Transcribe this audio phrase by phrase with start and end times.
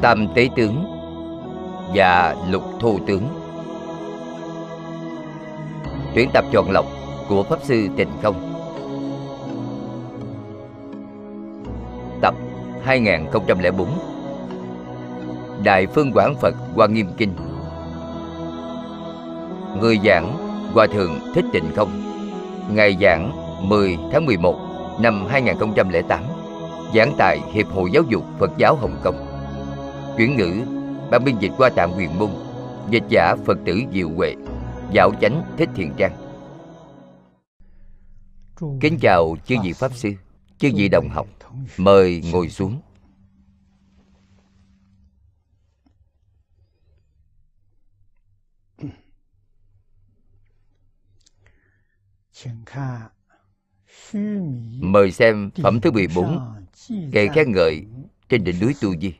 [0.00, 0.84] tam tế tướng
[1.94, 3.22] và lục thu tướng.
[6.14, 6.86] Tuyển tập chọn lọc
[7.28, 8.52] của pháp sư tịnh không.
[12.20, 12.34] Tập
[12.82, 13.88] 2004
[15.64, 17.32] Đại Phương Quảng Phật Hoa Nghiêm Kinh.
[19.80, 20.32] Người giảng
[20.74, 21.90] Hòa Thượng Thích Tịnh Không.
[22.74, 23.32] Ngày giảng
[23.68, 24.56] 10 tháng 11
[25.00, 26.20] năm 2008
[26.94, 29.25] Giảng tại Hiệp hội Giáo dục Phật giáo Hồng Kông.
[30.16, 30.64] Chuyển ngữ,
[31.10, 32.30] Ban biên dịch qua tạm quyền môn,
[32.90, 34.34] Dịch giả Phật tử Diệu Huệ
[34.92, 36.12] Dạo chánh Thích Thiện Trang.
[38.80, 40.12] Kính chào chư vị Pháp Sư,
[40.58, 41.26] Chư vị đồng học,
[41.76, 42.80] Mời ngồi xuống.
[54.80, 56.38] Mời xem phẩm thứ 14
[57.12, 57.86] Kệ khen ngợi
[58.28, 59.14] trên đỉnh núi Tu Di.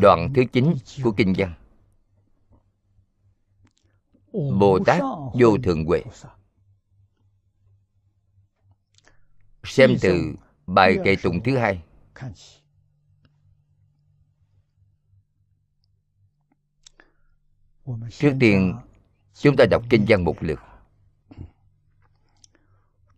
[0.00, 1.54] Đoạn thứ 9 của Kinh văn.
[4.32, 5.02] Bồ Tát
[5.40, 6.02] Vô Thượng Huệ.
[9.64, 10.34] Xem từ
[10.66, 11.82] bài kệ tụng thứ hai.
[18.10, 18.74] Trước tiên
[19.34, 20.58] chúng ta đọc kinh văn một lượt.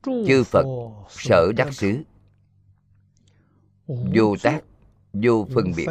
[0.02, 0.64] Chư phật
[1.08, 2.02] sở đắc xứ.
[3.86, 4.60] Vô tác
[5.12, 5.86] vô phân biệt.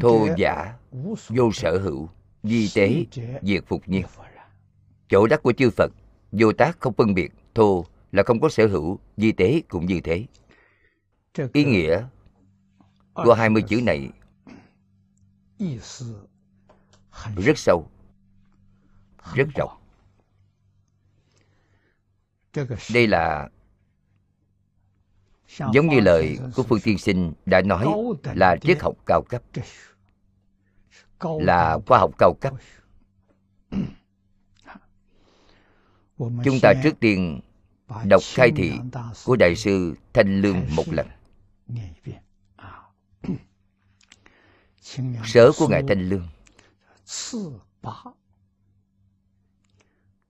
[0.00, 0.78] thô giả
[1.28, 2.08] vô sở hữu
[2.42, 3.04] di tế
[3.42, 4.06] diệt phục nhiên
[5.08, 5.92] chỗ đắc của chư phật
[6.32, 10.00] vô tác không phân biệt thô là không có sở hữu di tế cũng như
[10.00, 10.26] thế.
[11.52, 12.06] Ý nghĩa
[13.14, 14.10] của hai mươi chữ này
[17.36, 17.90] rất sâu
[19.34, 19.78] rất rộng.
[22.94, 23.48] Đây là
[25.48, 27.86] giống như lời của phương tiên sinh đã nói
[28.34, 29.42] là triết học cao cấp.
[31.20, 32.54] Là khoa học cao cấp.
[36.18, 37.40] Chúng ta trước tiên
[38.04, 38.72] đọc khai thị
[39.24, 41.06] của đại sư thanh lương một lần.
[45.24, 46.28] sớ của ngài thanh lương.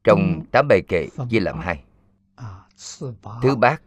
[0.05, 1.85] Trong tám bài kệ chia làm hai.
[3.43, 3.83] Thứ bát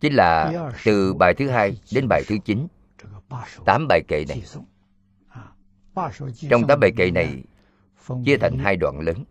[0.00, 0.52] chính là
[0.84, 2.66] từ bài thứ hai đến bài thứ chín
[3.64, 4.42] tám bài kệ này
[6.50, 7.42] trong tám bài kệ này
[8.24, 9.24] chia thành hai đoạn lớn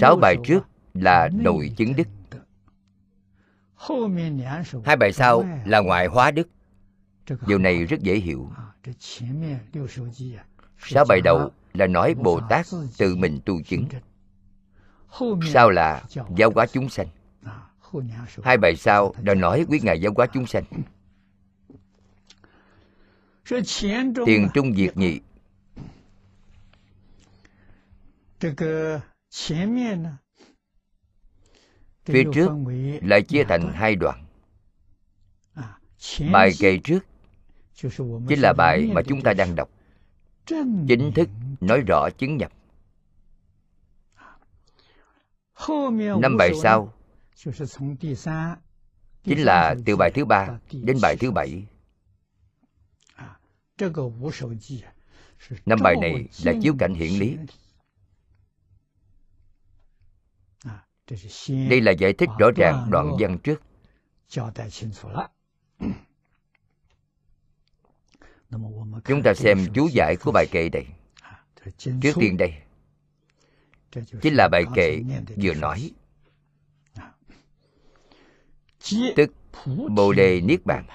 [0.00, 0.60] sáu bài trước
[0.94, 2.08] là nội chứng đức
[4.84, 6.48] hai bài sau là ngoại hóa đức
[7.46, 8.50] điều này rất dễ hiểu
[10.78, 12.66] sáu bài đầu là nói bồ tát
[12.98, 13.84] tự mình tu chứng
[15.52, 16.02] sau là
[16.36, 17.06] giáo hóa chúng sanh?
[18.44, 20.64] Hai bài sau đã nói quyết ngài giáo hóa chúng sanh.
[24.26, 25.20] Tiền trung diệt nhị.
[32.04, 32.50] Phía trước
[33.02, 34.24] lại chia thành hai đoạn.
[36.32, 37.00] Bài kệ trước
[38.28, 39.70] chính là bài mà chúng ta đang đọc.
[40.88, 41.28] chính thức
[41.60, 42.52] nói rõ chứng nhập
[46.20, 46.94] năm bài sau
[49.24, 51.66] chính là từ bài thứ ba đến bài thứ bảy.
[55.66, 57.36] năm bài này là chiếu cảnh hiển lý.
[61.68, 63.62] đây là giải thích rõ ràng đoạn văn trước.
[69.04, 70.86] chúng ta xem chú giải của bài kệ này
[72.00, 72.54] trước tiên đây
[73.92, 75.02] chính là bài kệ
[75.36, 75.90] vừa nói.
[79.16, 79.30] Tức
[79.90, 80.86] bồ đề niết bàn.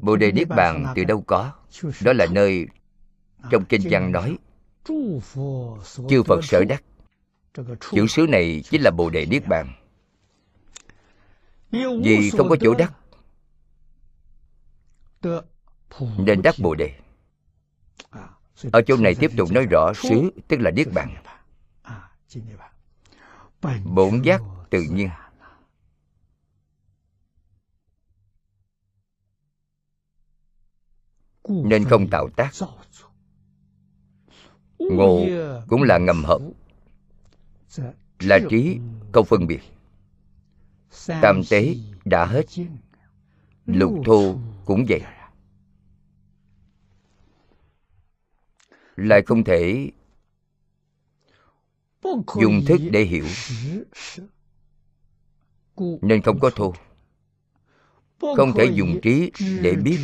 [0.00, 1.52] Bồ đề niết bàn từ đâu có?
[2.04, 2.66] Đó là nơi
[3.50, 4.38] trong kinh văn nói,
[6.08, 6.84] chư phật sở đắc.
[7.92, 9.72] Chữ xứ này chính là bồ đề niết bàn.
[12.04, 12.92] Vì không có chỗ đắc,
[16.18, 16.94] nên đắc bồ đề
[18.72, 21.14] ở chỗ này tiếp tục nói rõ xứ tức là niết bàn
[23.84, 24.40] bổn giác
[24.70, 25.08] tự nhiên
[31.48, 32.50] nên không tạo tác
[34.78, 35.26] ngộ
[35.68, 36.40] cũng là ngầm hợp
[38.20, 38.78] là trí
[39.12, 39.60] không phân biệt
[41.22, 41.74] tam tế
[42.04, 42.46] đã hết
[43.66, 45.00] lục thô cũng vậy
[48.96, 49.90] lại không thể
[52.40, 53.26] dùng thức để hiểu.
[56.02, 56.74] Nên không có thô.
[58.36, 59.30] Không thể dùng trí
[59.62, 59.98] để biết.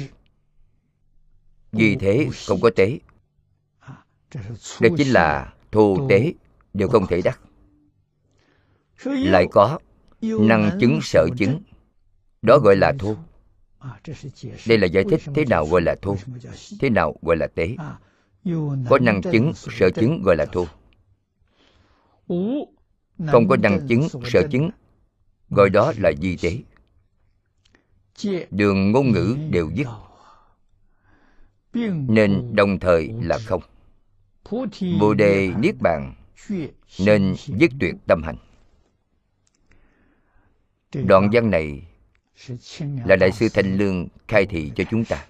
[1.73, 2.99] Vì thế không có tế.
[4.81, 6.33] Đây chính là thô tế
[6.75, 7.41] đều không thể đắc.
[9.05, 9.79] Lại có
[10.21, 11.63] năng chứng sở chứng.
[12.43, 13.17] Đó gọi là thô.
[14.67, 16.17] Đây là giải thích thế nào gọi là thô,
[16.81, 17.77] thế nào gọi là tế
[18.89, 20.67] có năng chứng sở chứng gọi là thô
[23.27, 24.71] không có năng chứng sở chứng.
[25.51, 26.59] gọi đó là di tế.
[28.51, 29.87] Đường ngôn ngữ đều dứt.
[32.09, 33.63] Nên đồng thời là không.
[35.01, 36.15] Bồ đề niết bàn
[37.01, 38.37] nên dứt tuyệt tâm hành.
[41.07, 41.83] Đoạn văn này
[43.05, 45.27] là đại sư thanh lương khai thị cho chúng ta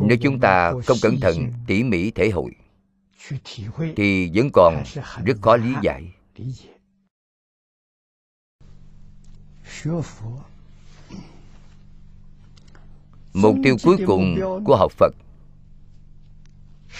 [0.00, 2.50] nếu chúng ta không cẩn thận tỉ mỉ thể hội
[3.96, 4.82] thì vẫn còn
[5.24, 6.14] rất khó lý giải.
[13.34, 15.14] Mục tiêu cuối cùng của học phật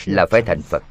[0.05, 0.83] là phải thành phật.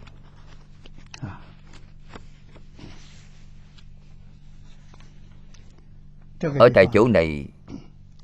[6.60, 7.46] Ở tại chỗ này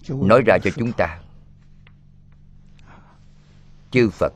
[0.08, 1.20] nói ra cho chúng ta
[3.92, 4.34] chư phật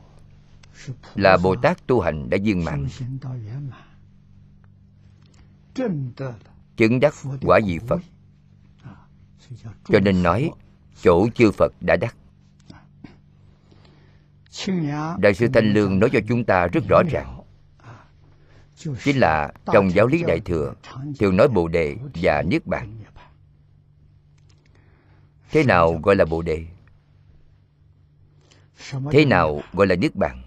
[1.14, 2.86] là bồ tát tu hành đã viên mãn.
[6.76, 8.00] Chứng đắc quả vị phật.
[9.84, 10.50] Cho nên nói,
[11.02, 12.16] chỗ chư phật đã đắc.
[15.18, 17.40] Đại sư thanh lương nói cho chúng ta rất rõ ràng.
[19.04, 20.74] Chính là trong giáo lý đại thừa
[21.18, 22.98] thường nói bồ đề và niết bàn.
[25.50, 26.66] Thế nào gọi là bồ đề?
[29.12, 30.42] Thế nào gọi là niết bàn?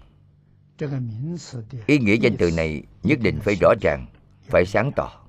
[1.86, 4.06] Ý nghĩa danh từ này nhất định phải rõ ràng
[4.42, 5.24] phải sáng tỏ.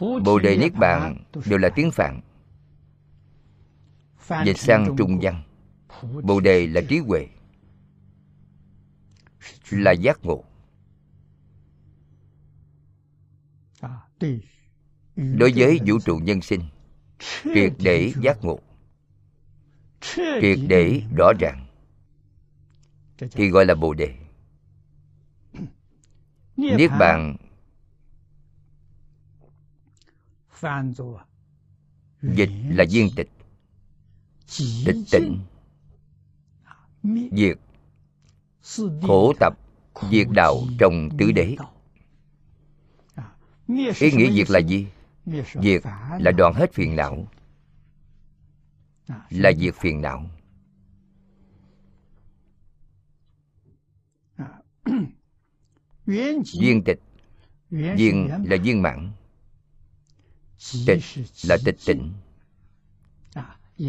[0.00, 2.20] Bồ đề niết bàn đều là tiếng phạn.
[4.44, 5.42] Dịch sang trung văn
[6.22, 7.28] bồ đề là trí huệ
[9.70, 10.44] là giác ngộ.
[15.16, 16.60] Đối với vũ trụ nhân sinh
[17.54, 18.60] triệt để giác ngộ
[20.00, 21.66] triệt để rõ ràng.
[23.18, 24.14] Thì gọi là bồ đề.
[26.56, 27.36] Niết bàn.
[32.22, 33.30] Dịch là viên tịch.
[34.86, 35.40] Tịch tỉnh
[37.32, 37.58] diệt.
[39.02, 39.52] Khổ tập.
[40.10, 41.56] Diệt đạo trong tứ đế.
[44.00, 44.86] ý nghĩa diệt là gì?
[45.62, 45.82] Diệt
[46.18, 47.28] là đoạn hết phiền não
[49.30, 50.30] là diệt phiền não.
[56.60, 57.00] Viên tịch.
[57.70, 59.12] Viên là viên mãn.
[60.86, 61.02] Tịch
[61.44, 62.12] là tịch tịnh,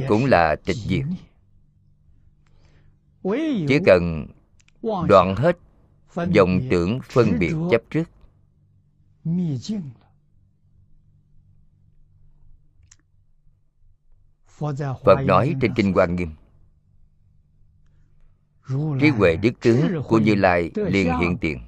[0.07, 1.05] cũng là tịch diệt.
[3.67, 4.27] Chỉ cần
[4.81, 5.57] đoạn hết
[6.15, 8.03] vọng tưởng phân biệt chấp trước
[15.03, 16.29] phật nói trên kinh quan nghiêm.
[18.99, 21.61] Trí huệ đức tướng của như lai liền hiện tiền.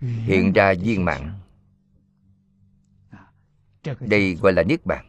[0.00, 1.32] Hiện ra viên mãn.
[4.00, 5.06] Đây gọi là niết bàn.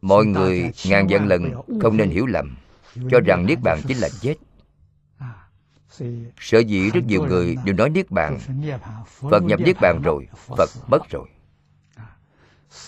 [0.00, 2.56] Mọi người ngàn vạn lần không nên hiểu lầm
[3.10, 4.34] cho rằng niết bàn chính là chết.
[6.38, 8.38] Sở dĩ rất nhiều người đều nói niết bàn
[9.06, 11.28] phật nhập niết bàn rồi phật mất rồi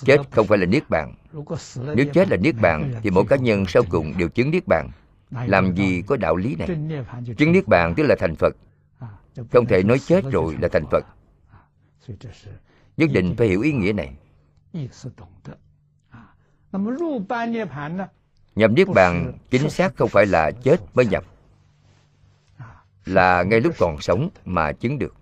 [0.04, 1.14] chết không phải là niết bàn.
[1.94, 4.90] Nếu chết là niết bàn, thì mỗi cá nhân sau cùng đều chứng niết bàn.
[5.30, 6.68] Làm gì có đạo lý này?
[7.36, 8.56] Chứng niết bàn tức là thành phật.
[9.52, 11.04] Không thể nói chết rồi là thành phật.
[12.96, 14.16] Nhất định phải hiểu ý nghĩa này.
[18.54, 21.24] Nhập niết bàn chính xác không phải là chết mới nhập.
[23.04, 25.14] Là ngay lúc còn sống mà chứng được.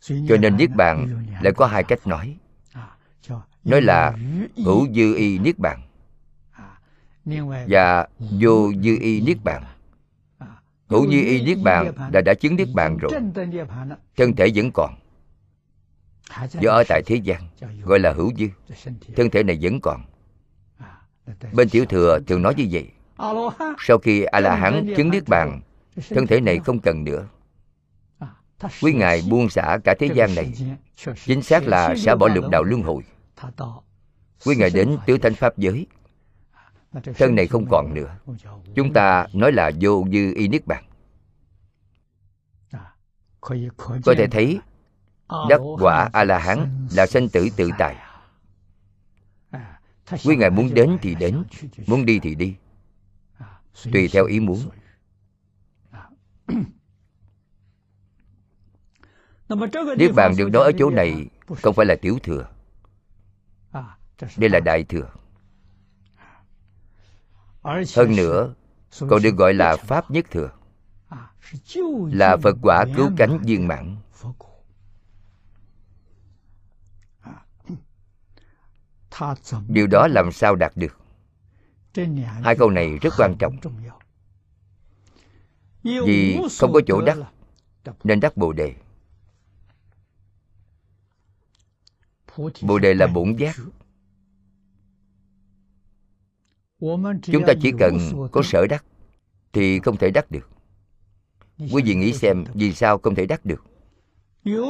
[0.00, 2.36] Cho nên niết bàn lại có hai cách nói.
[3.64, 4.12] Nói là
[4.64, 5.82] hữu dư y niết bàn
[7.68, 9.62] và vô dư y niết bàn.
[10.86, 13.12] Hữu dư y niết bàn là đã chứng niết bàn rồi.
[14.16, 14.94] Thân thể vẫn còn.
[16.60, 17.42] Do ở tại thế gian,
[17.82, 18.46] gọi là hữu dư.
[19.16, 20.04] Thân thể này vẫn còn.
[21.52, 22.90] Bên tiểu thừa thường nói như vậy.
[23.78, 25.60] Sau khi a la hán chứng niết bàn,
[26.08, 27.26] thân thể này không cần nữa
[28.82, 30.52] quý ngài buông xả cả thế gian này.
[31.24, 33.02] Chính xác là sẽ bỏ lục đạo luân hồi.
[34.46, 35.86] Quý ngài đến tứ thanh pháp giới.
[37.14, 38.16] Thân này không còn nữa.
[38.74, 40.84] Chúng ta nói là vô dư y niết bàn.
[44.04, 44.60] Có thể thấy,
[45.48, 47.96] đắc quả a la hán là sanh tử tự tại.
[50.24, 51.44] Quý ngài muốn đến thì đến,
[51.86, 52.56] muốn đi thì đi.
[53.92, 54.58] Tùy theo ý muốn
[59.98, 61.26] niết bàn được nói ở chỗ này
[61.62, 62.48] không phải là tiểu thừa.
[64.36, 65.10] Đây là đại thừa.
[67.62, 68.54] Hơn nữa
[68.98, 70.50] còn được gọi là pháp nhất thừa
[72.12, 73.96] là phật quả cứu cánh viên mãn.
[79.68, 80.98] Điều đó làm sao đạt được?
[82.42, 83.56] Hai câu này rất quan trọng.
[85.82, 87.18] Vì không có chỗ đắc
[88.04, 88.74] nên đắc bồ đề
[92.62, 93.56] bồ đề là bổn giác.
[97.22, 97.98] Chúng ta chỉ cần
[98.32, 98.84] có sở đắc
[99.52, 100.48] thì không thể đắc được.
[101.58, 103.64] Quý vị nghĩ xem vì sao không thể đắc được?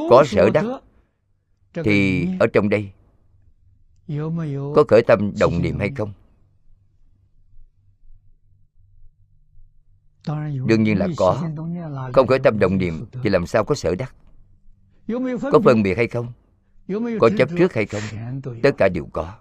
[0.09, 0.65] Có sở đắc
[1.73, 2.91] thì ở trong đây
[4.75, 6.13] có khởi tâm động niệm hay không?
[10.67, 11.49] Đương nhiên là có.
[12.13, 14.15] Không khởi tâm động niệm thì làm sao có sở đắc?
[15.51, 16.27] Có phân biệt hay không
[17.19, 18.01] có chấp trước hay không?
[18.63, 19.35] Tất cả đều có.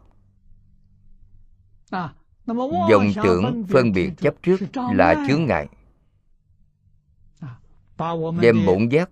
[2.90, 5.68] Dòng tưởng phân biệt chấp trước là chướng ngại.
[8.40, 9.10] Đem bổn giác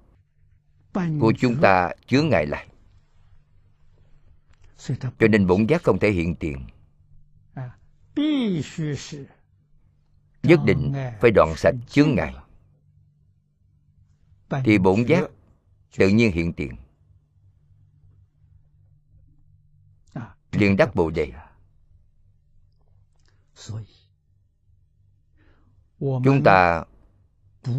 [1.20, 2.66] của chúng ta chướng ngại lại.
[5.18, 6.66] Cho nên bổn giác không thể hiện tiền.
[10.42, 12.34] Nhất định phải đoạn sạch chướng ngại.
[14.64, 15.30] thì bổn giác
[15.96, 16.76] tự nhiên hiện tiền
[20.52, 21.32] liền đắc bồ đề.
[25.98, 26.84] Chúng ta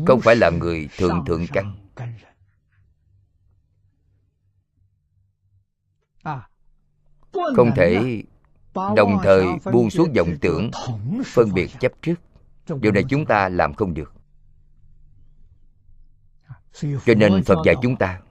[0.08, 1.78] không phải là người thường thượng căn.
[7.32, 8.24] Không thể
[8.74, 10.72] đồng thời buông xuống vọng tưởng,
[11.26, 12.16] phân biệt chấp trước.
[12.82, 14.14] Điều này chúng ta làm không được.
[17.06, 18.22] Cho nên phật dạy chúng ta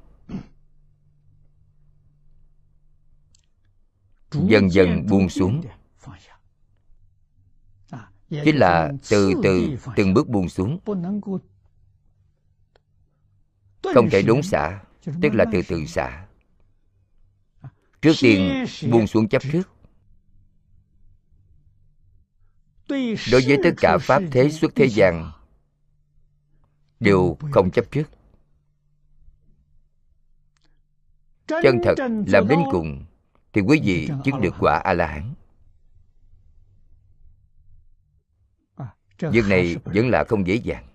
[4.33, 5.63] dần dần buông xuống.
[8.31, 10.79] chính là từ từ từng bước buông xuống.
[13.95, 14.83] Không thể đốn xả
[15.23, 16.27] tức là từ từ xả.
[18.03, 19.69] Trước tiên buông xuống chấp trước.
[23.33, 25.31] Đối với tất cả pháp thế xuất thế gian
[27.01, 28.11] đều không chấp trước.
[31.47, 31.95] Chân thật
[32.27, 33.05] làm đến cùng
[33.53, 35.35] thì quý vị chứng được quả a la hán
[39.21, 40.87] việc này vẫn là không dễ dàng.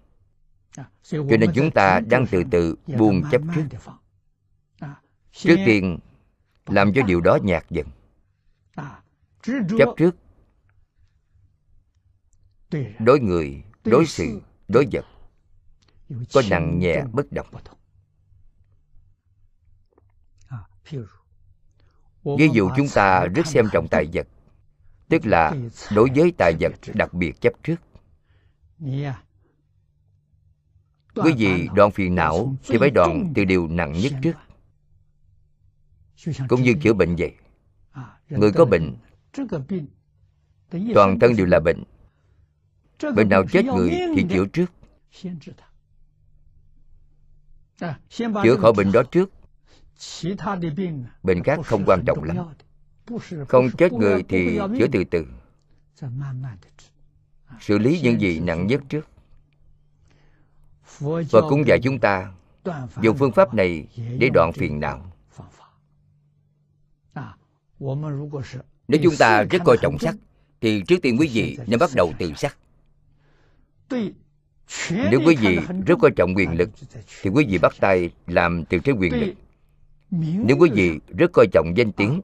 [1.04, 3.80] Cho nên chúng ta đang từ từ buông chấp trước.
[5.32, 6.00] trước tiên
[6.66, 7.88] làm cho điều đó nhạt dần.
[9.78, 10.16] Chấp trước.
[13.00, 15.06] Đối người đối sự đối vật.
[16.34, 17.48] Có nặng nhẹ bất đồng
[22.26, 24.28] ví dụ chúng ta rất xem trọng tài vật
[25.10, 25.54] tức là
[25.96, 27.76] đối với tài vật đặc biệt chấp trước.
[31.16, 34.34] Quý vị đoạn phiền não thì phải đoạn từ điều nặng nhất trước.
[36.50, 37.34] cũng như chữa bệnh vậy.
[38.30, 38.96] Người có bệnh
[40.94, 41.84] toàn thân đều là bệnh.
[43.16, 44.72] Bệnh nào chết người thì chữa trước.
[48.44, 49.30] Chữa khỏi bệnh đó trước
[51.24, 52.38] bệnh khác không quan trọng lắm.
[53.48, 55.26] không chết người thì chữa từ từ.
[57.62, 59.08] Xử lý những gì nặng nhất trước.
[61.00, 62.32] Và cũng dạy chúng ta
[63.02, 63.88] dùng phương pháp này
[64.20, 65.12] để đoạn phiền não.
[68.88, 70.16] nếu chúng ta rất coi trọng sắc
[70.62, 72.58] thì trước tiên quý vị nên bắt đầu từ sắc
[74.90, 76.70] nếu quý vị rất coi trọng quyền lực
[77.22, 79.34] thì quý vị bắt tay làm từ trên quyền lực
[80.12, 82.22] nếu quý vị rất coi trọng danh tiếng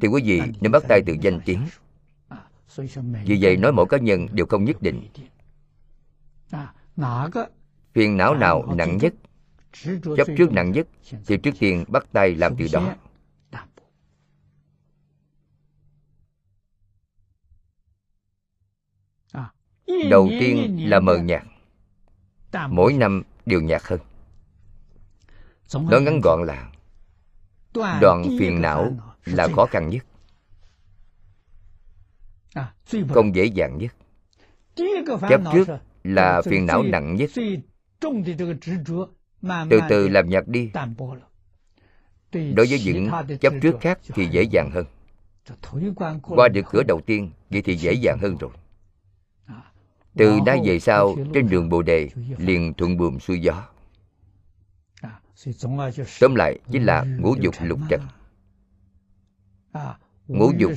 [0.00, 1.66] thì quý vị nên bắt tay từ danh tiếng.
[3.24, 5.08] vì vậy nói mỗi cá nhân đều không nhất định.
[7.92, 9.14] phiền não nào nặng nhất
[10.16, 10.86] chấp trước nặng nhất
[11.26, 12.94] thì trước tiên bắt tay làm từ đó.
[20.10, 21.42] đầu tiên là mờ nhạt.
[22.68, 24.00] Mỗi năm đều nhạt hơn.
[25.90, 26.70] Nói ngắn gọn là
[27.74, 28.92] đoạn phiền não
[29.24, 30.04] là khó khăn nhất.
[33.08, 33.94] Không dễ dàng nhất.
[35.28, 35.68] Chấp trước
[36.04, 37.30] là phiền não nặng nhất.
[39.70, 40.70] từ từ làm nhạt đi.
[42.32, 43.10] đối với những
[43.40, 44.84] chấp trước khác thì dễ dàng hơn.
[46.22, 48.50] Qua được cửa đầu tiên vậy thì dễ dàng hơn rồi.
[50.16, 52.08] Từ nay về sau trên đường bồ đề
[52.38, 53.68] liền thuận buồm xuôi gió
[56.20, 58.00] tóm lại chính là ngũ dục lục trần
[60.28, 60.72] ngũ dục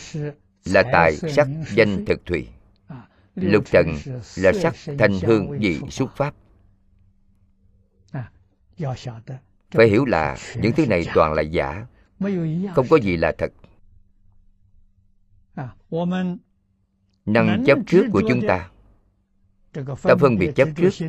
[0.66, 2.48] là tài sắc danh thực thùy.
[3.36, 3.88] lục trần
[4.38, 6.36] là sắc thanh hương vị xúc pháp.
[9.72, 11.86] Phải hiểu là những thứ này toàn là giả
[12.76, 13.52] không có gì là thật.
[17.26, 18.70] Năng chấp trước của chúng ta
[20.04, 21.08] ta phân biệt chấp trước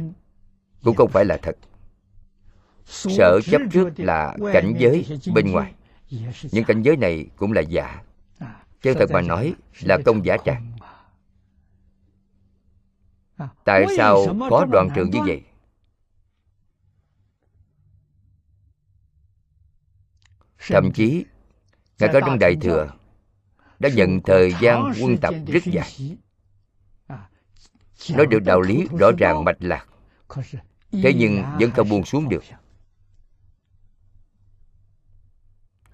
[0.82, 1.56] cũng không phải là thật
[2.86, 5.74] sợ chấp trước là cảnh giới bên ngoài.
[6.52, 8.02] Những cảnh giới này cũng là giả.
[8.82, 10.74] Chân thật mà nói là công giả tràng
[13.64, 15.42] tại sao có đoạn trường như vậy?
[20.68, 21.24] Thậm chí
[21.98, 22.92] ngài có trong đại thừa
[23.78, 26.18] đã nhận thời gian quân tập rất dài.
[28.10, 29.86] nói được đạo lý rõ ràng mạch lạc.
[30.92, 32.44] Thế nhưng vẫn không buông xuống được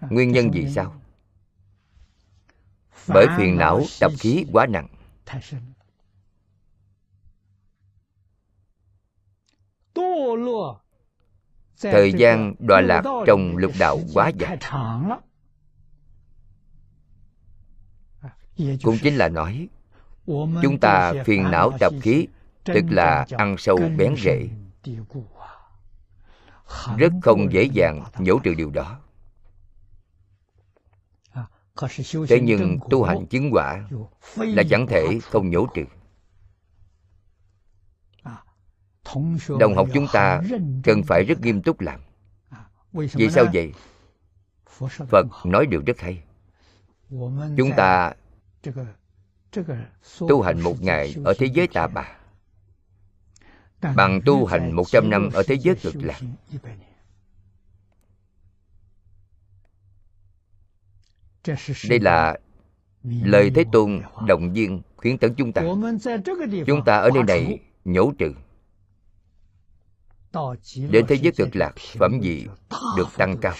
[0.00, 0.94] nguyên nhân vì sao?
[3.08, 4.88] Bởi phiền não tập khí quá nặng.
[11.80, 14.58] thời gian đọa lạc trong lục đạo quá dài.
[18.82, 19.68] cũng chính là nói
[20.62, 22.26] chúng ta phiền não tập khí
[22.64, 24.48] tức là ăn sâu bén rễ.
[26.96, 29.00] rất không dễ dàng nhổ trừ điều đó
[32.28, 33.88] thế nhưng tu hành chứng quả
[34.36, 35.84] là chẳng thể không nhổ trừ.
[39.58, 40.42] Đồng học chúng ta
[40.84, 42.00] cần phải rất nghiêm túc làm.
[42.92, 43.72] Vì sao vậy?
[45.08, 46.22] Phật nói được rất hay.
[47.56, 48.14] Chúng ta
[50.28, 52.16] tu hành một ngày ở thế giới tà bà.
[53.96, 56.20] Bằng tu hành một trăm năm ở thế giới cực lạc
[61.88, 62.38] đây là
[63.04, 65.62] lời thế tôn động viên khuyến tấn chúng ta.
[66.66, 68.34] chúng ta ở nơi này nhổ trừ.
[70.90, 72.46] đến thế giới cực lạc phẩm vị
[72.96, 73.54] được tăng cao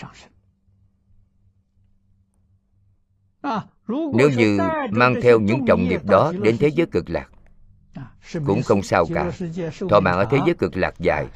[4.15, 4.59] nếu như
[4.91, 7.31] mang theo những trọng nghiệp đó đến thế giới cực lạc
[8.47, 11.27] cũng không sao cả。thọ mạng ở thế giới cực lạc dài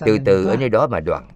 [0.00, 1.28] từ từ ở nơi đó mà đoạn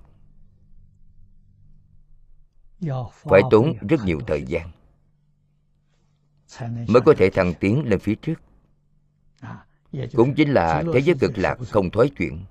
[3.15, 4.69] phải tốn rất nhiều thời gian
[6.89, 8.35] mới có thể thăng tiến lên phía trước.
[10.13, 12.45] Cũng chính là thế giới cực lạc không thói chuyển.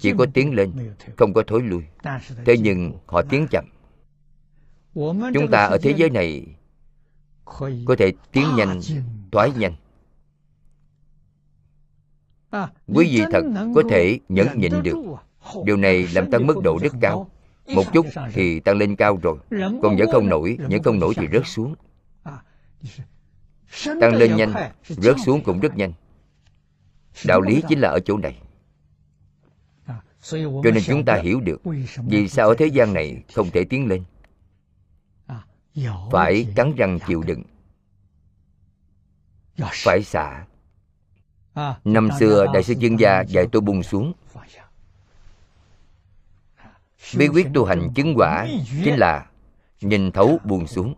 [0.00, 0.72] Chỉ có tiến lên
[1.16, 1.82] không có thối lui.
[2.46, 3.64] Thế nhưng họ tiến chậm.
[5.34, 6.46] Chúng ta ở thế giới này
[7.84, 8.80] có thể tiến nhanh
[9.32, 9.74] thoái nhanh.
[12.86, 13.42] Quý vị thật
[13.74, 14.96] có thể nhẫn nhịn được.
[15.64, 17.30] điều này làm tăng mức độ rất cao
[17.74, 19.38] một chút thì tăng lên cao rồi.
[19.82, 21.74] Còn nhẫn không nổi nhẫn không nổi thì rớt xuống.
[24.00, 24.52] Tăng lên nhanh,
[24.88, 25.92] rớt xuống cũng rất nhanh.
[27.26, 28.38] Đạo lý chính là ở chỗ này.
[30.30, 31.60] Cho nên chúng ta hiểu được
[32.08, 34.04] vì sao ở thế gian này không thể tiến lên.
[36.12, 37.42] Phải cắn răng chịu đựng.
[39.84, 40.44] Phải xả.
[41.84, 44.12] Năm xưa đại sư chuyên gia dạy tôi buông xuống
[47.18, 48.46] bí quyết tu hành chứng quả
[48.84, 49.26] chính là
[49.80, 50.94] nhìn thấu buông xuống.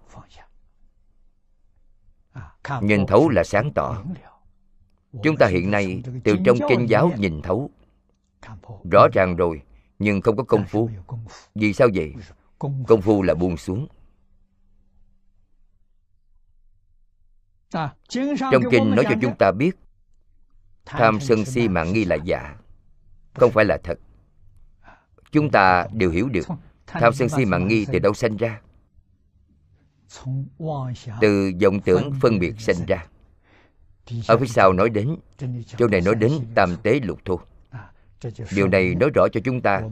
[2.81, 4.03] Nhìn thấu là sáng tỏ.
[5.23, 7.71] Chúng ta hiện nay từ trong kinh giáo nhìn thấu.
[8.93, 9.63] Rõ ràng rồi,
[9.99, 10.91] nhưng không có công phu.
[11.55, 12.15] Vì sao vậy?
[12.59, 13.89] Công phu là buông xuống.
[18.53, 19.77] Trong kinh nói cho chúng ta biết,
[20.85, 22.57] tham sân si mạng nghi là giả,
[23.35, 23.99] không phải là thật
[25.33, 26.47] chúng ta đều hiểu được
[26.87, 28.61] tham sân si mạng nghi từ đâu sanh ra.
[31.21, 33.07] Từ vọng tưởng phân biệt sanh ra.
[34.29, 35.17] Ở phía sau nói đến,
[35.79, 37.41] chỗ này nói đến tam tế lục thu
[38.55, 39.83] điều này nói rõ cho chúng ta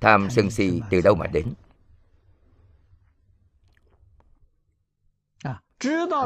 [0.00, 1.46] tham sân si từ đâu mà đến.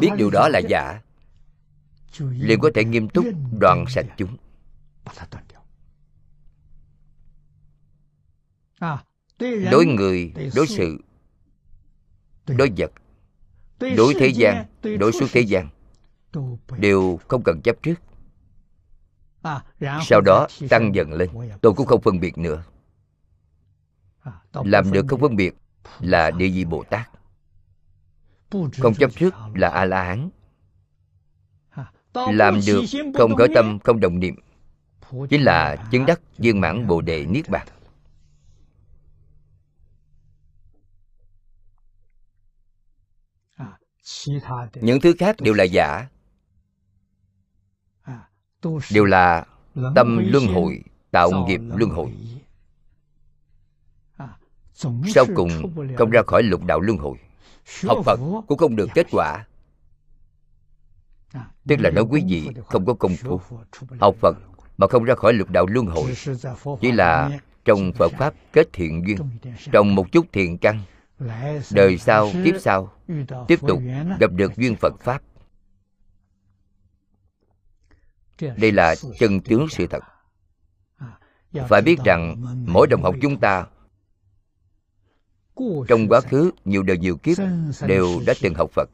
[0.00, 1.00] Biết điều đó là giả.
[2.18, 3.24] Liền có thể nghiêm túc
[3.58, 4.36] đoạn sạch chúng?
[9.70, 10.98] Đối người đối sự
[12.46, 12.92] đối vật
[13.96, 14.66] đối thế gian
[14.98, 15.68] đối suốt thế gian.
[16.78, 17.94] đều không cần chấp trước.
[19.42, 19.64] À,
[20.02, 21.30] sau đó tăng dần lên.
[21.60, 22.64] Tôi cũng không phân biệt nữa.
[24.22, 25.54] À, làm được không phân biệt
[26.00, 27.10] là địa vị bồ tát.
[28.50, 30.30] Không chấp trước là a la hán
[32.14, 32.82] làm được
[33.14, 34.34] không khởi tâm không đồng niệm.
[35.30, 37.66] Chính là chứng đắc viên mãn bồ đề niết bàn
[44.74, 46.06] những thứ khác đều là giả.
[48.90, 49.46] Đều là
[49.94, 52.12] tâm luân hồi, tạo nghiệp luân hồi.
[55.14, 57.16] Sau cùng, không ra khỏi lục đạo luân hồi.
[57.82, 59.44] Học phật cũng không được kết quả.
[61.68, 63.40] Tức là nói quý vị không có công phu.
[64.00, 64.36] Học phật
[64.78, 66.14] mà không ra khỏi lục đạo luân hồi,
[66.80, 69.18] chỉ là trong phật pháp kết thiện duyên.
[69.72, 70.80] Trồng một chút thiện căn
[71.70, 72.92] đời sau kiếp sau
[73.48, 73.80] tiếp tục
[74.20, 75.22] gặp được duyên phật pháp.
[78.40, 80.04] Đây là chân tướng sự thật.
[81.68, 83.66] phải biết rằng mỗi đồng học chúng ta
[85.88, 87.38] trong quá khứ nhiều đời nhiều kiếp
[87.86, 88.90] đều đã từng học phật.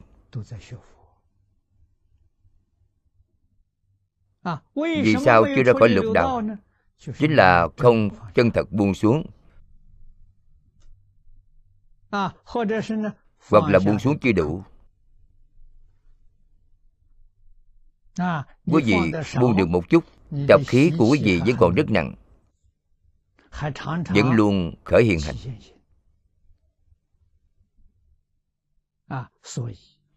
[4.75, 6.41] vì sao chưa ra khỏi lục đạo?
[7.17, 9.25] chính là không chân thật buông xuống
[13.49, 14.63] hoặc là buông xuống chưa đủ.
[18.65, 18.95] Quý vị
[19.39, 20.03] buông được một chút
[20.47, 22.15] tập khí của quý vị vẫn còn rất nặng.
[24.09, 25.35] Vẫn luôn khởi hiện hành.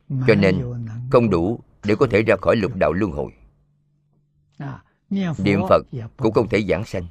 [0.09, 0.63] Cho nên
[1.11, 3.33] không đủ để có thể ra khỏi lục đạo luân hồi.
[5.39, 5.83] Niệm phật
[6.17, 7.07] cũng không thể giảng sanh.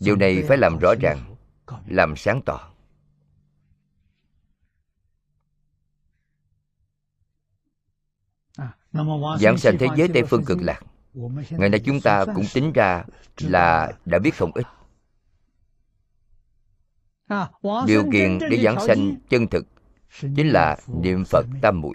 [0.00, 1.31] Điều này phải làm rõ ràng
[1.86, 2.68] làm sáng tỏ.
[9.40, 10.80] Giảng sanh thế giới tây phương cực lạc.
[11.50, 13.04] Ngày nay chúng ta cũng tính ra
[13.38, 14.66] là đã biết không ít.
[17.86, 19.66] Điều kiện để giảng sanh chân thực
[20.20, 21.94] chính là niệm phật tam muội.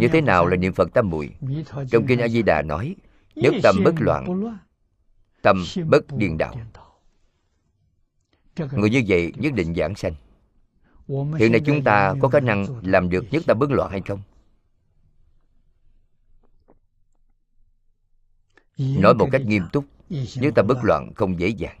[0.00, 1.34] Như thế nào là niệm phật tam muội?
[1.90, 2.96] Trong kinh a di đà nói
[3.34, 4.56] nhất tâm bất loạn
[5.42, 6.54] tâm bất điên đạo
[8.72, 10.14] người như vậy nhất định giảng sanh.
[11.38, 14.20] Hiện nay chúng ta có khả năng làm được nhất tâm bất loạn hay không?
[18.78, 21.78] Nói một cách nghiêm túc, nhất tâm bất loạn không dễ dàng.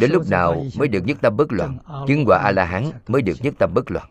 [0.00, 1.78] Đến lúc nào mới được nhất tâm bất loạn,
[2.08, 4.10] chứng quả a la hán mới được nhất tâm bất loạn.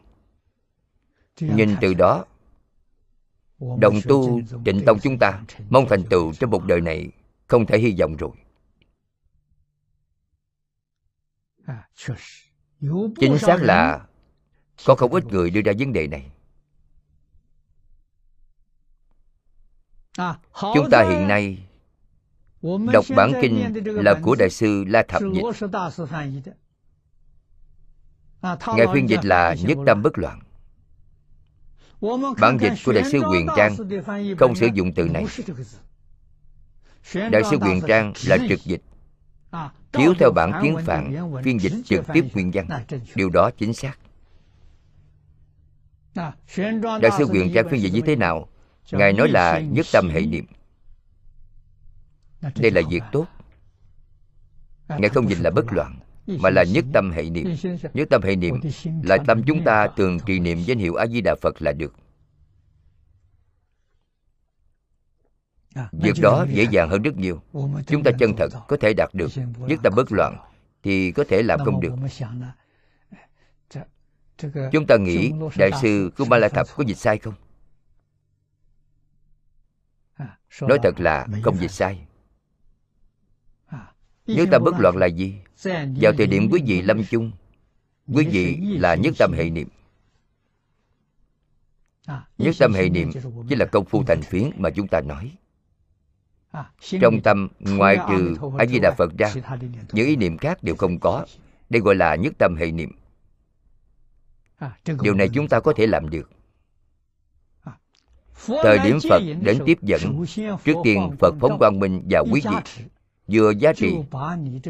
[1.39, 2.25] Nhìn từ đó,
[3.59, 7.11] đồng tu trịnh tông chúng ta mong thành tựu trong một đời này
[7.47, 8.31] không thể hy vọng rồi.
[13.19, 14.06] Chính xác là
[14.86, 16.32] có không ít người đưa ra vấn đề này.
[20.73, 21.67] Chúng ta hiện nay
[22.93, 25.69] đọc bản kinh là của đại sư la thập dịch
[28.75, 30.39] ngài phiên dịch là nhất tâm bất loạn.
[32.39, 33.75] Bản dịch của đại sư quyền trang
[34.39, 35.25] không sử dụng từ này.
[37.32, 38.82] đại sư quyền trang là trực dịch
[39.93, 42.67] chiếu theo bản kiến phạn phiên dịch trực tiếp nguyên văn.
[43.15, 43.97] điều đó chính xác.
[47.01, 48.47] Đại sư quyền trang phiên dịch như thế nào?
[48.91, 50.45] Ngài nói là nhất tâm hệ niệm.
[52.55, 53.25] đây là việc tốt.
[54.87, 57.55] Ngài không nhìn là bất loạn mà là nhất tâm hệ niệm.
[57.93, 58.55] nhất tâm hệ niệm
[59.03, 61.93] là tâm chúng ta thường trì niệm danh hiệu a di đà phật là được
[65.91, 67.41] việc đó dễ dàng hơn rất nhiều
[67.87, 70.37] chúng ta chân thật có thể đạt được nhất tâm bất loạn
[70.83, 71.93] thì có thể làm không được
[74.71, 77.33] chúng ta nghĩ đại sư kumala thập có dịch sai không
[80.61, 82.07] nói thật là không dịch sai
[84.27, 85.35] nhất tâm bất loạn là gì
[86.01, 87.31] vào thời điểm quý vị lâm chung
[88.07, 89.67] quý vị là nhất tâm hệ niệm
[92.37, 93.11] nhất tâm hệ niệm
[93.49, 95.37] chính là công phu thành phiến mà chúng ta nói
[97.01, 99.33] trong tâm ngoài trừ a di đà phật ra
[99.91, 101.25] những ý niệm khác đều không có.
[101.69, 102.91] đây gọi là nhất tâm hệ niệm.
[105.01, 106.29] Điều này chúng ta có thể làm được.
[108.63, 110.25] Thời điểm phật đến tiếp dẫn
[110.63, 112.86] trước tiên phật phóng quang minh vào quý vị
[113.27, 113.95] vừa giá trị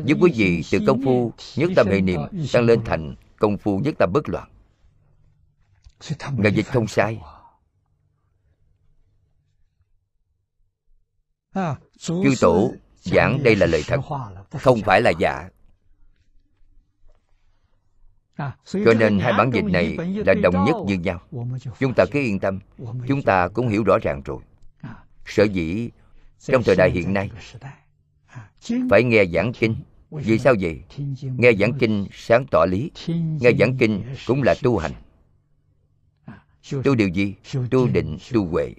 [0.05, 2.21] giúp quý vị từ công phu nhất tâm hệ niệm
[2.53, 4.49] tăng lên thành công phu nhất tâm bất loạn.
[6.37, 7.19] Ngài dịch không sai
[11.97, 13.99] chư tổ giảng đây là lời thật
[14.51, 15.49] không phải là giả.
[18.65, 21.21] Cho nên hai bản dịch này là đồng nhất như nhau.
[21.79, 22.59] Chúng ta cứ yên tâm
[23.07, 24.39] chúng ta cũng hiểu rõ ràng rồi.
[25.25, 25.89] Sở dĩ
[26.39, 27.31] trong thời đại hiện nay
[28.89, 29.75] phải nghe giảng kinh.
[30.11, 30.83] Vì sao vậy?
[31.21, 32.91] Nghe giảng kinh sáng tỏ lý.
[33.39, 34.91] Nghe giảng kinh cũng là tu hành.
[36.83, 37.35] Tu điều gì?
[37.71, 38.73] Tu định tu huệ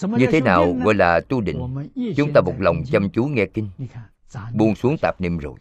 [0.00, 3.68] như thế nào gọi là tu định chúng ta một lòng chăm chú nghe kinh
[4.54, 5.54] buông xuống tạp niệm rồi.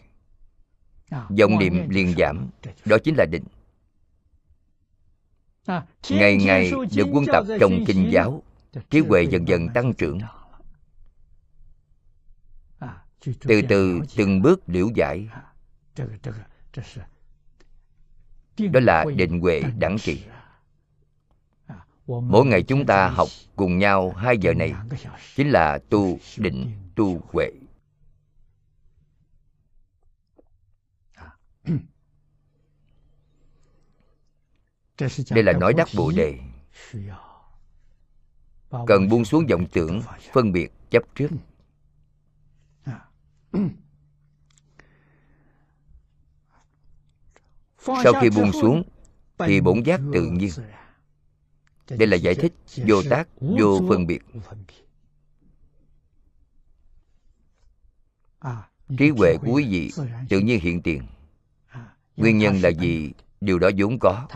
[1.12, 2.50] Vọng niệm liền giảm
[2.86, 3.44] đó chính là định.
[6.10, 8.44] Ngày ngày được quân tập trong kinh giáo
[8.90, 10.20] trí huệ dần dần tăng trưởng.
[13.40, 15.30] từ từ từng bước liễu giải.
[18.58, 20.24] Đó là định huệ đẳng trị
[22.08, 24.74] mỗi ngày chúng ta học cùng nhau hai giờ này,
[25.36, 27.52] chính là tu định tu huệ.
[35.30, 36.40] Đây là nói đắc bồ đề.
[38.88, 40.02] Cần buông xuống vọng tưởng,
[40.34, 41.30] phân biệt, chấp trước.
[47.80, 48.84] Sau khi buông xuống,
[49.38, 50.52] thì bổn giác tự nhiên
[51.90, 52.54] đây là giải thích
[52.88, 54.20] vô tác vô phân biệt.
[58.98, 59.92] Trí huệ của quý vị
[60.30, 61.04] tự nhiên hiện tiền.
[62.18, 63.12] Nguyên nhân là gì?
[63.42, 64.28] điều đó vốn có.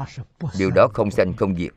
[0.58, 1.74] điều đó không sanh không diệt.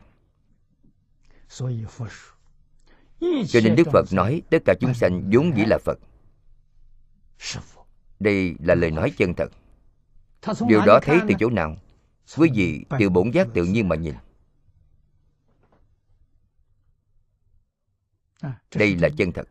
[3.49, 5.99] Cho nên đức phật nói tất cả chúng sanh vốn dĩ là phật.
[8.21, 9.53] Đây là lời nói chân thật.
[10.69, 11.77] Điều đó thấy từ chỗ nào?
[12.37, 14.15] Quý vị từ bổn giác tự nhiên mà nhìn
[18.75, 19.49] đây là chân thật.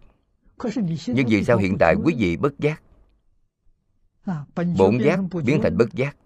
[1.07, 2.83] Nhưng vì sao hiện tại quý vị bất giác?
[4.77, 6.17] Bổn giác biến thành bất giác.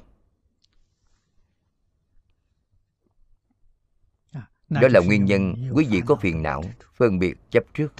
[4.69, 7.93] Đó là nguyên nhân quý vị có phiền não phân biệt chấp trước.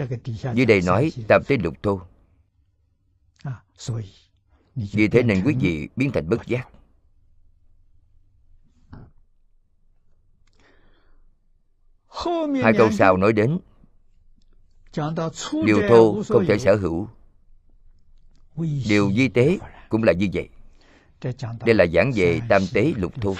[0.53, 2.01] Dưới đây nói tam tế lục thô
[4.75, 6.69] vì thế nên quý vị biến thành bất giác.
[12.63, 13.59] Hai câu sau nói đến
[15.65, 17.09] điều thô không thể sở hữu.
[18.87, 19.57] Điều di tế
[19.89, 20.49] cũng là như vậy.
[21.65, 23.35] Đây là giảng về tam tế lục thô.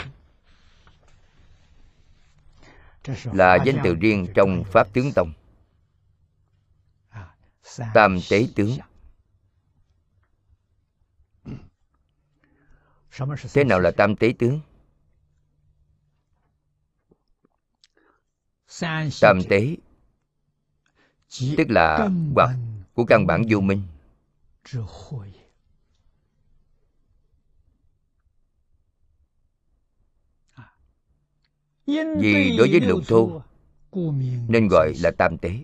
[3.23, 5.33] Là danh từ riêng trong pháp tướng tông.
[7.93, 8.77] Tam tế tướng.
[13.53, 14.59] thế nào là tam tế tướng?
[19.21, 19.75] Tam tế
[21.57, 22.55] tức là hoặc
[22.93, 23.81] của căn bản vô minh.
[32.17, 33.41] vì đối với lục thô
[34.47, 35.63] nên gọi là tam tế.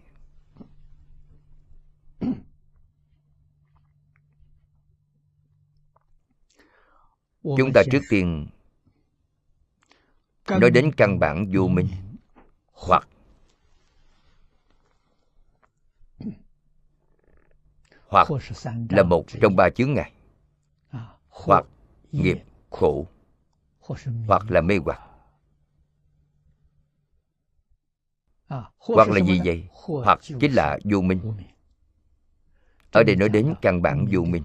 [7.43, 8.47] Chúng ta trước tiên
[10.47, 11.88] nói đến căn bản vô minh
[12.74, 13.08] hoặc
[18.12, 18.28] hoặc
[18.89, 20.12] là một trong ba chướng ngại.
[21.30, 21.65] Hoặc
[22.12, 22.43] nghiệp.
[22.69, 23.08] khổ.
[24.28, 25.02] Hoặc là mê hoặc.
[28.78, 29.67] Hoặc là gì vậy?
[30.06, 31.19] Hoặc chính là vô minh.
[32.91, 34.43] ở đây nói đến căn bản vô minh.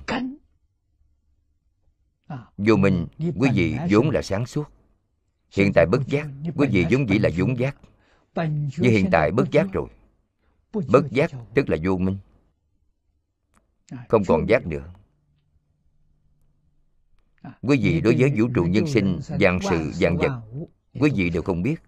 [2.58, 4.64] vô minh quý vị vốn là sáng suốt.
[5.50, 6.26] Hiện tại bất giác.
[6.56, 7.76] quý vị vốn dĩ là vốn giác.
[8.78, 9.88] Nhưng hiện tại bất giác rồi.
[10.72, 12.18] Bất giác tức là vô minh
[14.08, 14.92] không còn giác nữa.
[17.62, 20.42] Quý vị đối với vũ trụ nhân sinh vạn sự vạn vật
[21.00, 21.82] quý vị đều không biết.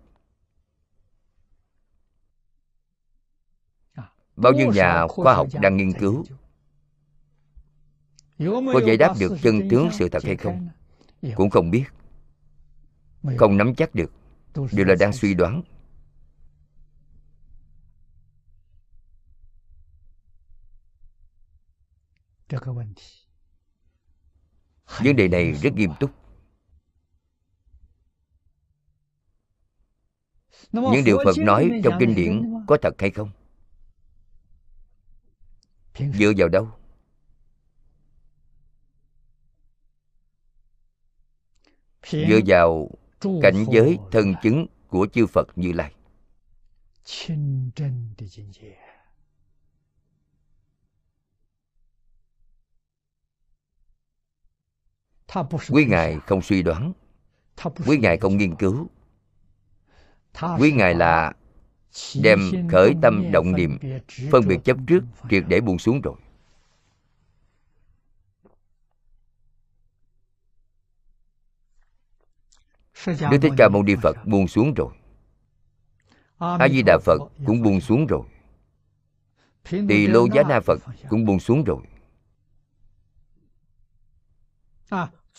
[4.37, 6.24] Bao nhiêu nhà khoa học đang nghiên cứu?
[8.72, 10.68] có giải đáp được chân tướng sự thật hay không?
[11.34, 11.84] cũng không biết.
[13.37, 14.12] Không nắm chắc được.
[14.72, 15.62] Đều là đang suy đoán
[25.04, 26.11] vấn đề này rất nghiêm túc.
[30.72, 33.30] Những điều phật nói trong kinh điển có thật hay không?
[35.98, 36.68] Dựa vào đâu?
[42.11, 42.90] Dựa vào
[43.42, 45.94] cảnh giới thân chứng của chư phật như lai
[55.70, 56.92] quý ngài không suy đoán.
[57.86, 58.88] Quý ngài không nghiên cứu.
[60.58, 61.32] Quý ngài là
[62.22, 62.38] đem
[62.70, 63.78] khởi tâm động niệm
[64.32, 66.16] phân biệt chấp trước triệt để buông xuống rồi.
[73.06, 74.92] Đức thích ca mâu ni phật buông xuống rồi.
[76.38, 78.22] A di đà phật cũng buông xuống rồi.
[79.70, 81.82] Tỳ lô giá na phật cũng buông xuống rồi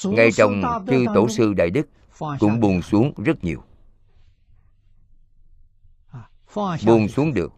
[0.05, 1.87] ngay trong chư tổ sư đại đức
[2.39, 3.63] cũng buồn xuống rất nhiều.
[6.85, 7.53] Buồn xuống được.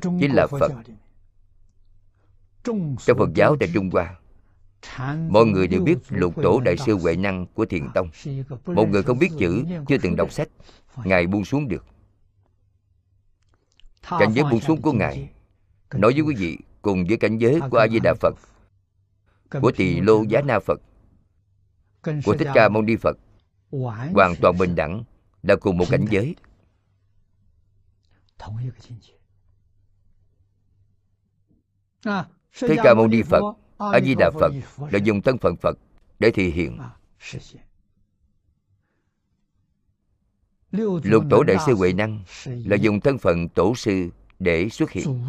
[0.00, 0.72] Chính là phật.
[2.64, 4.18] trong phật giáo tại trung hoa
[5.28, 8.10] mọi người đều biết lục tổ đại sư huệ năng của thiền tông.
[8.66, 10.48] Một người không biết chữ chưa từng đọc sách.
[11.04, 11.84] Ngài buông xuống được.
[14.18, 15.30] Cảnh giới buông xuống của ngài
[15.94, 18.34] nói với quý vị cùng với cảnh giới của a di đà phật
[19.60, 20.80] của tỳ lô giá na phật.
[22.24, 23.16] Của thích ca mâu ni phật.
[24.14, 25.04] Hoàn toàn bình đẳng
[25.42, 26.36] là cùng một cảnh giới.
[32.60, 33.42] Thích ca mâu ni phật
[33.90, 34.52] a di đà phật
[34.90, 35.78] là dùng thân phận phật
[36.18, 36.78] để thể hiện.
[41.02, 45.22] Lục tổ đại sư huệ năng là dùng thân phận tổ sư để xuất hiện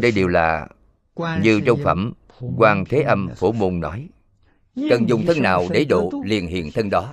[0.00, 0.68] đây đều là
[1.16, 2.12] như trong phẩm
[2.56, 4.08] quan thế âm phổ môn nói.
[4.90, 7.12] Cần dùng thân nào để độ liền hiện thân đó?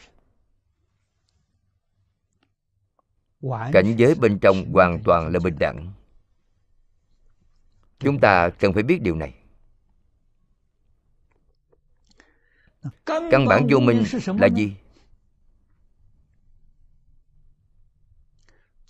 [3.73, 5.93] Cảnh giới bên trong hoàn toàn là bình đẳng.
[7.99, 9.33] Chúng ta cần phải biết điều này.
[13.05, 14.03] Căn bản vô minh
[14.39, 14.75] là gì?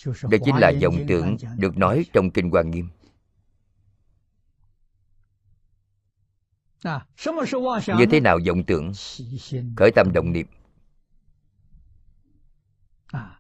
[0.05, 2.89] Đây chính là dòng trưởng được nói trong kinh hoa nghiêm.
[7.97, 8.91] như thế nào vọng tưởng?
[9.77, 10.47] Khởi tâm động niệm.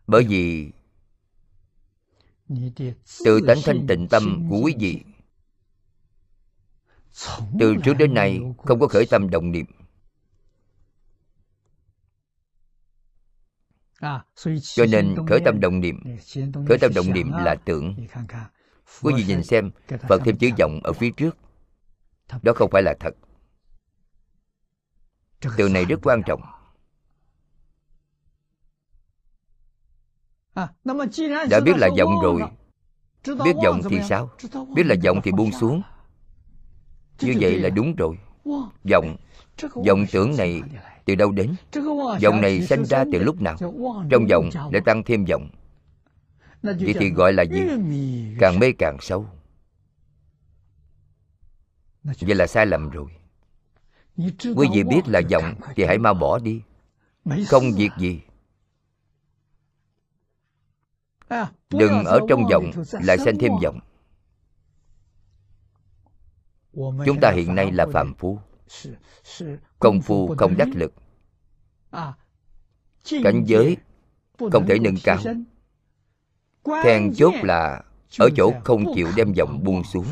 [0.07, 0.71] Bởi vì
[3.25, 5.03] từ tánh thanh tịnh tâm của quý vị.
[7.59, 9.65] từ trước đến nay không có khởi tâm động niệm.
[14.61, 15.99] Cho nên khởi tâm động niệm
[16.67, 17.95] khởi tâm động niệm là tưởng.
[19.01, 19.71] Quý vị nhìn xem
[20.09, 21.37] phật thêm chữ vọng ở phía trước.
[22.41, 23.15] Đó không phải là thật
[25.41, 26.41] từ này rất quan trọng.
[31.49, 32.41] Đã biết là giọng rồi.
[33.25, 34.29] biết giọng thì sao?
[34.75, 35.81] Biết là giọng thì buông xuống.
[37.21, 38.17] Như vậy là đúng rồi.
[38.83, 39.17] Giọng
[39.57, 40.61] vọng tưởng này
[41.05, 41.55] từ đâu đến?
[42.21, 43.55] Vọng này sanh ra từ lúc nào?
[44.09, 45.49] Trong vọng để tăng thêm vọng
[46.61, 47.61] vậy thì gọi là gì?
[48.39, 49.25] Càng mê càng sâu.
[52.03, 53.07] Vậy là sai lầm rồi
[54.55, 56.61] quý vị biết là vọng thì hãy mau bỏ đi.
[57.47, 58.21] Không việc gì?
[61.69, 63.79] Đừng ở trong vọng lại xem thêm vọng
[67.05, 68.39] chúng ta hiện nay là phàm phu.
[69.79, 70.93] Công phu không đắc lực.
[73.23, 73.77] Cảnh giới
[74.51, 75.17] không thể nâng cao.
[76.83, 77.83] Then chốt là
[78.19, 80.05] ở chỗ không chịu đem vọng buông xuống,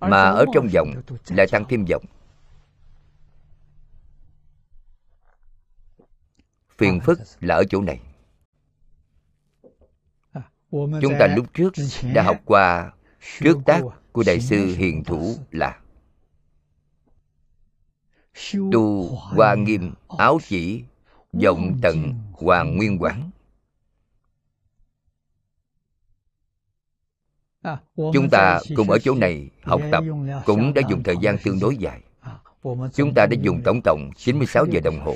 [0.00, 0.92] mà ở trong vọng
[1.28, 2.04] lại tăng thêm vọng
[6.80, 8.00] phiền phức là ở chỗ này.
[10.70, 11.72] Chúng ta lúc trước
[12.14, 12.92] đã học qua
[13.40, 15.80] trước tác của đại sư hiền thủ là
[18.72, 20.84] tu hoa nghiêm áo chỉ
[21.32, 23.30] vọng tận hoàng nguyên quán.
[27.96, 30.04] Chúng ta cùng ở chỗ này học tập
[30.46, 32.00] cũng đã dùng thời gian tương đối dài.
[32.94, 35.14] Chúng ta đã dùng tổng cộng 96 giờ đồng hồ.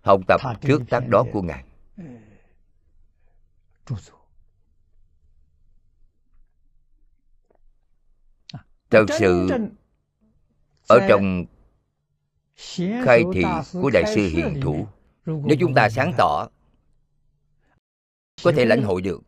[0.00, 1.64] học tập trước tác đó của ngài.
[8.90, 9.48] Thật sự
[10.88, 11.44] ở trong
[13.04, 14.86] khai thị của đại sư hiền thủ.
[15.26, 16.48] nếu chúng ta sáng tỏ
[18.44, 19.20] có thể lãnh hội được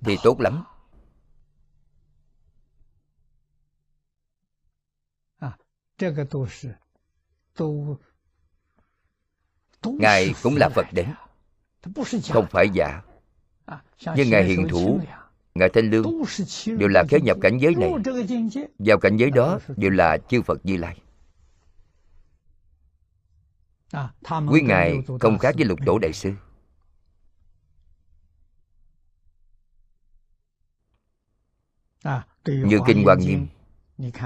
[0.00, 0.64] thì tốt lắm.
[6.00, 6.74] 这个都是
[7.54, 8.00] 都。
[9.82, 11.14] Ngài cũng là Phật đến
[12.30, 13.02] Không phải giả。
[14.16, 15.00] nhưng Ngài Hiền Thủ
[15.54, 16.04] Ngài Thanh Lương
[16.66, 17.90] Đều là khế nhập cảnh giới này。
[18.78, 21.00] Vào cảnh giới đó đều là chư Phật Di Lai
[24.50, 26.32] Quý Ngài không khác với lục tổ đại sư。
[32.46, 33.46] Như Kinh Hoàng Nghiêm。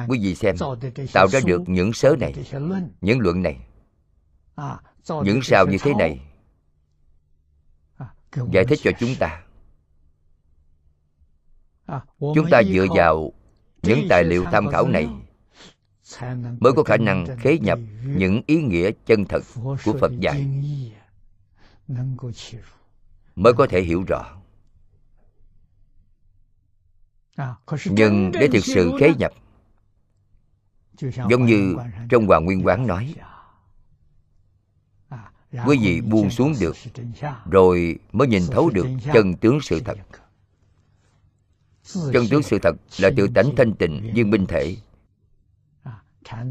[0.09, 0.57] Quý vị xem
[1.13, 2.35] tạo ra được những sớ này
[3.01, 3.59] những luận này
[5.25, 6.21] những sao như thế này
[8.53, 9.43] giải thích cho chúng ta.
[12.19, 13.33] Chúng ta dựa vào
[13.83, 15.09] những tài liệu tham khảo này
[16.61, 19.43] mới có khả năng khế nhập những ý nghĩa chân thật
[19.85, 20.47] của phật dạy.
[23.37, 24.37] Mới có thể hiểu rõ.
[27.85, 29.33] Nhưng để thực sự khế nhập
[31.31, 31.77] giống như
[32.09, 33.15] trong hoàng nguyên quán nói,
[35.67, 36.77] quý vị buông xuống được,
[37.51, 39.99] rồi mới nhìn thấu được chân tướng sự thật.
[42.13, 44.77] Chân tướng sự thật là tự tánh thanh tịnh viên minh thể.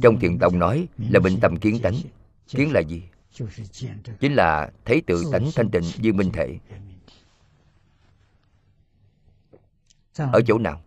[0.02, 1.96] Trong thiền tông nói là bình tâm kiến tánh.
[2.48, 3.04] Kiến là gì?
[4.20, 6.60] Chính là thấy tự tánh thanh tịnh viên minh thể.
[10.18, 10.82] Ở chỗ nào?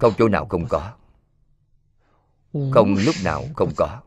[0.00, 0.92] Không, chỗ nào không có
[2.72, 4.02] không, lúc nào không có.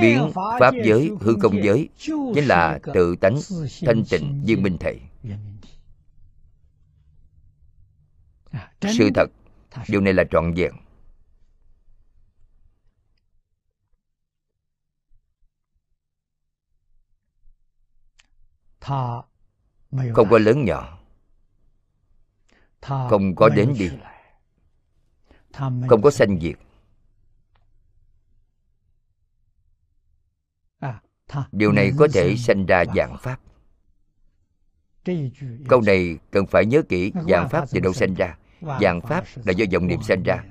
[0.00, 1.88] Biến pháp giới, hư không giới,
[2.34, 3.38] chính là tự tánh,
[3.80, 5.00] thanh tịnh viên minh thể.
[8.80, 9.26] Sự thật,
[9.88, 10.72] điều này là trọn vẹn.
[20.14, 20.98] Không có lớn nhỏ.
[22.80, 23.90] Không có đến đi
[25.88, 26.54] không có sanh diệt
[31.52, 33.40] điều này có thể sanh ra dạng pháp
[35.68, 38.36] câu này cần phải nhớ kỹ dạng pháp từ đâu sanh ra
[38.80, 40.44] dạng pháp là do vọng niệm sanh ra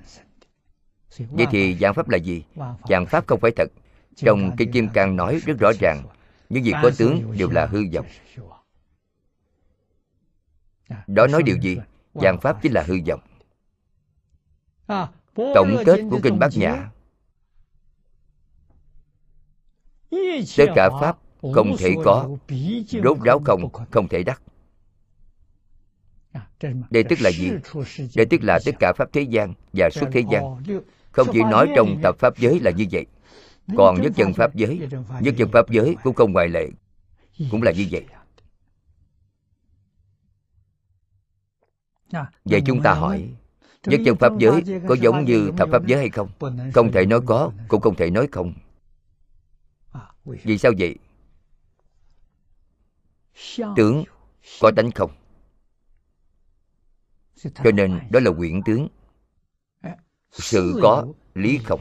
[1.17, 2.43] vậy thì dạng pháp là gì
[2.89, 3.67] dạng pháp không phải thật
[4.15, 6.03] trong kinh kim cang nói rất rõ ràng
[6.49, 8.05] những gì có tướng đều là hư vọng
[11.07, 11.77] đó nói điều gì
[12.13, 13.19] dạng pháp chính là hư vọng
[15.35, 16.89] tổng kết của kinh bát nhã.
[20.57, 21.17] Tất cả pháp
[21.53, 22.29] không thể có
[23.03, 24.41] rốt ráo không không thể đắc.
[26.89, 27.51] Đây tức là gì?
[28.15, 30.63] Đây tức là tất cả pháp thế gian và suốt thế gian.
[31.11, 33.05] Không chỉ nói trong tập pháp giới là như vậy
[33.77, 34.87] còn nhất chân pháp giới
[35.21, 36.69] nhất chân pháp giới cũng không ngoại lệ
[37.51, 38.05] cũng là như vậy.
[42.45, 43.29] Vậy chúng ta hỏi
[43.85, 46.29] nhất chân pháp giới có giống như thập pháp giới hay không?
[46.73, 48.53] Không thể nói có, cũng không thể nói không.
[50.25, 50.95] Vì sao vậy?
[53.75, 54.03] Tướng
[54.61, 55.11] có tánh không?
[57.35, 58.87] Cho nên đó là quyển tướng.
[60.31, 61.79] Sự có, lý không?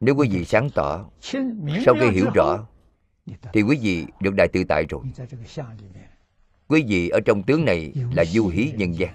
[0.00, 1.10] Nếu quý vị sáng tỏ,
[1.84, 2.66] sau khi hiểu rõ,
[3.52, 5.02] thì quý vị được đại tự tại rồi
[6.68, 9.14] quý vị ở trong tướng này là du hí nhân gian.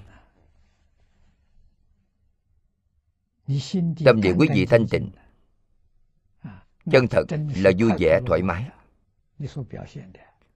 [4.06, 5.10] tâm địa quý vị thanh tịnh.
[6.92, 7.24] chân thật.
[7.56, 8.70] Là vui vẻ thoải mái.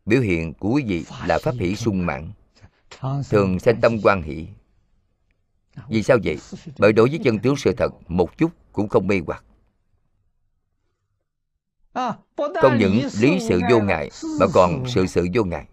[0.05, 2.31] Biểu hiện của quý vị là pháp hỷ sung mãn.
[3.29, 4.47] thường sanh tâm quan hỷ.
[5.89, 6.37] Vì sao vậy?
[6.77, 9.43] Bởi đối với chân tướng sự thật một chút cũng không mê hoặc.
[12.37, 15.67] Không những lý sự vô ngại mà còn sự sự vô ngại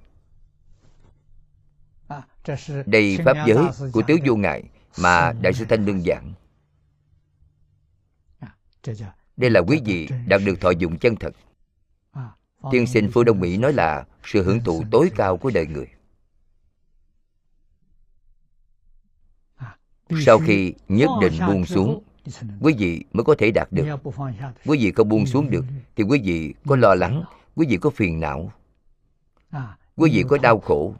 [2.86, 4.62] đây pháp giới của tứ vô ngại
[4.98, 6.32] mà đại sư thanh đơn giản.
[9.36, 11.34] Đây là quý vị đạt được thọ dụng chân thật.
[12.70, 15.86] Tiên sinh phương đông mỹ nói là sự hưởng thụ tối cao của đời người.
[20.26, 22.02] Sau khi nhất định buông xuống
[22.60, 23.98] quý vị mới có thể đạt được.
[24.66, 25.64] Quý vị không buông xuống được
[25.96, 27.24] thì quý vị có lo lắng
[27.56, 28.52] quý vị có phiền não.
[29.96, 30.94] Quý vị có đau khổ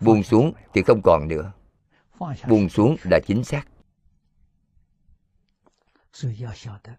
[0.00, 1.52] buông xuống thì không còn nữa.
[2.48, 3.62] Buông xuống là chính xác.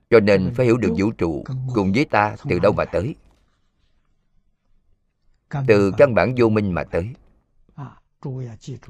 [0.09, 1.43] Cho nên phải hiểu được vũ trụ
[1.73, 3.15] cùng với ta từ đâu mà tới.
[5.67, 7.13] Từ căn bản vô minh mà tới.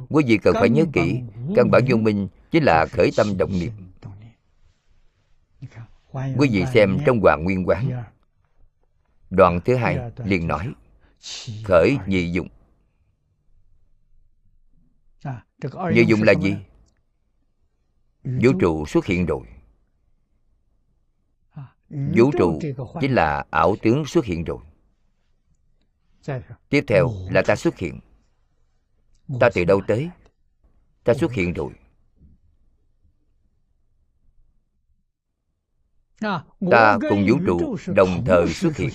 [0.09, 1.21] Quý vị cần phải nhớ kỹ,
[1.55, 3.71] căn bản vô minh chính là khởi tâm động niệm.
[6.11, 8.03] Quý vị xem trong hoàng nguyên quán,
[9.30, 10.73] đoạn thứ hai liền nói,
[11.63, 12.47] khởi nhị dụng
[15.93, 16.55] nhị dụng là gì?
[18.24, 19.41] vũ trụ xuất hiện rồi.
[21.89, 22.59] Vũ trụ
[23.01, 24.59] chính là ảo tướng xuất hiện rồi.
[26.70, 27.99] Tiếp theo là ta xuất hiện.
[29.39, 30.09] Ta từ đâu tới?
[31.03, 31.74] Ta xuất hiện rồi.
[36.72, 38.89] Ta cùng vũ trụ đồng thời xuất hiện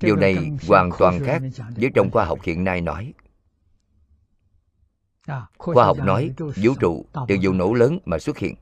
[0.00, 1.42] điều này hoàn toàn khác
[1.76, 3.14] với trong khoa học hiện nay nói.
[5.58, 8.54] Khoa học nói vũ trụ từ vụ nổ lớn mà xuất hiện.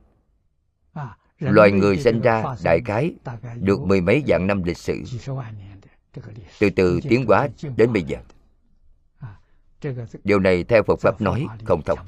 [1.39, 3.15] Loài người sinh ra đại khái
[3.61, 5.03] được mười mấy vạn năm lịch sử.
[6.61, 8.19] Từ từ tiến hóa đến bây giờ.
[10.25, 11.99] Điều này theo phật pháp nói không thông.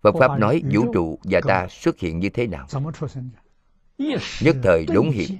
[0.00, 2.66] Phật pháp nói vũ trụ và ta xuất hiện như thế nào
[4.40, 5.38] nhất thời đúng hiện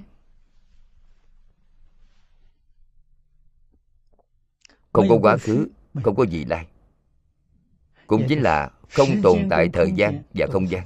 [4.93, 5.67] không có quá khứ
[6.03, 6.67] không có vị lai.
[8.07, 10.83] Cũng chính là không tồn tại thời gian và không gian.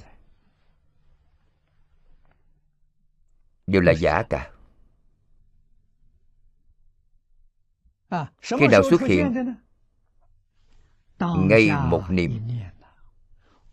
[3.67, 4.51] Đều là giả cả.
[8.41, 9.53] Khi nào xuất hiện
[11.19, 12.41] ngay một niệm.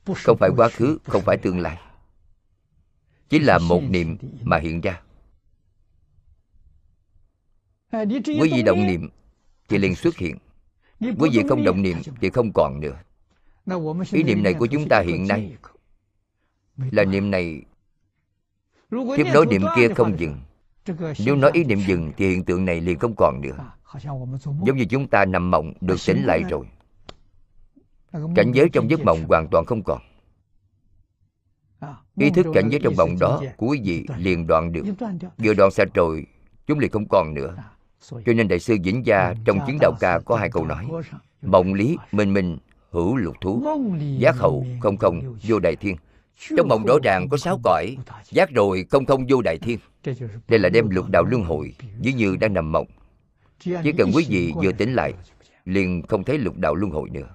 [0.04, 1.91] không phải quá khứ không phải tương lai
[3.32, 5.00] chỉ là một niệm mà hiện ra.
[8.24, 9.08] Quý vị động niệm
[9.68, 10.36] thì liền xuất hiện.
[11.00, 12.96] Quý vị không động niệm thì không còn nữa.
[14.12, 15.56] Ý niệm này của chúng ta hiện nay
[16.76, 17.62] là niệm này
[18.90, 20.40] tiếp nối niệm kia không dừng.
[21.24, 23.72] Nếu nói ý niệm dừng thì hiện tượng này liền không còn nữa.
[24.66, 26.66] Giống như chúng ta nằm mộng được tỉnh lại rồi.
[28.12, 30.00] Cảnh giới trong giấc mộng hoàn toàn không còn
[32.18, 34.82] ý thức cảnh giới trong mộng đó của quý vị liền đoạn được.
[35.38, 36.26] Vừa đoạn sạch rồi
[36.66, 37.56] chúng liền không còn nữa.
[38.10, 40.86] Cho nên đại sư vĩnh gia trong chứng đạo ca có hai câu nói.
[41.42, 42.58] mộng lý minh minh
[42.90, 43.64] hữu lục thú.
[44.18, 45.96] Giác hậu không không vô đại thiên.
[46.56, 47.96] Trong mộng rõ ràng có sáu cõi.
[48.30, 49.78] Giác rồi không không vô đại thiên.
[50.48, 52.86] Đây là đem lục đạo luân hồi ví như đang nằm mộng.
[53.60, 55.14] Chỉ cần quý vị vừa tỉnh lại
[55.64, 57.28] liền không thấy lục đạo luân hồi nữa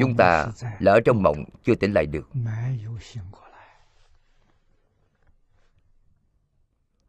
[0.00, 2.28] chúng ta lỡ trong mộng chưa tỉnh lại được.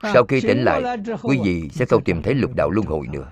[0.04, 0.84] Sau khi tỉnh lại,
[1.24, 3.32] quý vị sẽ không tìm thấy lục đạo luân hồi nữa.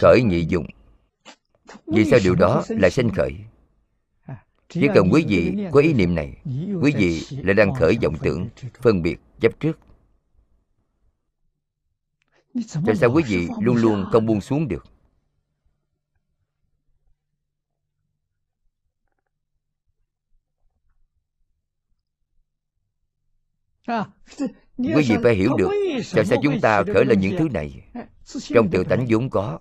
[0.00, 0.66] Khởi nhị dụng.
[1.86, 3.32] Vì sao điều đó lại sinh khởi?
[4.68, 6.36] Chỉ cần quý vị có ý niệm này,
[6.82, 8.48] quý vị lại đang khởi vọng tưởng
[8.82, 9.78] phân biệt chấp trước
[12.86, 14.84] tại sao quý vị luôn luôn không buông xuống được?
[24.78, 25.70] Quý vị phải hiểu được
[26.14, 27.90] tại sao chúng ta khởi lên những thứ này.
[28.24, 29.60] Trong tự tánh vốn có.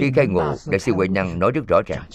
[0.00, 2.08] Khi khai ngộ đại sư huệ năng nói rất rõ ràng.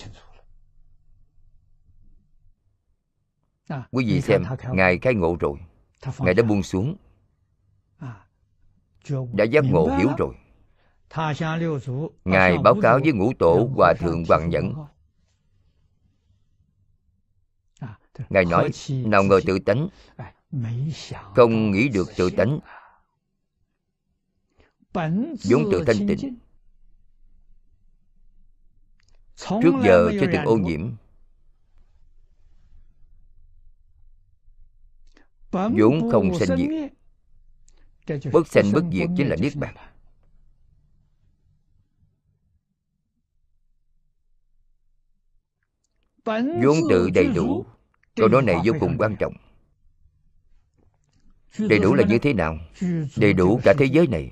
[3.92, 4.44] quý vị xem
[4.74, 5.60] ngài khai ngộ rồi.
[6.20, 6.98] Ngài đã buông xuống
[9.34, 10.36] đã giác ngộ hiểu rồi.
[12.26, 14.74] Ngài báo cáo với ngũ tổ hòa thượng hoàng nhẫn.
[18.30, 19.88] ngài nói nào ngờ tự tánh.
[21.36, 22.60] Không nghĩ được tự tánh.
[25.44, 26.38] vốn tự thanh tịnh.
[29.36, 30.92] trước giờ chưa từng ô nhiễm.
[35.52, 36.99] Vốn không sanh diệt
[38.34, 39.76] bất sanh bất diệt chính là niết bàn.
[46.64, 47.66] vốn tự đầy đủ
[48.16, 49.34] câu nói này vô cùng quan trọng.
[51.60, 52.58] Đầy đủ là như thế nào?
[53.18, 54.32] Đầy đủ cả thế giới này.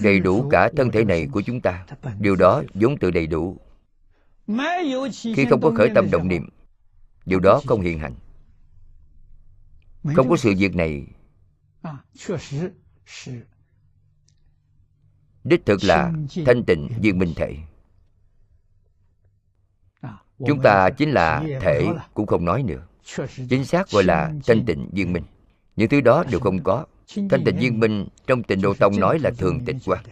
[0.00, 1.86] Đầy đủ cả thân thể này của chúng ta.
[2.18, 3.58] Điều đó vốn tự đầy đủ.
[5.36, 6.48] Khi không có khởi tâm động niệm
[7.26, 8.14] điều đó không hiện hành
[10.14, 11.06] không có sự việc này
[15.44, 16.12] đích thực là
[16.46, 17.56] thanh tịnh viên minh thể.
[20.46, 22.86] Chúng ta chính là thể cũng không nói nữa.
[23.48, 25.24] chính xác gọi là thanh tịnh viên minh.
[25.76, 26.86] Những thứ đó đều không có.
[27.30, 30.04] thanh tịnh viên minh trong tịnh độ tông nói là thường tịch quan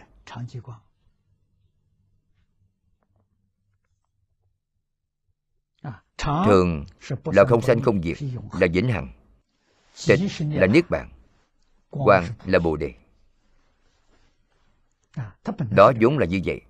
[6.45, 6.85] thường
[7.25, 8.17] là không sanh không diệt
[8.59, 9.13] là vĩnh hằng.
[10.07, 11.09] Tịch là niết bàn
[11.95, 12.93] quan là bồ đề.
[15.71, 16.61] Đó vốn là như vậy.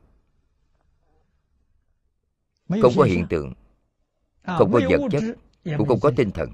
[2.81, 3.53] Không có hiện tượng
[4.43, 5.23] không có vật chất
[5.77, 6.49] cũng không có tinh thần.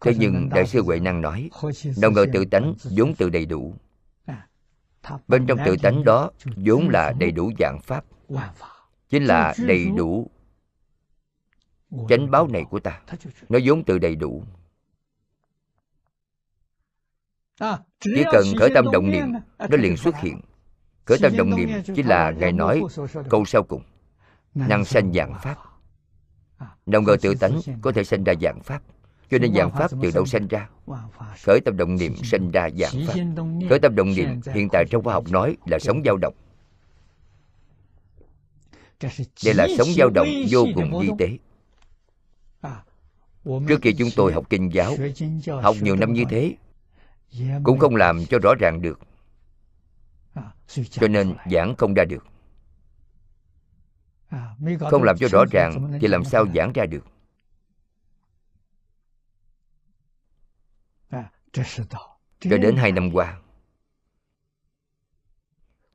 [0.00, 1.50] Thế nhưng đại sư huệ năng nói
[1.96, 3.74] nào ngờ tự tánh vốn tự đầy đủ.
[5.28, 8.04] Bên trong tự tánh đó vốn là đầy đủ dạng pháp
[9.08, 10.30] chính là đầy đủ
[12.08, 13.00] chánh báo này của ta
[13.48, 14.42] nó vốn tự đầy đủ.
[18.00, 19.24] Chỉ cần khởi tâm động niệm
[19.58, 20.40] nó liền xuất hiện.
[21.04, 22.82] Khởi tâm động niệm chỉ là ngài nói
[23.30, 23.82] câu sau cùng.
[24.54, 25.56] Năng sanh dạng pháp.
[26.86, 28.82] Đồng ngờ tự tánh có thể sanh ra dạng pháp
[29.30, 30.68] cho nên dạng pháp từ đâu sanh ra?
[31.44, 33.14] Khởi tâm động niệm sanh ra dạng pháp.
[33.70, 36.34] Khởi tâm động niệm hiện tại trong khoa học nói là sống dao động.
[39.44, 41.38] Đây là sống dao động vô cùng vi tế
[43.44, 44.96] trước khi chúng tôi học kinh giáo
[45.62, 46.56] học nhiều năm như thế
[47.64, 49.00] cũng không làm cho rõ ràng được.
[50.90, 52.24] Cho nên giảng không ra được.
[54.90, 57.04] Không làm cho rõ ràng thì làm sao giảng ra được?
[62.40, 63.40] Cho đến hai năm qua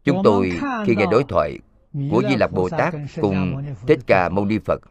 [0.04, 0.52] chúng tôi
[0.86, 1.60] khi nghe đối thoại
[2.12, 4.82] của di lặc bồ tát cùng thích ca mâu ni phật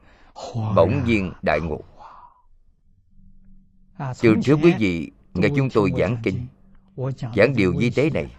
[0.76, 1.80] bỗng nhiên đại ngộ.
[4.22, 6.46] Từ trước quý vị nghe chúng tôi giảng kinh
[7.36, 8.36] giảng điều di tế này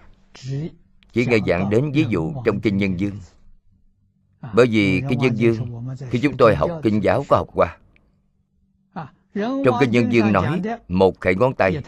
[1.14, 3.16] chỉ nghe giảng đến ví dụ trong kinh nhân dương
[4.54, 7.78] bởi vì kinh nhân dương khi chúng tôi học kinh giáo có học qua
[9.36, 11.82] trong kinh nhân dương nói một khẩy ngón tay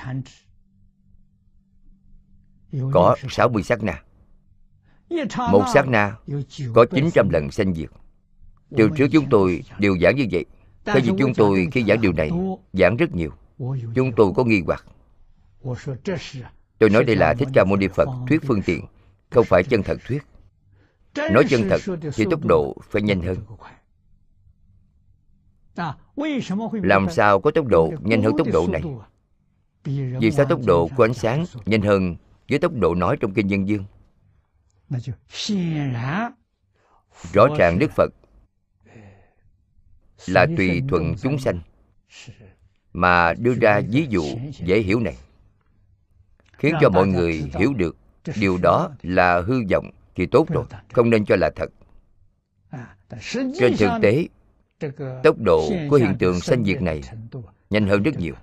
[2.91, 4.03] có 60 sát na.
[5.51, 6.15] Một sát na
[6.73, 7.89] có 900 lần sanh diệt
[8.78, 10.45] từ trước chúng tôi đều giảng như vậy.
[10.86, 12.32] Thế vì chúng tôi khi giảng điều này
[12.74, 13.32] Giảng rất nhiều.
[13.95, 14.86] Chúng tôi có nghi hoặc.
[16.80, 18.86] Tôi nói đây là Thích Ca Mâu Ni Phật thuyết phương tiện
[19.30, 20.24] Không phải chân thật thuyết.
[21.32, 21.82] Nói chân thật
[22.16, 23.38] thì tốc độ phải nhanh hơn.
[26.72, 28.82] Làm sao có tốc độ nhanh hơn tốc độ này?
[30.20, 32.16] Vì sao tốc độ của ánh sáng nhanh hơn
[32.49, 33.84] với tốc độ nói trong kinh nhân dương?
[37.34, 38.13] Rõ ràng đức phật
[40.28, 41.59] là tùy thuận chúng sanh
[42.93, 45.18] mà đưa ra ví dụ dễ hiểu này.
[46.57, 47.97] Khiến cho mọi người hiểu được
[48.39, 51.70] điều đó là hư vọng thì tốt rồi, không nên cho là thật.
[53.59, 54.28] Trên thực tế,
[55.24, 57.01] tốc độ của hiện tượng sanh diệt này
[57.70, 58.36] nhanh hơn rất nhiều.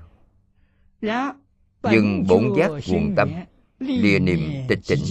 [1.84, 3.32] nhưng bổn giác nguồn tâm
[3.80, 5.04] lìa niệm tịch tịnh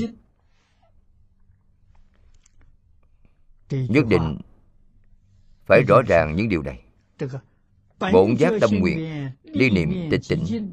[3.71, 4.39] nhất định
[5.67, 6.81] phải rõ ràng những điều này.
[8.13, 10.73] Bổn giác tâm nguyện ly niệm tịch tịnh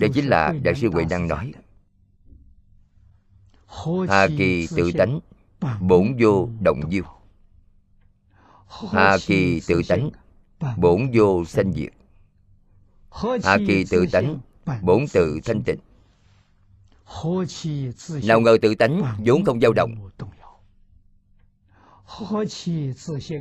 [0.00, 1.52] đây chính là đại sư huệ năng nói.
[4.08, 5.20] Hà kỳ tự tánh
[5.80, 7.04] bổn vô động diêu.
[8.90, 10.10] Hà kỳ tự tánh
[10.76, 11.92] bổn vô sanh diệt.
[13.44, 14.38] Hà kỳ tự tánh
[14.82, 15.78] bổn tự thanh tịnh.
[18.22, 20.10] Nào ngờ tự tánh vốn không dao động.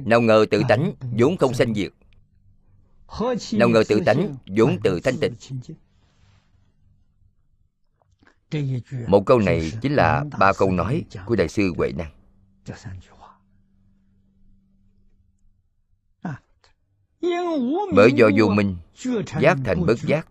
[0.06, 1.92] nào ngờ tự tánh vốn không sanh diệt.
[3.54, 5.34] Nào ngờ tự tánh vốn tự thanh tịnh.
[9.08, 12.12] một câu này chính là ba câu nói của đại sư huệ năng.
[17.96, 18.78] bởi do vô minh
[19.42, 20.28] giác thành bất giác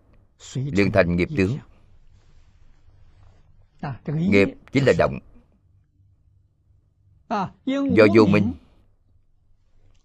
[0.53, 1.57] liền thành nghiệp tướng.
[4.07, 5.19] Nghiệp chính là động.
[7.67, 8.53] Do vô minh.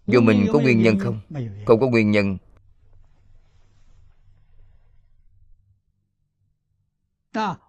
[0.07, 1.19] Vô minh có nguyên nhân không?
[1.65, 2.37] Không có nguyên nhân.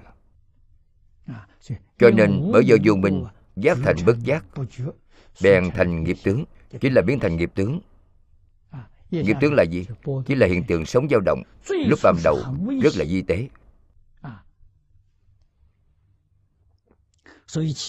[1.98, 3.24] Cho nên bởi do vô minh
[3.56, 4.44] giác thành bất giác,
[5.42, 6.44] bèn thành nghiệp tướng,
[6.80, 7.80] chính là biến thành nghiệp tướng.
[9.10, 9.86] Nghiệp tướng là gì?
[10.26, 12.38] Chỉ là hiện tượng sống dao động, lúc ban đầu
[12.82, 13.48] rất là di tế.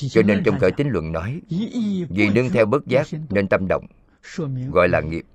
[0.10, 1.42] Cho nên trong khởi tính luận nói,
[2.10, 3.86] vì nương theo bất giác nên tâm động,
[4.72, 5.26] gọi là nghiệp.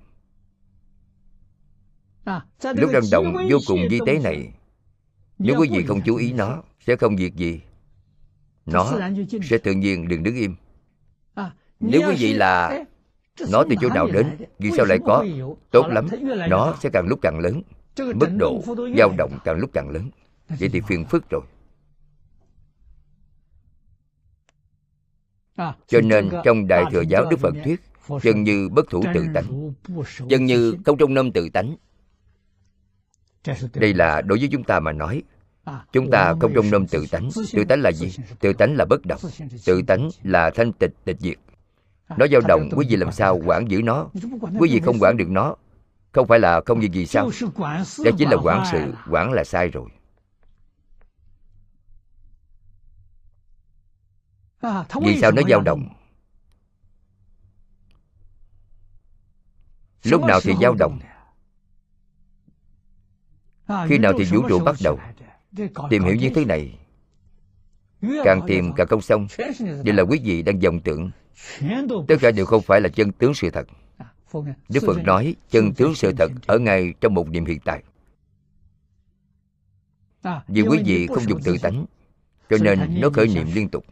[2.75, 4.53] Lúc đang động vô cùng di tế này.
[5.37, 7.61] Nếu quý vị không chú ý nó Sẽ không việc gì.
[8.65, 8.97] Nó
[9.43, 10.55] sẽ tự nhiên đừng đứng im.
[11.79, 12.83] Nếu quý vị là
[13.51, 14.27] Nó từ chỗ nào đến
[14.59, 15.25] Vì sao lại có?
[15.71, 16.07] Tốt lắm.
[16.49, 17.61] Nó sẽ càng lúc càng lớn.
[17.97, 18.61] Mức độ
[18.97, 20.09] dao động càng lúc càng lớn.
[20.49, 21.41] Vậy thì phiền phức rồi.
[25.87, 27.81] Cho nên trong Đại Thừa Giáo Đức Phật Thuyết
[28.21, 29.73] Chân như bất thủ tự tánh.
[30.29, 31.75] Chân như không trong năm tự tánh
[33.73, 35.23] đây là đối với chúng ta mà nói.
[35.91, 37.29] Chúng ta không trông nom tự tánh.
[37.53, 38.15] Tự tánh là gì?
[38.39, 39.19] tự tánh là bất động.
[39.65, 41.37] tự tánh là thanh tịch tịch diệt.
[42.17, 44.09] Nó dao động quý vị làm sao quản giữ nó?
[44.59, 45.55] Quý vị không quản được nó.
[46.11, 47.29] Không phải là không việc gì sao?
[48.05, 48.93] Đó chính là quản sự.
[49.09, 49.89] Quản là sai rồi.
[55.01, 55.89] Vì sao nó dao động?
[60.03, 60.99] Lúc nào thì dao động?
[63.87, 64.99] Khi nào thì vũ trụ bắt đầu
[65.89, 66.79] Tìm hiểu như thế này.
[68.23, 69.27] Càng tìm càng không xong
[69.59, 71.11] Đây là quý vị đang vọng tưởng.
[72.07, 73.67] Tất cả đều không phải là chân tướng sự thật.
[74.69, 77.83] Đức Phật nói chân tướng sự thật ở ngay trong một niệm hiện tại.
[80.47, 81.85] Vì quý vị không dùng tự tánh
[82.49, 83.85] Cho nên nó khởi niệm liên tục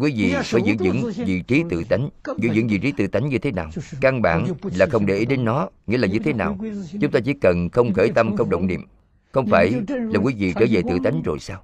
[0.00, 3.28] quý vị phải giữ vững vị trí tự tánh giữ vững vị trí tự tánh
[3.28, 3.70] như thế nào?
[4.00, 6.58] Căn bản là không để ý đến nó nghĩa là như thế nào?
[7.00, 8.86] chúng ta chỉ cần không khởi tâm không động niệm.
[9.32, 11.62] Không phải là quý vị trở về tự tánh rồi sao?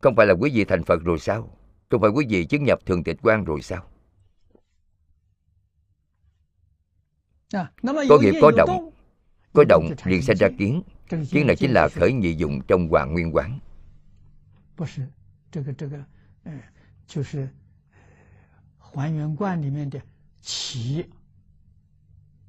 [0.00, 1.56] Không phải là quý vị thành phật rồi sao?
[1.90, 3.84] Không phải quý vị chứng nhập thường tịch quan rồi sao?
[7.82, 8.90] Có nghiệp có động.
[9.52, 10.82] có động liền sinh ra kiến.
[11.30, 13.58] Kiến này chính là khởi nhị dụng trong hoàng nguyên quán.
[17.12, 17.61] 就是。
[18.91, 20.01] 还原观里面的
[20.41, 21.09] 起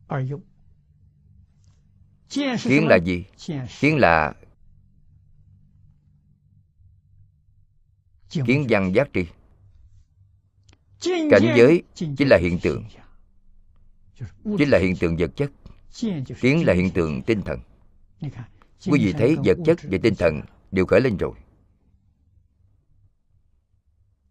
[0.07, 0.43] 而用。
[2.29, 4.35] 见是什 kiến 么 là gì 见是 kiến là
[8.29, 9.27] 境 kiến 界 văn giác tri
[11.01, 13.03] 境 cảnh 界 giới 境 chính 界 là 就是 hiện tượng 现象
[14.15, 15.51] 就是物 chính 质 là 现 hiện 象 tượng vật chất
[15.91, 17.59] 见就是 kiến là 精 hiện 神 tượng tinh thần
[18.21, 18.45] 你看
[18.85, 20.47] quý 精 vị 神 thấy 跟 vật 物 chất 质 và tinh 不 thần 相
[20.71, 21.33] đều khởi lên rồi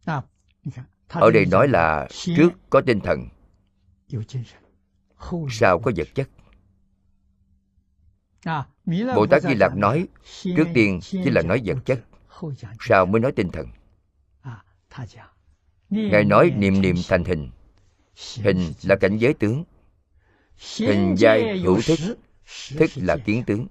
[0.05, 0.23] 啊，
[0.61, 3.28] 你看他 ở đây nói là trước có tinh thần,
[5.50, 6.28] sau có vật chất.
[9.14, 10.08] Bồ tát di lặc nói,
[10.42, 12.00] trước tiên chỉ là nói vật chất,
[12.80, 13.66] sau mới nói tinh thần.
[15.90, 17.50] Ngài nói niệm niệm thành hình.
[18.36, 19.64] Hình là cảnh giới tướng.
[20.78, 21.98] Hình giai hữu thức
[22.76, 23.66] thức là kiến tướng.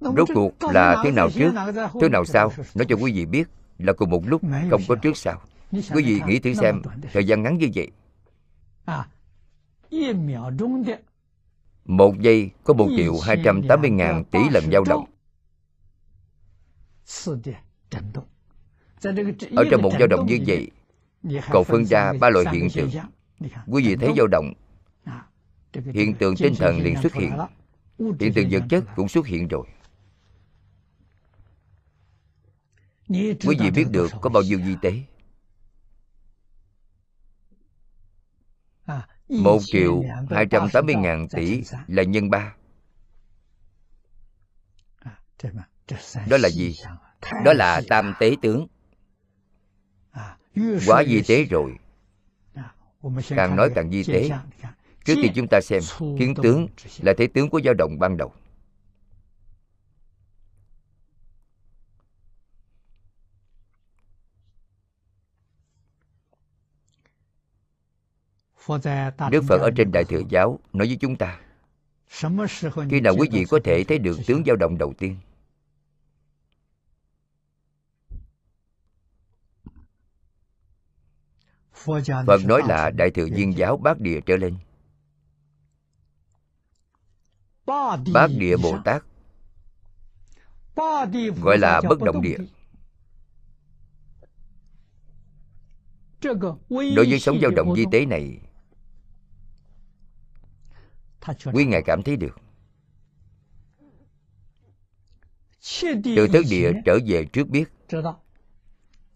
[0.00, 1.52] Rốt cuộc là tiếng nào trước,
[2.00, 5.16] tiếng nào sau Nói cho quý vị biết là cùng một lúc không có trước
[5.16, 5.40] sau.
[5.72, 6.82] Quý vị nghĩ thử xem
[7.12, 7.90] Thời gian ngắn như vậy.
[11.84, 15.04] Một giây có 1 triệu 280 ngàn tỷ lần dao động.
[19.56, 20.70] Ở trong một dao động như vậy
[21.50, 22.90] Cậu phân ra ba loại hiện tượng.
[23.66, 24.52] Quý vị thấy dao động.
[25.92, 27.32] Hiện tượng tinh thần liền xuất hiện.
[27.98, 29.66] Hiện tượng vật chất cũng xuất hiện rồi.
[33.08, 35.02] Quý vị biết được có bao nhiêu di tế?
[39.28, 42.54] Một triệu hai trăm tám mươi ngàn tỷ là nhân ba.
[46.28, 46.74] Đó là gì?
[47.44, 48.66] đó là tam tế tướng.
[50.86, 51.76] Quá di tế rồi.
[53.28, 54.30] Càng nói càng di tế.
[55.04, 55.82] trước khi chúng ta xem
[56.18, 56.66] kiến tướng
[57.00, 58.32] là thế tướng của dao động ban đầu
[69.30, 71.40] Đức Phật ở trên Đại Thừa Giáo nói với chúng ta
[72.90, 75.16] Khi nào quý vị có thể thấy được tướng dao động đầu tiên?
[82.26, 84.56] Phật nói là Đại Thừa Viên Giáo Bát Địa trở lên.
[88.12, 89.02] Bát Địa Bồ Tát
[91.42, 92.38] Gọi là bất động địa.
[96.70, 98.40] Đối với sống dao động di tế này
[101.52, 102.36] quý ngài cảm thấy được.
[106.16, 107.64] Từ thức địa trở về trước biết.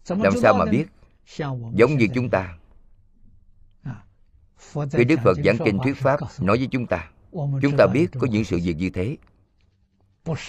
[0.07, 0.85] Làm sao mà biết?
[1.73, 2.57] Giống như chúng ta.
[4.91, 7.09] Khi đức phật giảng kinh thuyết pháp nói với chúng ta
[7.61, 9.17] chúng ta biết có những sự việc như thế.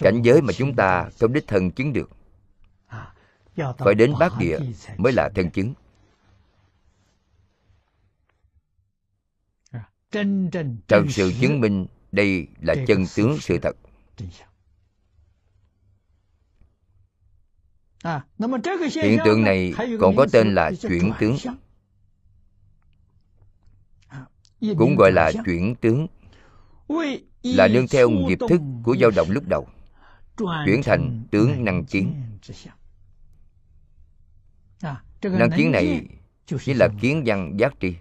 [0.01, 2.11] Cảnh giới mà chúng ta không đích thân chứng được.
[3.79, 4.59] Phải đến bát địa
[4.97, 5.75] mới là thân chứng
[10.89, 13.77] thật sự chứng minh đây là chân tướng sự thật.
[19.03, 21.37] Hiện tượng này còn có tên là chuyển tướng.
[24.79, 26.07] cũng gọi là chuyển tướng.
[27.43, 29.69] Là nương theo nghiệp thức của dao động lúc đầu.
[30.39, 32.15] chuyển thành tướng năng kiến
[35.23, 36.07] năng kiến này
[36.47, 37.95] chỉ là kiến văn giác tri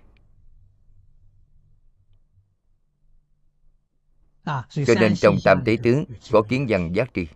[4.86, 7.28] cho nên trong tam tế tướng có kiến văn giác tri.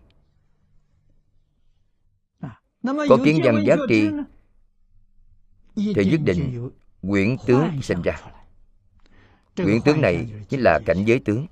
[2.82, 4.08] Có kiến văn giác tri
[5.76, 6.70] thì nhất định
[7.02, 8.20] quyển tướng sinh ra.
[9.56, 11.46] quyển tướng này chính là cảnh giới tướng.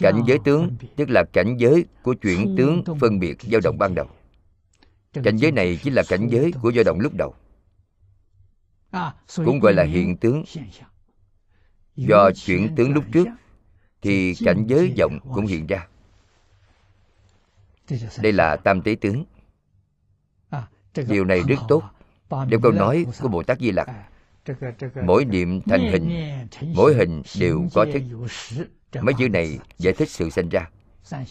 [0.00, 3.94] Cảnh giới tướng tức là cảnh giới của chuyển tướng phân biệt dao động ban
[3.94, 4.06] đầu.
[5.12, 7.34] Cảnh giới này chính là cảnh giới của dao động lúc đầu
[9.36, 13.26] cũng gọi là hiện tướng。do chuyển tướng lúc trước
[14.02, 15.86] thì cảnh giới vọng cũng hiện ra.
[18.22, 19.24] Đây là tam tế tướng.
[21.08, 21.82] Điều này rất tốt.
[22.30, 23.88] trong câu nói của bồ tát di lặc
[25.04, 26.10] mỗi niệm thành hình
[26.74, 28.02] mỗi hình đều có thức
[29.02, 30.70] mấy chữ này giải thích sự sinh ra.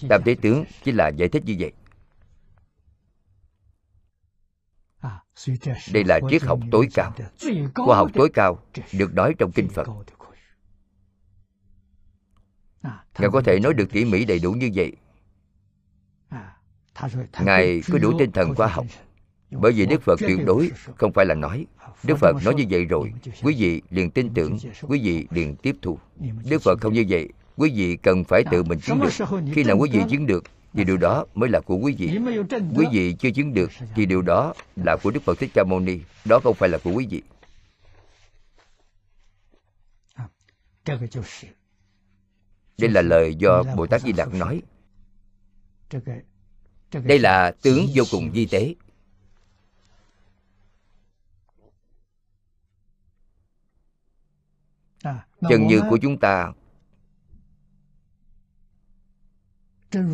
[0.09, 1.71] Tam tế tướng chính là giải thích như vậy
[5.05, 5.23] À,
[5.93, 7.13] đây là triết học tối cao.
[7.75, 8.59] Khoa học tối cao
[8.93, 9.87] được nói trong kinh phật.
[13.19, 14.91] Ngài có thể nói được tỉ mỉ đầy đủ như vậy.
[17.39, 18.85] Ngài có đủ tinh thần khoa học.
[19.51, 21.65] Bởi vì đức phật tuyệt đối không phải là nói.
[22.03, 25.75] Đức phật nói như vậy rồi, quý vị liền tin tưởng, quý vị liền tiếp
[25.81, 25.99] thu.
[26.49, 29.25] Đức phật không như vậy, quý vị cần phải tự mình chứng được.
[29.53, 30.43] Khi nào quý vị chứng được
[30.75, 32.19] thì điều đó mới là của quý vị.
[32.75, 35.79] Quý vị chưa chứng được thì điều đó là của đức phật thích ca mâu
[35.79, 35.99] ni.
[36.25, 37.21] Đó không phải là của quý vị.
[42.77, 44.61] Đây là lời do bồ tát di lặc nói.
[46.91, 48.75] Đây là tướng vô cùng di tế.
[55.49, 56.53] Chân như của chúng ta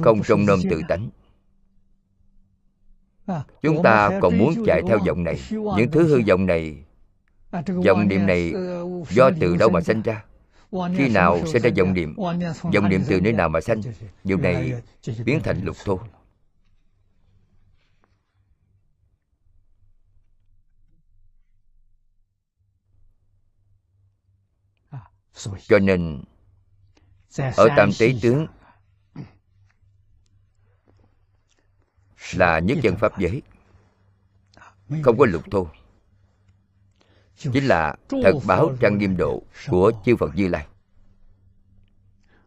[0.02, 1.10] không trong nôm tự tánh.
[3.62, 5.40] Chúng ta còn muốn chạy theo vọng này.
[5.52, 6.84] Những thứ hư vọng này
[7.86, 8.54] vọng niệm này
[9.10, 10.24] do từ đâu mà sinh ra?
[10.98, 12.16] Khi nào sinh ra vọng niệm?
[12.74, 13.82] Vọng niệm từ nơi nào mà sanh?
[14.24, 14.82] Điều này
[15.26, 16.00] biến thành lục thô
[25.68, 26.24] cho nên
[27.36, 28.48] ở tam tế tướng
[32.36, 33.42] là nhất chân pháp giới.
[35.02, 35.68] Không có lục thô.
[37.38, 40.68] Chính là thật báo trang nghiêm độ của chư phật như lai.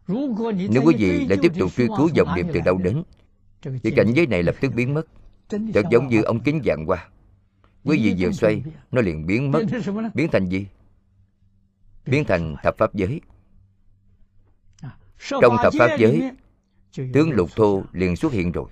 [0.07, 3.03] Nếu quý vị lại tiếp tục truy cứu dòng niệm từ đâu đến,
[3.83, 5.07] Thì cảnh giới này lập tức biến mất.
[5.49, 7.09] Thật giống như ống kính dạng qua
[7.83, 9.65] Quý vị vừa xoay, Nó liền biến mất.
[10.13, 10.67] Biến thành gì?
[12.05, 13.21] Biến thành thập pháp giới.
[15.41, 16.31] Trong thập pháp giới,
[17.13, 18.69] Tướng lục thô liền xuất hiện rồi.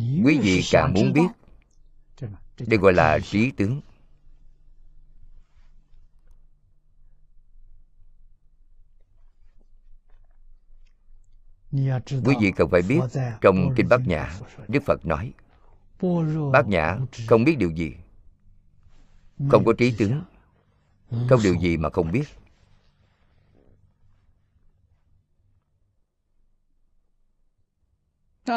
[0.00, 1.28] Quý vị càng muốn biết
[2.58, 3.80] Đây gọi là trí tướng.
[12.24, 13.00] Quý vị cần phải biết
[13.40, 14.38] Trong Kinh Bát Nhã
[14.68, 15.32] Đức Phật nói
[16.52, 17.94] Bát Nhã không biết điều gì
[19.50, 20.22] Không có trí tướng.
[21.28, 22.24] Không điều gì mà không biết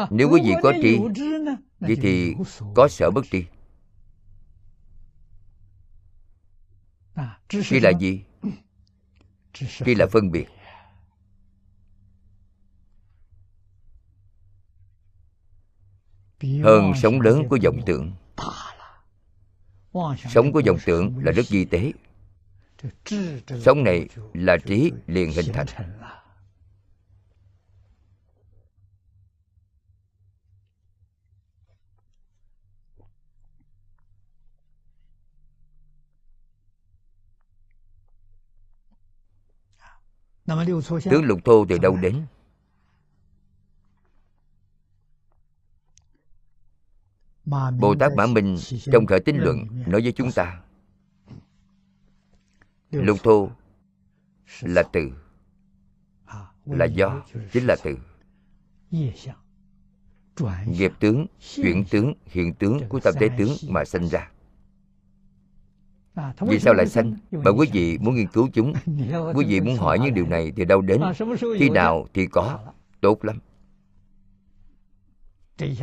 [0.09, 0.99] Nếu quý vị có tri
[1.79, 2.35] Vậy thì
[2.75, 3.45] có sở bất tri.
[7.49, 8.23] Tri là gì?
[9.53, 10.45] Tri là phân biệt.
[16.63, 18.11] Hơn sống lớn của vọng tưởng
[20.29, 21.91] Sống của vọng tưởng là rất vi tế.
[23.61, 25.67] Sống này là trí liền hình thành
[40.45, 42.25] Tướng lục thô từ đâu đến?
[47.79, 48.57] Bồ Tát Mã Minh
[48.91, 50.61] trong khởi tín luận nói với chúng ta
[52.91, 53.49] Lục thô
[54.61, 55.11] là từ
[56.65, 57.97] Là do, chính là từ
[60.65, 64.31] Nghiệp tướng, chuyển tướng, hiện tướng của tam thế tướng mà sinh ra
[66.39, 67.13] vì sao lại sanh?
[67.31, 68.73] Bởi quý vị muốn nghiên cứu chúng.
[69.35, 71.01] Quý vị muốn hỏi những điều này từ đâu đến.
[71.59, 72.59] Khi nào thì có
[73.01, 73.39] Tốt lắm.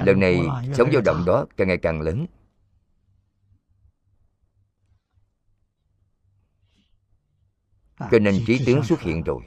[0.04, 0.40] Lần này
[0.74, 2.26] sống dao động đó càng ngày càng lớn.
[7.98, 9.42] Cho nên trí tướng xuất hiện rồi.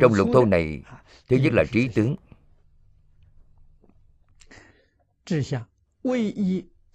[0.00, 0.82] Trong lục thô này
[1.28, 2.16] Thứ nhất là trí tướng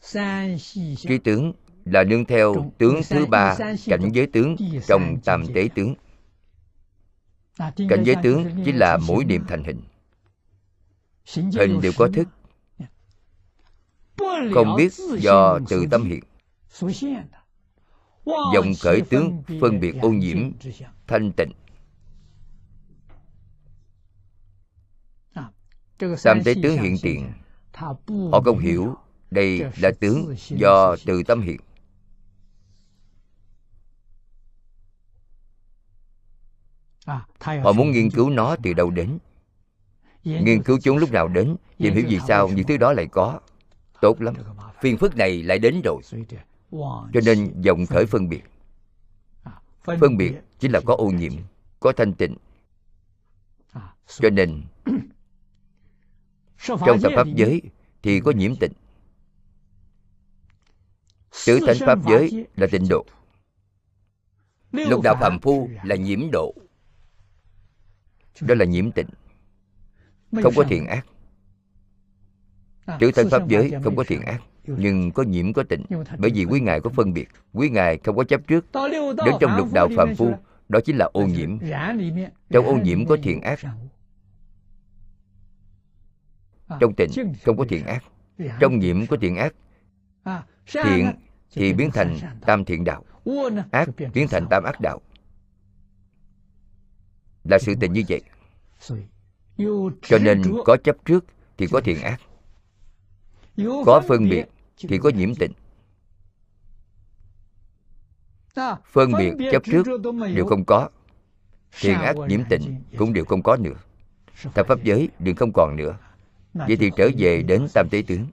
[0.02, 1.54] Trí tướng
[1.86, 4.56] là nương theo tướng thứ ba cảnh giới tướng
[4.88, 5.96] trong tam tế tướng.
[7.58, 9.82] Cảnh giới tướng chính là mỗi niệm thành hình.
[11.36, 12.28] Hình đều có thức.
[14.54, 16.24] Không biết do từ tâm hiện.
[18.54, 20.52] dòng khởi tướng phân biệt ô nhiễm
[21.08, 21.52] thanh tịnh.
[26.24, 27.32] Tam tế tướng hiện tiền.
[28.32, 28.96] họ không hiểu
[29.32, 31.60] đây là tướng do từ tâm hiện.
[37.40, 39.18] Họ muốn nghiên cứu nó từ đâu đến?
[40.24, 43.40] Nghiên cứu chúng lúc nào đến tìm hiểu vì sao những thứ đó lại có.
[44.02, 44.34] Tốt lắm.
[44.82, 46.02] Phiền phức này lại đến rồi.
[47.14, 48.44] Cho nên dòng khởi phân biệt.
[49.84, 51.34] Phân biệt chính là có ô nhiễm
[51.80, 52.36] có thanh tịnh.
[54.08, 54.62] Cho nên
[56.66, 57.62] trong tập pháp giới
[58.04, 58.72] thì có nhiễm tịnh
[61.46, 63.06] tứ thánh pháp giới là tịnh độ.
[64.72, 66.56] Lục đạo phàm phu là nhiễm độ.
[68.42, 69.08] Đó là nhiễm tịnh.
[70.44, 71.06] Không có thiện ác.
[73.00, 75.86] Tứ thánh pháp giới không có thiện ác nhưng có nhiễm có tịnh.
[76.18, 77.30] Bởi vì quý ngài có phân biệt.
[77.54, 78.66] Quý ngài không có chấp trước.
[79.26, 80.34] Đến trong lục đạo phàm phu
[80.70, 81.58] đó chính là ô nhiễm.
[82.50, 83.60] trong ô nhiễm có thiện ác.
[86.80, 87.10] trong tịnh
[87.46, 88.04] không có thiện ác.
[88.60, 89.54] trong nhiễm có thiện ác
[90.74, 91.12] thiện
[91.52, 93.04] thì biến thành tam thiện đạo.
[93.72, 95.02] Ác biến thành tam ác đạo.
[97.44, 98.22] Là sự tình như vậy.
[100.02, 101.26] Cho nên có chấp trước
[101.58, 102.22] thì có thiện ác.
[103.86, 104.46] Có phân biệt
[104.78, 105.52] thì có nhiễm tịnh
[108.86, 109.84] phân biệt chấp trước
[110.36, 110.90] đều không có.
[111.82, 113.76] Thiện ác nhiễm tịnh cũng đều không có nữa.
[114.54, 115.98] Thập pháp giới đều không còn nữa.
[116.54, 118.28] Vậy thì trở về đến tam tế tướng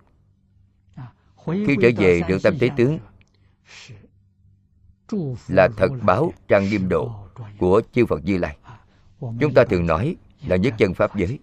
[1.66, 2.98] khi trở về được tam tế tướng
[5.48, 7.28] là thật báo trang nghiêm độ
[7.58, 8.58] của chư phật như lai.
[9.20, 11.38] Chúng ta thường nói là nhất chân pháp giới.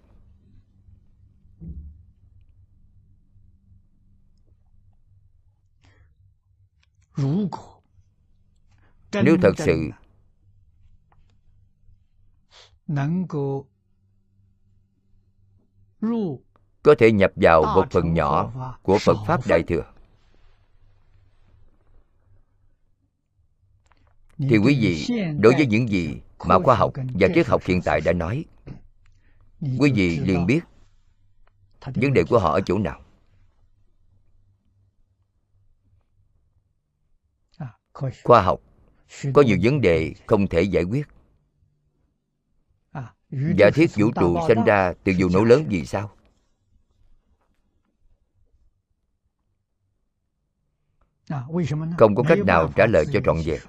[9.12, 9.90] Nếu thật sự
[16.82, 18.52] có thể nhập vào một phần nhỏ
[18.82, 19.95] của phật pháp đại thừa
[24.38, 25.06] thì quý vị
[25.40, 28.44] đối với những gì mà khoa học và triết học hiện tại đã nói
[29.60, 30.60] quý vị liền biết
[31.94, 33.02] vấn đề của họ ở chỗ nào.
[38.24, 38.60] Khoa học
[39.34, 41.06] có nhiều vấn đề không thể giải quyết.
[43.30, 46.16] Giả thiết vũ trụ sinh ra từ vụ nổ lớn vì sao?
[51.98, 53.60] Không có cách nào trả lời cho trọn vẹn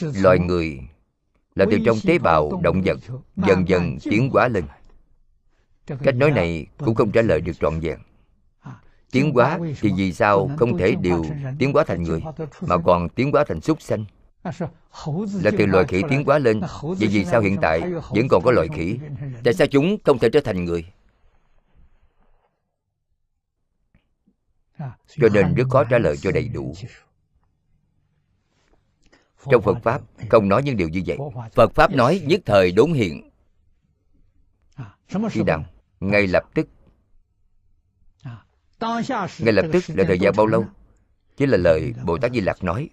[0.00, 0.80] loài người
[1.54, 2.98] là từ trong tế bào động vật
[3.36, 4.64] dần dần tiến hóa lên.
[5.86, 7.98] Cách nói này cũng không trả lời được trọn vẹn.
[9.10, 11.24] tiến hóa thì vì sao không thể đều
[11.58, 12.22] tiến hóa thành người
[12.60, 14.04] mà còn tiến hóa thành súc sanh?
[15.42, 16.60] Là từ loài khỉ tiến hóa lên.
[16.82, 18.98] vậy vì sao hiện tại vẫn còn có loài khỉ?
[19.44, 20.84] tại sao chúng không thể trở thành người?
[25.08, 26.74] Cho nên rất khó trả lời cho đầy đủ
[29.50, 31.18] trong phật pháp, không nói những điều như vậy.
[31.54, 33.30] Phật pháp nói nhất thời đốn hiện.
[35.30, 35.64] Khi nào?
[36.00, 36.68] Ngay lập tức.
[39.38, 40.64] Ngay lập tức là thời gian bao lâu?
[41.36, 42.90] Chính là lời bồ tát di lặc nói.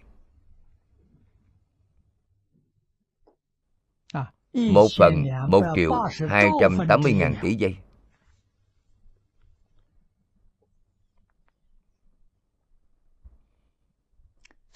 [4.53, 5.91] Một phần, một triệu
[6.29, 7.75] hai trăm tám mươi ngàn tỷ giây.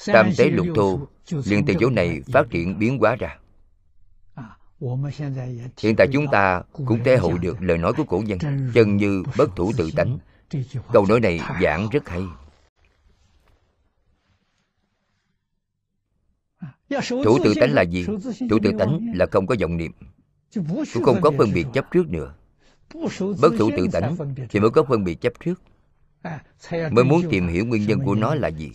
[0.05, 1.07] Tam tế lục thô
[1.45, 3.37] liền từ chỗ này phát triển biến hóa ra.
[5.81, 8.39] Hiện tại chúng ta cũng thể hội được lời nói của cổ nhân
[8.73, 10.17] chân như bất thủ tự tánh.
[10.93, 12.23] Câu nói này giảng rất hay.
[17.09, 18.05] Thủ tự tánh là gì?
[18.49, 19.91] Thủ tự tánh là không có vọng niệm.
[20.93, 22.33] Cũng không có phân biệt chấp trước nữa.
[23.41, 24.15] Bất thủ tự tánh
[24.49, 25.61] thì mới có phân biệt chấp trước.
[26.91, 28.71] Mới muốn tìm hiểu nguyên nhân của nó là gì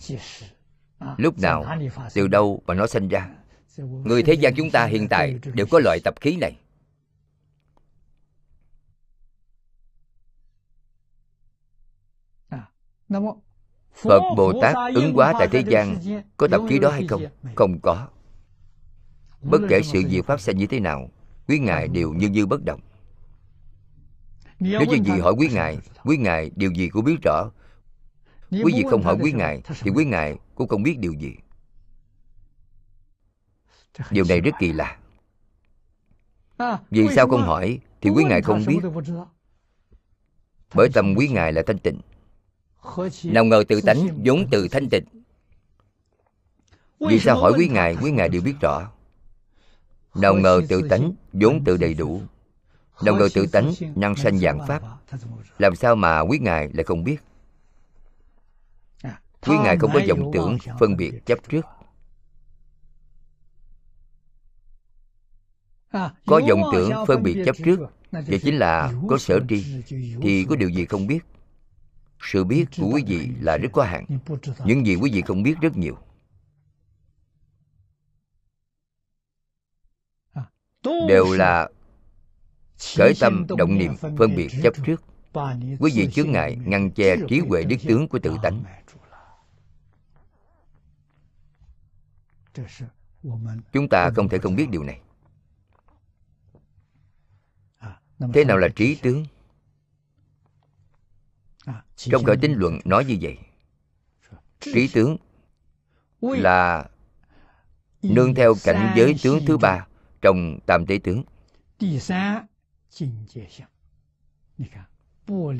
[1.17, 1.65] lúc nào,
[2.13, 3.29] từ đâu mà nó sinh ra?
[3.77, 6.57] Người thế gian chúng ta hiện tại đều có loại tập khí này.
[13.93, 15.97] Phật bồ tát ứng hóa tại thế gian,
[16.37, 17.23] có tập khí đó hay không?
[17.55, 18.07] Không có.
[19.41, 21.09] Bất kể sự việc phát sinh như thế nào,
[21.47, 22.79] quý ngài đều như như bất động.
[24.59, 27.51] Nếu như gì hỏi quý ngài quý ngài điều gì cũng biết rõ.
[28.51, 31.35] Quý vị không hỏi quý ngài, thì quý ngài cũng không biết điều gì.
[34.11, 34.97] Điều này rất kỳ lạ.
[36.89, 37.79] Vì sao không hỏi?
[38.01, 38.79] Thì quý ngài không biết.
[40.73, 42.01] bởi tâm quý ngài là thanh tịnh.
[43.23, 45.05] Nào ngờ tự tánh vốn từ thanh tịnh.
[46.99, 48.91] Vì sao hỏi quý ngài quý ngài đều biết rõ.
[50.15, 52.21] Nào ngờ tự tánh vốn tự đầy đủ.
[53.01, 54.81] nào ngờ tự tánh năng sanh dạng pháp.
[55.57, 57.17] làm sao mà quý ngài lại không biết
[59.41, 61.65] quý ngài không có vọng tưởng phân biệt chấp trước.
[66.25, 67.79] Có vọng tưởng phân biệt chấp trước
[68.11, 69.65] vậy chính là có sở tri
[70.21, 71.19] thì có điều gì không biết.
[72.21, 74.05] sự biết của quý vị là rất có hạn.
[74.65, 75.97] những gì quý vị không biết rất nhiều.
[81.07, 81.69] Đều là
[82.97, 85.03] khởi tâm động niệm phân biệt chấp trước.
[85.79, 88.63] Quý vị chướng ngại ngăn che trí huệ đức tướng của tự tánh
[93.73, 95.01] chúng ta không thể không biết điều này.
[98.33, 99.25] Thế nào là trí tướng?
[101.95, 103.37] Trong khởi tính luận nói như vậy.
[104.59, 105.17] Trí tướng
[106.21, 106.89] là
[108.01, 109.87] nương theo cảnh giới tướng thứ ba
[110.21, 111.23] trong tam tế tướng.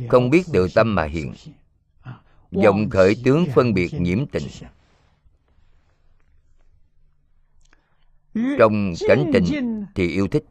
[0.10, 1.34] Không biết tự tâm mà hiện.
[2.52, 4.48] Vọng khởi tướng phân biệt nhiễm tình.
[8.60, 10.44] Trong cảnh tình thì yêu thích.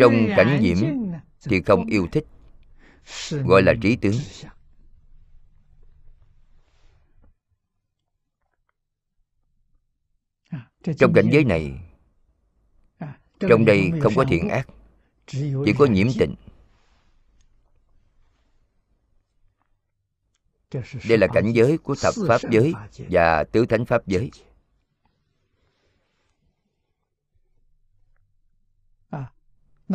[0.00, 0.76] Trong cảnh nhiễm
[1.42, 2.26] thì không yêu thích
[3.30, 4.14] gọi là trí tướng.
[10.98, 11.80] trong cảnh giới này
[13.40, 14.68] trong đây không có thiện ác
[15.26, 16.34] chỉ có nhiễm tịnh
[21.08, 24.30] đây là cảnh giới của thập pháp giới và tứ thánh pháp giới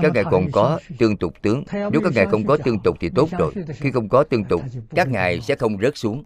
[0.02, 1.64] các ngài còn có tương tục tướng.
[1.74, 3.54] Nếu các ngài không có tương tục thì tốt rồi.
[3.76, 6.24] Khi không có tương tục, các ngài sẽ không rớt xuống.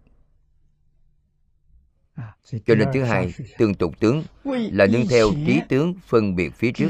[2.65, 4.23] Cho nên thứ hai, tương tục tướng
[4.72, 6.89] là nương theo trí tướng phân biệt phía trước.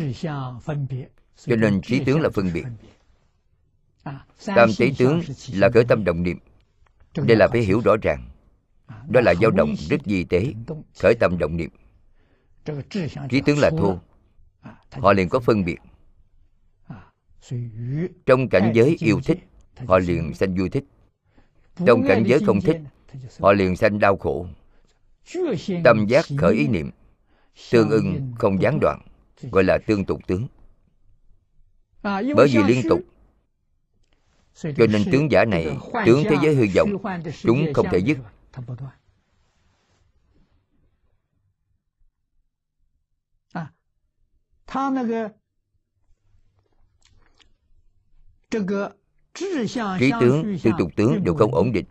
[1.46, 2.64] Cho nên trí tướng là phân biệt.
[4.46, 5.22] Tam tế tướng
[5.54, 6.40] là khởi tâm động niệm.
[7.16, 8.30] Đây là phải hiểu rõ ràng.
[9.10, 10.54] Đó là dao động rất di tế,
[11.02, 11.70] khởi tâm động niệm.
[13.30, 14.00] Trí tướng là thô.
[14.92, 15.78] Họ liền có phân biệt
[18.26, 19.40] trong cảnh giới yêu thích
[19.88, 20.84] họ liền sanh vui thích.
[21.86, 22.78] Trong cảnh giới không thích
[23.40, 24.48] họ liền sanh đau khổ.
[25.84, 26.92] Tâm giác khởi ý niệm
[27.72, 29.02] tương ưng không gián đoạn
[29.52, 30.48] gọi là tương tục tướng.
[32.04, 33.00] Bởi vì liên tục.
[34.54, 36.90] Cho nên tướng giả này tướng thế giới hư vọng
[37.42, 38.18] chúng không thể dứt
[50.00, 51.86] trí tướng tư tục tướng đều không ổn định.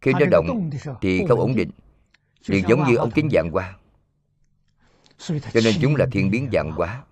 [0.00, 0.70] Khi nó động
[1.00, 1.70] thì không ổn định.
[2.46, 3.76] Liền giống như ống kính dạng qua
[5.28, 7.04] cho nên chúng là thiên biến dạng quá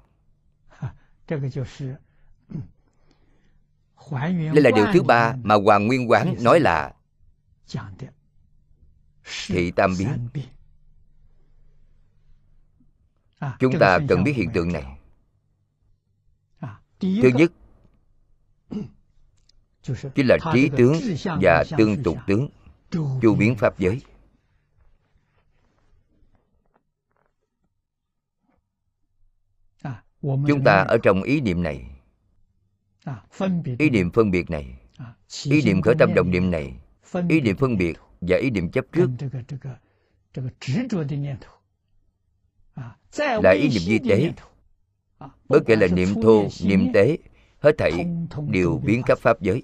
[4.27, 6.95] đây là điều thứ ba mà hoàng nguyên quán nói là
[9.47, 10.29] thị tam biến
[13.59, 14.99] chúng ta cần biết hiện tượng này
[17.01, 17.53] thứ nhất
[20.15, 20.95] chính là trí tướng
[21.43, 22.49] và tương tục tướng
[23.23, 24.03] chu biến pháp giới
[30.23, 31.87] chúng ta ở trong ý niệm này
[33.79, 34.79] ý niệm phân biệt này
[35.45, 36.77] ý niệm khởi tâm động niệm này
[37.29, 39.11] ý niệm phân biệt và ý niệm chấp trước
[43.17, 44.33] là ý niệm di tế
[45.49, 47.19] bất kể là niệm thô niệm tế
[47.59, 48.07] hết thảy
[48.49, 49.63] đều biến khắp pháp giới.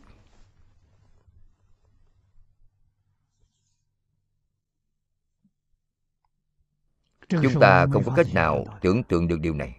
[7.29, 9.77] Chúng ta không có cách nào tưởng tượng được điều này.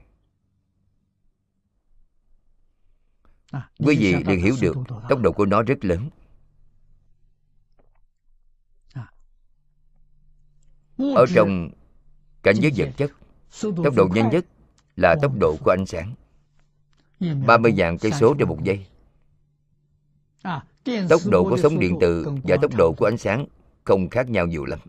[3.80, 4.76] Quý vị liền hiểu được
[5.10, 6.10] tốc độ của nó rất lớn.
[10.98, 11.70] Ở trong
[12.44, 13.12] cảnh giới vật chất
[13.62, 14.46] tốc độ nhanh nhất
[14.96, 16.14] là tốc độ của ánh sáng.
[17.46, 18.86] 30 vạn cây số trên một giây.
[21.10, 23.46] Tốc độ của sóng điện từ và tốc độ của ánh sáng
[23.84, 24.80] không khác nhau nhiều lắm.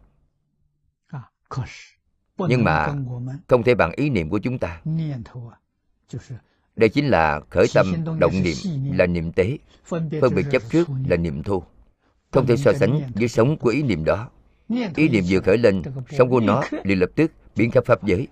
[2.39, 2.95] Nhưng mà
[3.49, 4.82] không thể bằng ý niệm của chúng ta.
[6.77, 7.87] Đây chính là khởi tâm
[8.19, 8.57] động niệm
[8.93, 9.59] là niệm tế
[10.20, 11.62] phân biệt chấp trước là niệm thô.
[12.31, 14.31] Không thể so sánh với sống của ý niệm đó.
[14.97, 18.28] Ý niệm vừa khởi lên sống của nó liền lập tức biến khắp pháp giới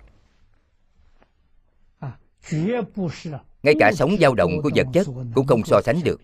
[3.62, 6.20] ngay cả sống dao động của vật chất cũng không so sánh được.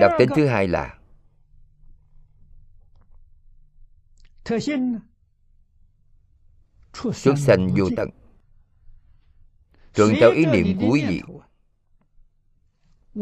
[0.00, 0.98] Đặc tính thứ hai là
[7.12, 8.10] xuất sanh vô tận.
[9.94, 11.22] Thuận theo ý niệm của quý vị,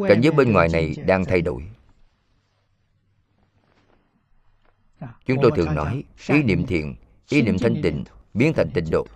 [0.09, 1.62] cảnh giới bên ngoài này đang thay đổi.
[5.26, 6.96] Chúng tôi thường nói ý niệm thiện
[7.28, 8.04] ý niệm thanh tịnh
[8.34, 9.06] biến thành tịnh độ.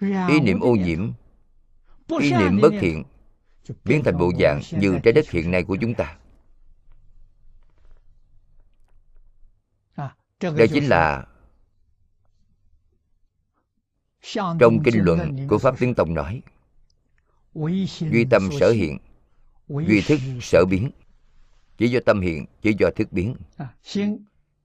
[0.00, 1.12] Ý niệm ô nhiễm
[2.20, 3.04] ý niệm bất thiện
[3.84, 6.18] biến thành bộ dạng như trái đất hiện nay của chúng ta.
[10.40, 11.26] Đây chính là
[14.60, 16.42] trong kinh luận của pháp tiếng tông nói
[18.12, 18.98] duy tâm sở hiện
[19.68, 20.90] duy thức sở biến
[21.78, 23.34] chỉ do tâm hiện chỉ do thức biến.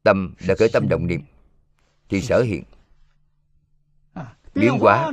[0.04, 1.22] Tâm là khởi tâm động niệm.
[2.10, 2.64] Thì sở hiện.
[4.56, 5.12] Biến hóa.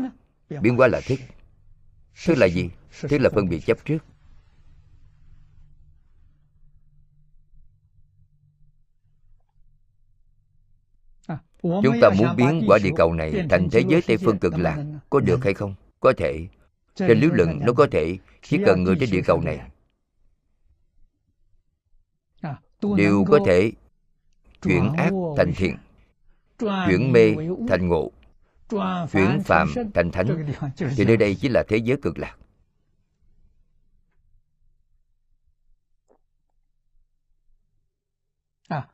[0.61, 0.89] Biến hóa.
[0.89, 1.19] là thức.
[2.25, 2.71] Thức là gì?
[3.01, 3.99] Thức là phân biệt chấp trước.
[11.63, 14.85] Chúng ta muốn biến quả địa cầu này thành thế giới tây phương cực lạc.
[15.11, 15.75] có được hay không?
[16.01, 16.47] Có thể.
[16.95, 18.19] Trên lý luận nó có thể.
[18.43, 19.61] chỉ cần người trên địa cầu này
[22.97, 23.73] đều có thể
[24.63, 25.77] chuyển ác thành thiện
[26.59, 27.35] chuyển mê
[27.69, 28.11] thành ngộ
[29.13, 30.47] chuyển phạm thành thánh.
[30.97, 32.37] Thì nơi đây chính là thế giới cực lạc.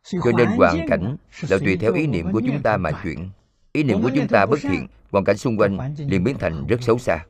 [0.03, 1.17] Cho nên hoàn cảnh
[1.49, 3.31] là tùy theo ý niệm của chúng ta mà chuyển.
[3.73, 6.83] Ý niệm của chúng ta bất thiện hoàn cảnh xung quanh liền biến thành rất
[6.83, 7.25] xấu xa.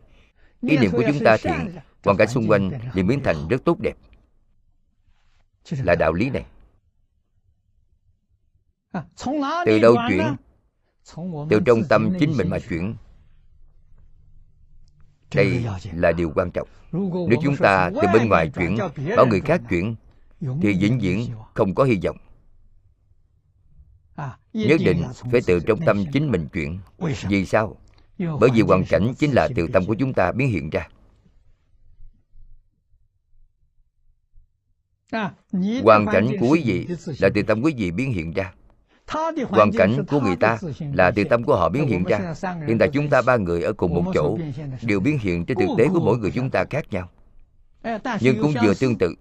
[0.61, 3.81] ý niệm của chúng ta thiện hoàn cảnh xung quanh liền biến thành rất tốt
[3.81, 3.95] đẹp
[5.73, 6.47] là đạo lý này.
[9.67, 10.37] Từ đâu chuyển?
[11.51, 12.95] từ trong tâm chính mình mà chuyển.
[15.35, 16.69] Đây là điều quan trọng.
[16.93, 18.77] Nếu chúng ta từ bên ngoài chuyển
[19.17, 19.97] bảo người khác chuyển
[20.63, 22.17] thì vĩnh viễn không có hy vọng.
[24.53, 26.79] Nhất định phải từ trong tâm chính mình chuyển.
[27.29, 27.77] Vì sao?
[28.19, 30.89] Bởi vì hoàn cảnh chính là từ tâm của chúng ta biến hiện ra
[35.83, 36.87] hoàn cảnh của quý vị
[37.19, 38.53] là từ tâm quý vị biến hiện ra.
[39.49, 40.59] Hoàn cảnh của người ta
[40.95, 42.35] là từ tâm của họ biến hiện ra.
[42.67, 44.39] hiện tại chúng ta ba người ở cùng một chỗ
[44.83, 47.09] đều biến hiện trên thực tế của mỗi người chúng ta khác nhau.
[48.21, 49.15] Nhưng cũng vừa tương tự.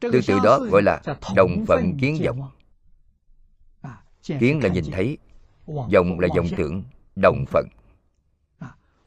[0.00, 1.00] Tương tự đó gọi là
[1.36, 2.50] đồng phận kiến vọng.
[4.40, 5.18] kiến là nhìn thấy
[5.66, 6.82] vọng là vọng tưởng
[7.16, 7.66] đồng phận.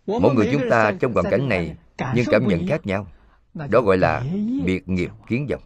[0.07, 1.75] Mỗi người chúng ta trong hoàn cảnh này
[2.15, 3.07] nhưng cảm nhận khác nhau
[3.69, 4.23] đó gọi là
[4.65, 5.61] biệt nghiệp kiến vọng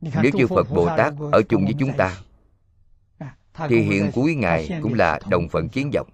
[0.00, 2.16] nếu chư phật bồ tát ở chung với chúng ta
[3.68, 6.08] thì hiện quý ngài cũng là đồng phận kiến vọng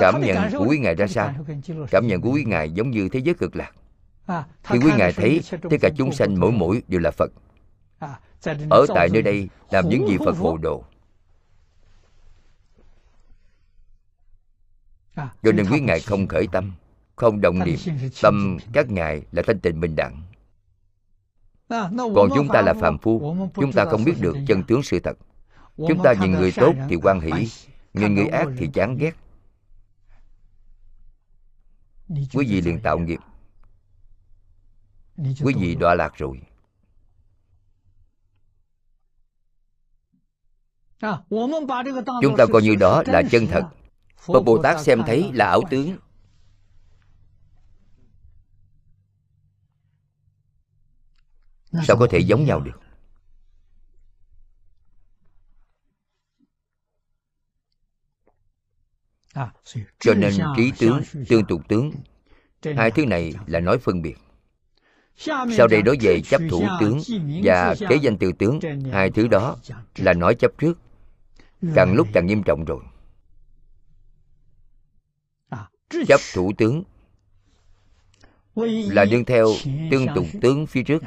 [0.00, 1.34] cảm nhận của quý ngài ra sao?
[1.90, 3.72] cảm nhận của quý ngài giống như thế giới cực lạc.
[4.62, 7.32] Khi quý ngài thấy tất cả chúng sanh mỗi mỗi đều là phật.
[8.70, 10.84] Ở tại nơi đây làm những gì phật hộ độ
[15.16, 16.72] cho nên quý ngài không khởi tâm
[17.16, 17.78] không động niệm
[18.22, 20.22] tâm các ngài là thanh tịnh bình đẳng.
[21.98, 25.16] Còn chúng ta là phàm phu chúng ta không biết được chân tướng sự thật.
[25.76, 27.48] Chúng ta nhìn người tốt thì quan hỷ
[27.94, 29.12] nhìn người ác thì chán ghét.
[32.08, 33.20] Quý vị liền tạo nghiệp.
[35.16, 36.40] Quý vị đọa lạc rồi.
[42.22, 43.62] Chúng ta coi như đó là chân thật
[44.26, 45.96] Phật Bồ Tát xem thấy là ảo tướng.
[51.86, 52.80] Sao có thể giống nhau được?
[59.98, 61.92] Cho nên trí tướng, tương tục tướng.
[62.76, 64.16] Hai thứ này là nói phân biệt.
[65.56, 67.00] Sau đây nói về chấp thủ tướng
[67.44, 68.60] Và kế danh từ tướng.
[68.92, 69.56] Hai thứ đó
[69.96, 70.78] là nói chấp trước.
[71.74, 72.80] Càng lúc càng nghiêm trọng rồi
[76.06, 76.82] chấp thủ tướng.
[78.90, 79.46] Là nương theo
[79.90, 81.02] tương tục tướng phía trước.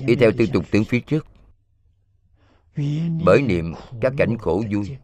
[0.00, 1.26] Đi theo tương tục tướng phía trước.
[3.24, 4.96] Bởi niệm các cảnh khổ vui,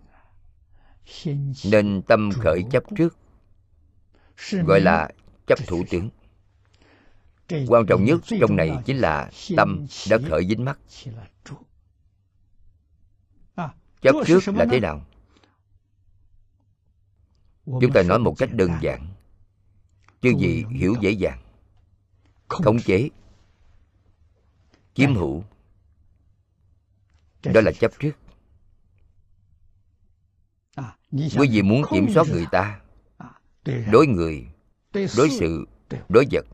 [1.65, 3.17] nên tâm khởi chấp trước,
[4.67, 5.11] gọi là
[5.47, 6.11] chấp thủ tướng.
[7.69, 10.79] Quan trọng nhất trong này chính là tâm đã khởi dính mắt.
[14.01, 15.07] Chấp trước là thế nào?
[17.81, 19.07] Chúng ta nói một cách đơn giản.
[20.23, 21.39] Chư vị hiểu dễ dàng.
[22.49, 23.09] Khống chế.
[24.95, 25.45] chiếm hữu.
[27.45, 28.13] Đó là chấp trước.
[31.11, 32.81] Quý vị muốn kiểm soát người ta
[33.93, 34.47] đối người
[34.95, 35.67] đối sự
[36.09, 36.47] đối vật.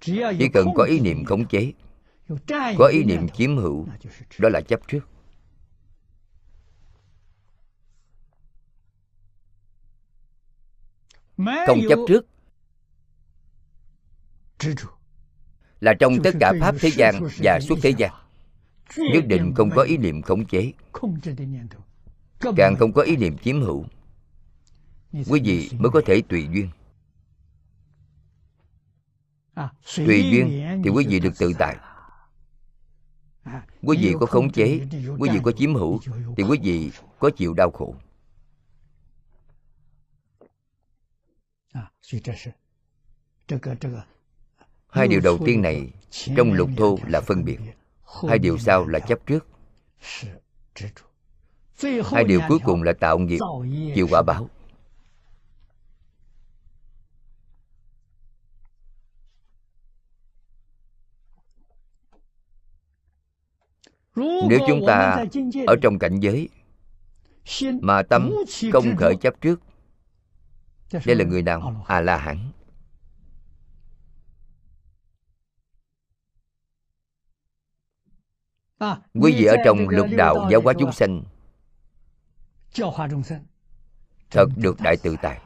[0.00, 1.72] Chỉ cần có ý niệm khống chế.
[2.78, 3.86] Có ý niệm chiếm hữu
[4.38, 5.08] đó là chấp trước
[11.66, 12.26] không chấp trước.
[15.80, 18.10] Là trong tất cả pháp thế gian và suốt thế gian.
[18.96, 20.72] Nhất định không có ý niệm khống chế.
[22.56, 23.84] Càng không có ý niệm chiếm hữu
[25.12, 26.68] quý vị mới có thể tùy duyên.
[29.96, 31.76] Tùy duyên thì quý vị được tự tại.
[33.82, 34.80] Quý vị có khống chế
[35.18, 36.00] quý vị có chiếm hữu
[36.36, 37.94] thì quý vị có chịu đau khổ
[44.88, 45.90] hai điều đầu tiên này
[46.36, 47.58] trong lục thô là phân biệt
[48.28, 49.46] hai điều sau là chấp trước
[52.04, 53.38] hai điều cuối cùng là tạo nghiệp
[53.94, 54.48] chịu quả báo
[64.48, 65.24] nếu chúng ta
[65.66, 66.48] ở trong cảnh giới
[67.80, 68.30] mà tâm
[68.72, 69.60] không khởi chấp trước
[70.92, 71.84] đây là người nào?
[71.88, 72.52] A la hán.
[79.14, 81.22] Quý vị ở trong lục đạo giáo hóa chúng sanh.
[84.30, 85.40] Thật được đại tự tại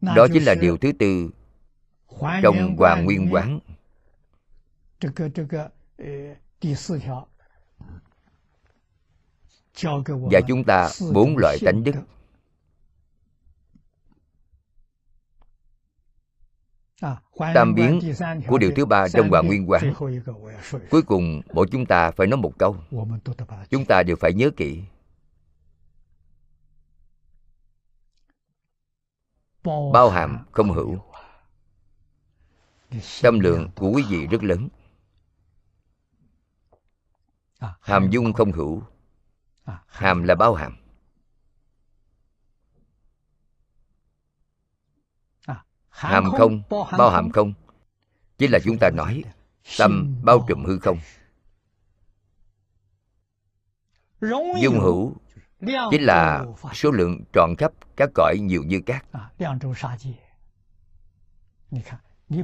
[0.00, 1.30] đó chính là điều thứ tư
[2.42, 3.60] trong hoàng nguyên quán
[10.06, 11.94] và chúng ta bốn loại tánh đức
[17.54, 18.00] tam biến
[18.46, 19.94] của điều thứ ba trong Hoàng Nguyên Quán.
[20.90, 22.76] Cuối cùng, mỗi chúng ta phải nói một câu.
[23.70, 24.82] Chúng ta đều phải nhớ kỹ.
[29.92, 30.98] Bao hàm không hữu.
[33.22, 34.68] Tâm lượng của quý vị rất lớn.
[37.80, 38.82] Hàm dung không hữu.
[39.86, 40.76] Hàm là bao hàm.
[45.88, 46.62] hàm không
[46.98, 47.52] bao hàm không.
[48.38, 49.24] chính là chúng ta nói
[49.78, 50.98] tâm bao trùm hư không.
[54.60, 55.16] Dung hữu
[55.90, 59.04] chính là số lượng trọn khắp các cõi nhiều như cát.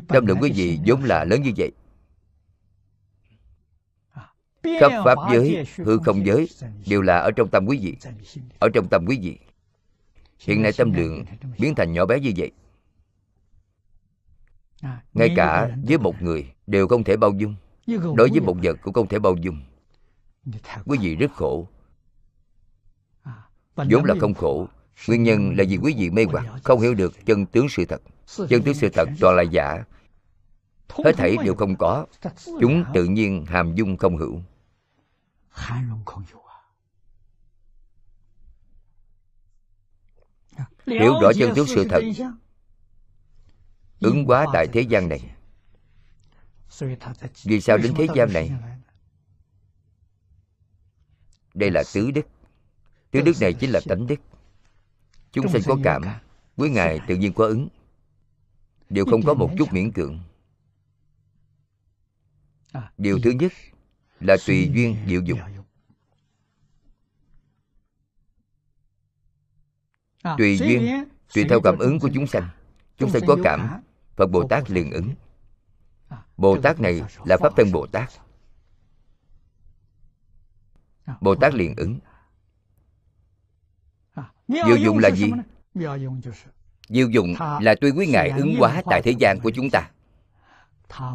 [0.09, 1.73] Tâm lượng quý vị vốn là lớn như vậy
[4.81, 6.49] khắp pháp giới hư không giới
[6.87, 7.97] đều là ở trong tâm quý vị.
[8.59, 9.39] Ở trong tâm quý vị.
[10.39, 11.25] Hiện nay tâm lượng
[11.59, 12.51] biến thành nhỏ bé như vậy.
[15.15, 17.55] Ngay cả với một người đều không thể bao dung.
[17.87, 19.61] Đối với một vật cũng không thể bao dung.
[20.87, 21.69] Quý vị rất khổ.
[23.77, 24.69] Vốn là không khổ.
[25.09, 28.03] Nguyên nhân là vì quý vị mê hoặc không hiểu được chân tướng sự thật.
[28.49, 29.85] Chân tướng sự thật toàn là giả.
[31.05, 32.07] Hết thảy đều không có.
[32.61, 34.41] Chúng tự nhiên hàm dung không hữu
[40.87, 42.01] hiểu rõ chân tướng sự thật
[44.01, 45.35] ứng hóa tại thế gian này.
[47.45, 48.51] Vì sao đến thế gian này?
[51.55, 52.27] đây là tứ đức.
[53.11, 54.21] Tứ đức này chính là tánh đức.
[55.33, 56.03] Chúng sinh có cảm
[56.57, 57.69] với ngài tự nhiên có ứng.
[58.91, 60.19] Đều không có một chút miễn cưỡng.
[62.99, 63.53] Điều thứ nhất
[64.25, 65.39] là tùy duyên diệu dụng.
[70.39, 72.49] Tùy duyên tùy theo cảm ứng của chúng sanh.
[72.97, 73.83] chúng sanh có cảm
[74.17, 75.15] phật bồ tát liền ứng.
[76.37, 78.11] Bồ tát này là pháp thân bồ tát.
[81.21, 81.99] Bồ tát liền ứng.
[84.49, 85.33] Diệu dụng là gì?
[86.89, 89.91] diệu dụng là tuy quý ngài ứng hóa tại thế gian của chúng ta.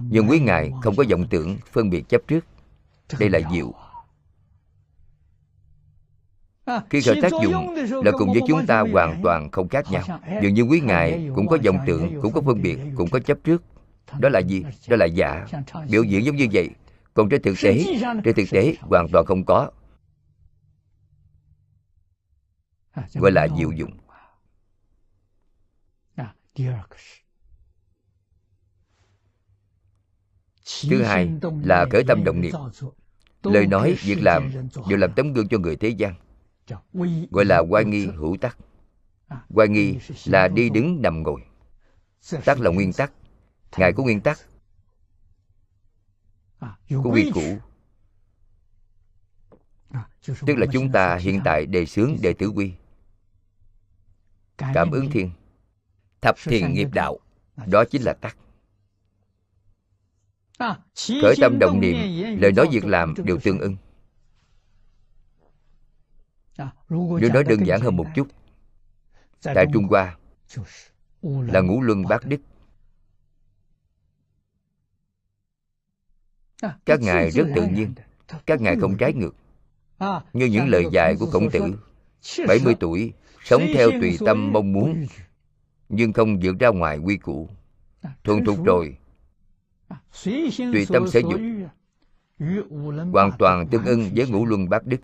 [0.02, 2.46] Nhưng quý ngài không có vọng tưởng phân biệt chấp trước
[3.20, 3.74] đây là diệu.
[6.90, 7.76] khi khởi tác dụng
[8.06, 10.20] là cùng với chúng ta hoàn toàn không khác nhau.
[10.42, 13.38] dường như quý ngài cũng có vọng tưởng cũng có phân biệt cũng có chấp
[13.44, 13.64] trước.
[14.20, 14.64] Đó là gì?
[14.88, 15.46] Đó là giả
[15.90, 16.70] biểu diễn giống như vậy.
[17.14, 17.86] Còn trên thực tế
[18.24, 19.72] trên thực tế hoàn toàn không có.
[23.14, 23.92] Gọi là diệu dụng.
[30.90, 31.30] Thứ hai
[31.64, 32.54] là khởi tâm động niệm
[33.44, 34.52] lời nói việc làm
[34.90, 36.14] đều làm tấm gương cho người thế gian.
[37.32, 38.58] Gọi là oai nghi hữu tắc.
[39.50, 41.42] Oai nghi là đi đứng nằm ngồi.
[42.46, 43.12] Tắc là nguyên tắc.
[43.78, 44.40] ngài có nguyên tắc.
[46.90, 47.58] Có quy củ.
[50.46, 52.74] Tức là chúng ta hiện tại đề xướng đệ tử quy.
[54.58, 55.32] Cảm ứng thiên.
[56.22, 57.20] Thập thiền nghiệp đạo.
[57.68, 58.38] Đó chính là tắc
[61.22, 61.96] khởi tâm động niệm,
[62.42, 63.78] lời nói việc làm đều tương ưng.
[66.90, 68.28] Nếu nói đơn giản hơn một chút,
[69.44, 70.18] tại trung hoa
[71.22, 72.42] là ngũ luân bát đức
[76.86, 77.94] các ngài rất tự nhiên,
[78.46, 79.36] các ngài không trái ngược.
[80.34, 81.80] Như những lời dạy của khổng tử
[82.48, 83.14] 70 tuổi,
[83.44, 85.08] sống theo tùy tâm mong muốn,
[85.90, 87.50] nhưng không vượt ra ngoài quy củ.
[88.24, 88.98] Thuần thục rồi
[90.56, 91.42] tùy tâm sở dục
[93.14, 94.98] hoàn toàn tương ưng với ngũ luân bát đức.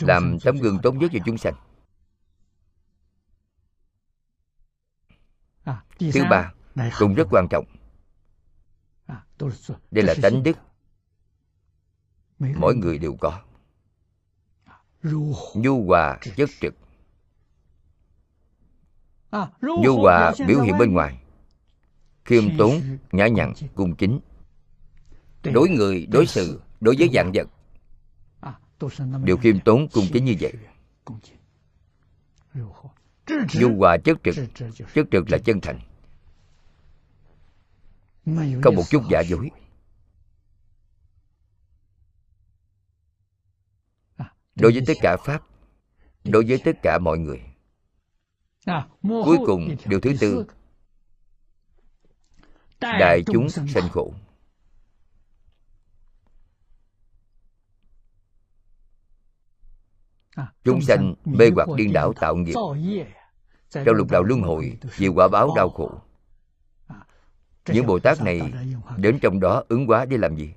[0.00, 1.54] Làm tấm gương tốt nhất cho chúng sanh.
[5.98, 6.52] Thứ ba
[6.98, 7.64] cũng rất quan trọng.
[9.90, 10.56] Đây là tánh đức.
[12.38, 12.98] Mỗi người.
[12.98, 13.42] đều có.
[15.54, 16.74] Nhu hòa chất trực
[19.60, 21.18] nhu hòa biểu hiện bên ngoài.
[22.24, 22.80] Khiêm tốn
[23.12, 24.20] nhã nhặn cung kính.
[25.42, 27.48] Đối người đối sự đối với dạng vật.
[29.24, 30.52] Đều khiêm tốn cung kính như vậy.
[33.54, 34.34] Nhu hòa chất trực.
[34.94, 35.80] Chất trực là chân thành.
[38.62, 39.50] không một chút giả dối.
[44.54, 45.42] Đối với tất cả pháp
[46.24, 47.51] đối với tất cả mọi người
[49.02, 50.46] cuối cùng điều thứ tư.
[52.80, 54.12] đại chúng sanh khổ.
[60.64, 62.54] Chúng sanh mê hoặc điên đảo tạo nghiệp.
[63.70, 65.90] trong lục đạo luân hồi chịu quả báo đau khổ.
[67.68, 68.52] Những bồ tát này
[68.96, 70.54] đến trong đó ứng hóa để làm gì?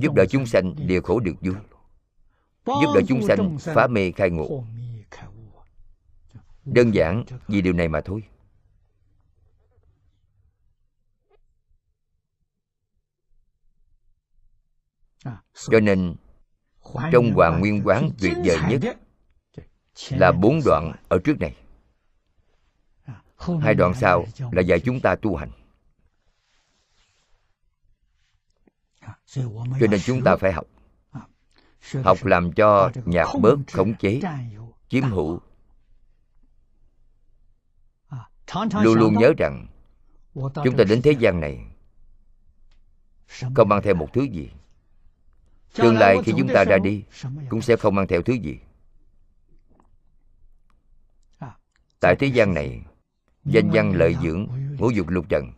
[0.00, 1.54] Giúp đỡ chúng sanh địa khổ được vui.
[2.66, 4.64] giúp đỡ chúng sanh phá mê khai ngộ
[6.66, 8.22] đơn giản vì điều này mà thôi.
[15.70, 16.14] Cho nên,
[17.12, 18.96] trong hoàng nguyên quán tuyệt vời nhất
[20.10, 21.56] là bốn đoạn ở trước này.
[23.60, 25.50] Hai đoạn sau là dạy chúng ta tu hành.
[29.80, 30.66] Cho nên chúng ta phải học.
[32.04, 34.20] Học làm cho nhạt bớt khống chế,
[34.88, 35.40] chiếm hữu
[38.82, 39.66] luôn luôn nhớ rằng
[40.34, 41.66] chúng ta đến thế gian này
[43.54, 44.50] không mang theo một thứ gì.
[45.74, 47.04] Tương lai khi chúng ta ra đi
[47.48, 48.58] cũng sẽ không mang theo thứ gì.
[52.00, 52.82] Tại thế gian này
[53.44, 54.46] danh văn lợi dưỡng
[54.78, 55.52] ngũ dục lục trần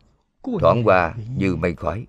[0.60, 2.06] thoảng qua như mây khói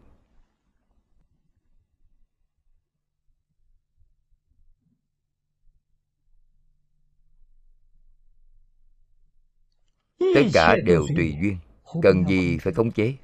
[10.44, 11.58] tất cả đều tùy duyên.
[12.02, 13.16] cần gì phải khống chế?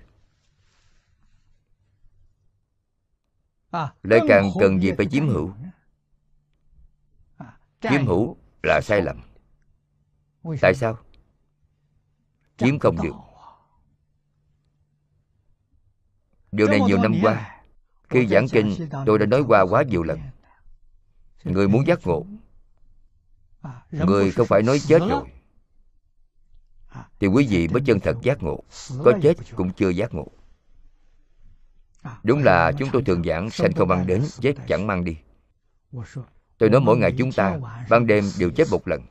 [4.03, 5.53] Lại càng cần gì phải chiếm hữu?
[7.81, 9.21] chiếm hữu là sai lầm.
[10.61, 10.97] Tại sao?
[12.57, 13.15] Chiếm không được.
[16.51, 17.61] Điều này nhiều năm qua
[18.09, 18.75] khi giảng kinh
[19.05, 20.19] tôi đã nói qua quá nhiều lần.
[21.43, 22.25] người muốn giác ngộ.
[23.91, 25.34] Người không phải nói chết rồi
[27.19, 28.63] thì quý vị mới chân thật giác ngộ.
[29.03, 30.27] Có chết cũng chưa giác ngộ.
[32.23, 35.17] Đúng là chúng tôi thường giảng, sanh không mang đến, chết chẳng mang đi.
[36.57, 37.59] Tôi nói mỗi ngày chúng ta
[37.89, 39.01] ban đêm đều chết một lần.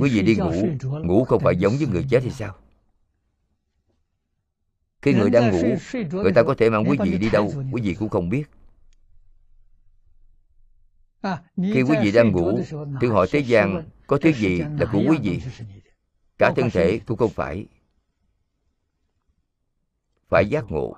[0.00, 0.52] Quý vị đi ngủ
[0.82, 2.54] ngủ không phải giống với người chết hay sao?
[5.02, 5.76] Khi người đang ngủ,
[6.10, 8.44] người ta có thể mang quý vị đi đâu, quý vị cũng không biết.
[11.56, 12.60] Khi quý vị đang ngủ,
[13.00, 15.42] thì hỏi thế gian có thứ gì là của quý vị?
[16.38, 17.66] cả thân thể cũng không phải.
[20.28, 20.96] Phải giác ngộ.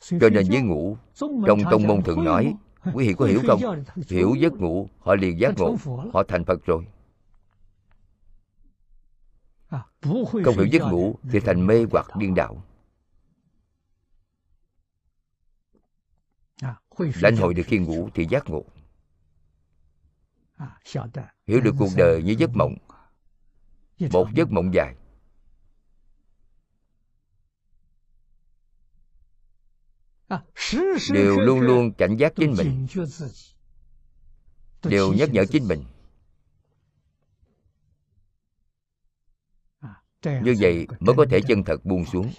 [0.00, 2.56] Cho nên với ngủ trong tông môn thường nói
[2.94, 3.84] quý vị có hiểu không?
[4.08, 5.76] hiểu giấc ngủ họ liền giác ngộ
[6.12, 6.86] họ thành phật rồi.
[10.44, 12.62] Không hiểu giấc ngủ thì thành mê hoặc điên đạo
[16.98, 18.64] lãnh hội được khi ngủ thì giác ngộ.
[21.46, 22.74] Hiểu được cuộc đời như giấc mộng.
[24.12, 24.94] Một giấc mộng dài.
[31.12, 32.86] Đều luôn luôn cảnh giác chính mình.
[34.84, 35.84] đều nhắc nhở chính mình.
[40.24, 42.32] Như vậy mới có thể chân thật buông xuống.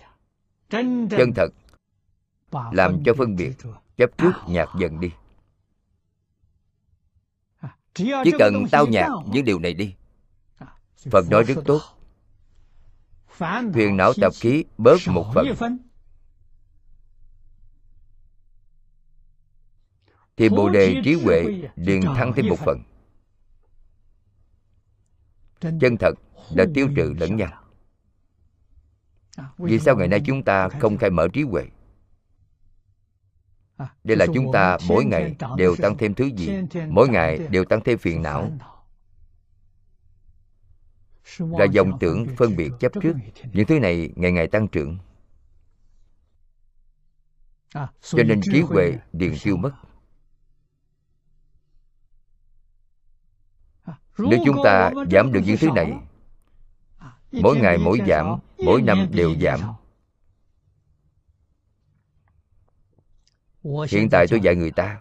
[1.10, 1.49] chân thật
[2.52, 3.52] làm cho phân biệt
[3.99, 5.11] chấp trước nhạt dần đi.
[7.93, 9.95] Chỉ cần tao nhạt những điều này đi.
[11.11, 11.81] Phật nói rất tốt.
[13.73, 15.77] Phiền não tập khí bớt một phần.
[20.38, 21.43] thì bồ đề trí huệ
[21.76, 22.84] liền thăng thêm một phần.
[25.61, 26.13] Chân thật
[26.55, 27.63] đã tiêu trừ lẫn nhau.
[29.57, 31.65] vì sao ngày nay chúng ta không khai mở trí huệ
[34.03, 36.51] đây là chúng ta mỗi ngày đều tăng thêm thứ gì?
[36.89, 38.51] mỗi ngày đều tăng thêm phiền não.
[41.39, 43.14] là dòng tưởng phân biệt chấp trước
[43.53, 44.97] những thứ này ngày ngày tăng trưởng.
[48.01, 49.72] Cho nên trí huệ liền tiêu mất.
[54.18, 55.93] Nếu chúng ta giảm được những thứ này
[57.31, 59.60] mỗi ngày mỗi giảm mỗi năm đều giảm
[63.89, 64.99] hiện tại tôi dạy người ta.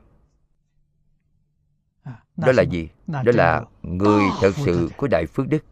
[2.36, 2.88] Đó là gì?
[3.06, 5.64] đó là người thật sự có đại phước đức.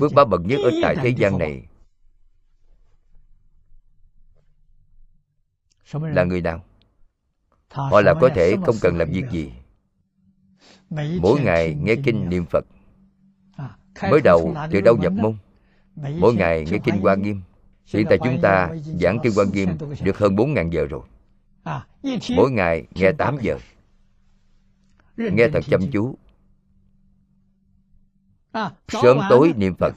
[0.00, 1.68] Phước báo bậc nhất ở tại thế gian này.
[5.92, 6.64] Là người nào?
[7.70, 9.52] Họ là có thể không cần làm việc gì.
[11.20, 12.64] Mỗi ngày nghe kinh niệm phật.
[14.10, 15.36] Mới đầu từ đâu nhập môn?
[15.94, 17.42] Mỗi ngày nghe kinh hoa nghiêm
[17.86, 19.68] hiện tại chúng ta giảng kinh hoa nghiêm
[20.02, 21.02] được hơn bốn ngàn giờ rồi.
[22.36, 23.58] Mỗi ngày nghe tám giờ
[25.16, 26.18] nghe thật chăm chú.
[28.88, 29.94] Sớm tối niệm phật.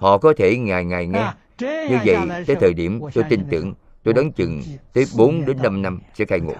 [0.00, 1.32] họ có thể ngày ngày nghe.
[1.60, 2.16] Như vậy
[2.46, 4.62] tới thời điểm tôi tin tưởng tôi đoán chừng
[4.92, 6.54] tới 4 đến 5 năm sẽ khai ngộ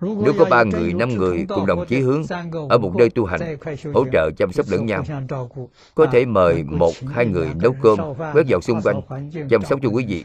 [0.00, 2.22] Nếu có ba người, năm người cùng đồng chí hướng
[2.68, 3.40] ở một nơi tu hành,
[3.94, 5.04] hỗ trợ chăm sóc lẫn nhau,
[5.94, 7.98] có thể mời một, hai người nấu cơm,
[8.32, 9.00] quét dọn xung quanh,
[9.50, 10.24] chăm sóc cho quý vị.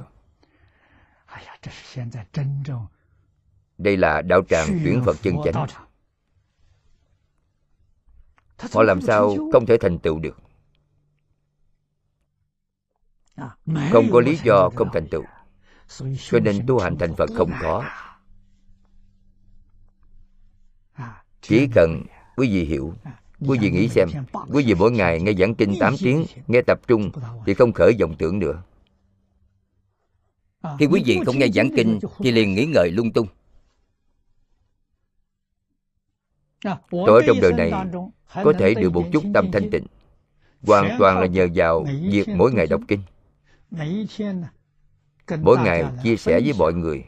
[3.78, 5.66] Đây là đạo tràng tuyển Phật chân chánh.
[8.74, 10.38] Họ làm sao không thể thành tựu được?
[13.92, 15.24] Không có lý do không thành tựu.
[16.30, 17.84] Cho nên tu hành thành Phật không khó.
[21.42, 22.02] Chỉ cần
[22.38, 22.94] quý vị hiểu
[23.48, 24.10] Quý vị nghĩ xem
[24.54, 27.12] Quý vị mỗi ngày nghe giảng kinh 8 tiếng Nghe tập trung
[27.46, 28.64] Thì không khởi vọng tưởng nữa
[30.80, 33.28] Khi quý vị không nghe giảng kinh Thì liền nghĩ ngợi lung tung.
[36.92, 37.72] Tôi ở trong đời này
[38.44, 39.86] Có thể được một chút tâm thanh tịnh
[40.62, 43.02] Hoàn toàn là nhờ vào Việc mỗi ngày đọc kinh.
[45.42, 47.04] Mỗi ngày chia sẻ với mọi người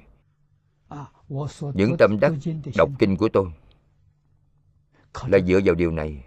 [1.74, 2.34] Những tâm đắc
[2.76, 3.52] đọc kinh của tôi
[5.28, 6.26] là dựa vào điều này?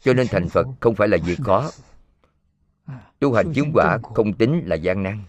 [0.00, 1.70] Cho nên thành phật không phải là việc khó.
[3.18, 5.24] Tu hành chứng quả không tính là gian nan.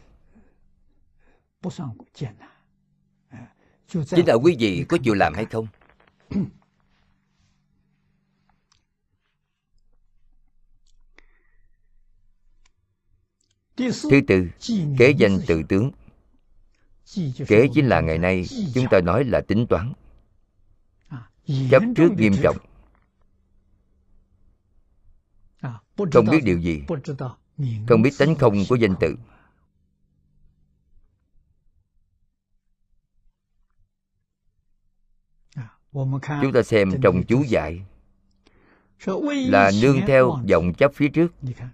[3.88, 5.68] Chính là quý vị có chịu làm hay không?
[14.10, 14.48] Thứ tư,
[14.98, 15.92] kế danh tự tướng.
[17.48, 19.94] Kế chính là ngày nay chúng ta nói là tính toán.
[21.72, 22.58] Chấp trước nghiêm trọng.
[26.12, 26.84] Không biết điều gì,
[27.88, 29.16] không biết tánh không của danh tự.
[36.42, 37.86] Chúng ta xem trong chú giải
[39.50, 41.34] là nương theo vọng chấp phía trước.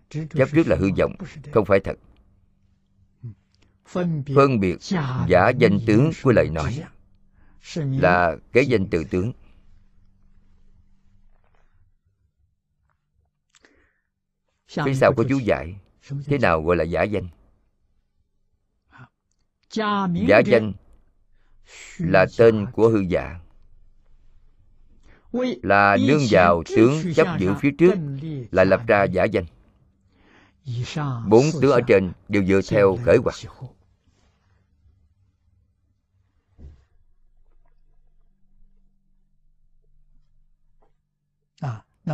[0.09, 1.15] Chấp trước là hư vọng,
[1.51, 1.97] không phải thật.
[4.35, 4.77] Phân biệt
[5.27, 6.83] giả danh tướng của lời nói
[7.75, 9.33] là cái danh tự tướng.
[14.67, 15.79] Phía sau có chú giải,
[16.25, 17.27] thế nào gọi là giả danh?
[20.27, 20.73] Giả danh
[21.97, 23.39] là tên của hư giả
[25.63, 27.93] là nương vào tướng chấp giữ phía trước
[28.51, 29.45] lại lập ra giả danh.
[31.27, 33.35] Bốn tướng ở trên đều dựa theo khởi hoặc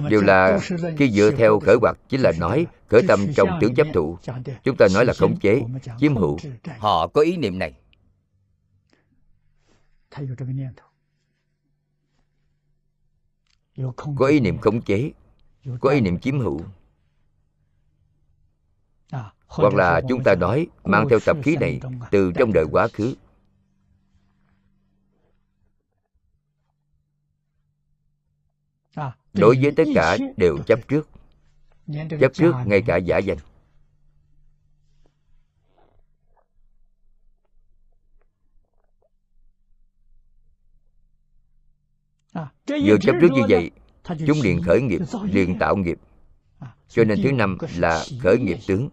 [0.09, 0.59] đều là
[0.97, 4.17] khi dựa theo khởi hoặc chính là nói khởi tâm trong tướng chấp thụ.
[4.63, 5.61] Chúng ta nói là khống chế
[5.99, 6.37] chiếm hữu.
[6.77, 7.73] Họ có ý niệm này
[13.95, 15.11] có ý niệm khống chế
[15.79, 16.61] có ý niệm chiếm hữu.
[19.47, 21.79] Hoặc là chúng ta nói mang theo tập khí này
[22.11, 23.15] từ trong đời quá khứ.
[29.33, 31.09] Đối với tất cả đều chấp trước.
[32.19, 33.37] Chấp trước ngay cả giả danh
[42.67, 43.71] vừa chấp trước như vậy
[44.27, 45.99] chúng liền khởi nghiệp liền tạo nghiệp.
[46.87, 48.89] Cho nên thứ năm là khởi nghiệp tướng.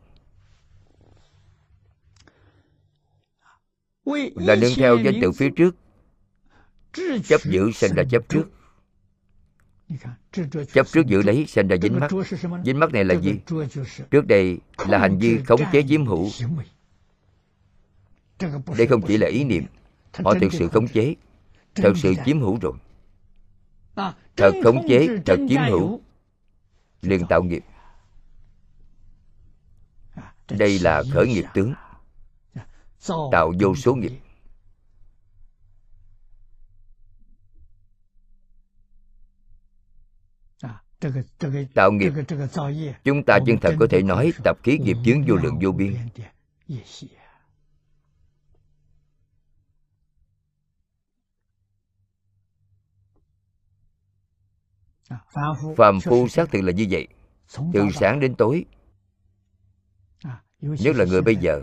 [4.34, 5.76] Là nương theo danh tự phía trước.
[7.24, 8.44] Chấp giữ sinh ra chấp trước.
[10.72, 12.10] Chấp trước giữ lấy sinh ra dính mắc
[12.64, 13.34] dính mắc này là gì?
[14.10, 14.58] Trước đây
[14.88, 16.28] là hành vi khống chế chiếm hữu.
[18.78, 19.64] đây không chỉ là ý niệm
[20.24, 21.14] họ thực sự khống chế
[21.74, 22.72] thật sự chiếm hữu rồi
[24.36, 26.00] thật khống chế thật chiếm hữu.
[27.02, 27.64] liền tạo nghiệp.
[30.48, 31.74] Đây là khởi nghiệp tướng.
[33.32, 34.12] Tạo vô số nghiệp.
[41.74, 42.12] tạo nghiệp.
[43.04, 45.96] chúng ta chân thật có thể nói tập khí nghiệp chướng vô lượng vô biên
[55.76, 57.08] phàm phu xác thực là như vậy
[57.72, 58.64] từ sáng đến tối.
[60.60, 61.62] Nhất là người bây giờ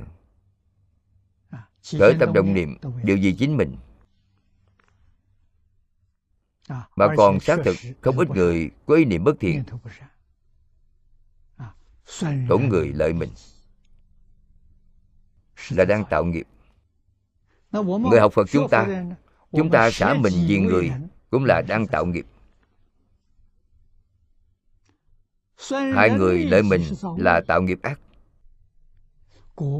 [1.99, 3.77] khởi tâm động niệm đều vì chính mình.
[6.95, 9.63] Mà còn xác thực không ít người có ý niệm bất thiện
[12.49, 13.29] tổn người lợi mình
[15.69, 16.47] là đang tạo nghiệp.
[17.71, 19.05] Người học phật chúng ta
[19.51, 20.91] chúng ta xả mình vì người
[21.29, 22.25] cũng là đang tạo nghiệp
[25.69, 26.81] hai người lợi mình
[27.17, 27.99] là tạo nghiệp ác.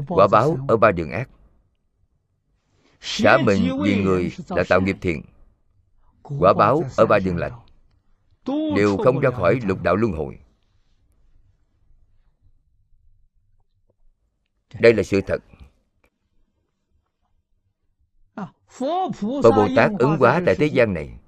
[0.08, 1.28] Quả báo ở ba đường ác.
[3.00, 5.22] Xả mình vì người là tạo nghiệp thiện.
[6.22, 7.52] Quả báo ở ba đường lành.
[8.76, 10.38] Đều không ra khỏi lục đạo luân hồi.
[14.80, 15.42] Đây là sự thật.
[19.42, 21.18] Phật Bồ Tát ứng hóa tại thế gian này.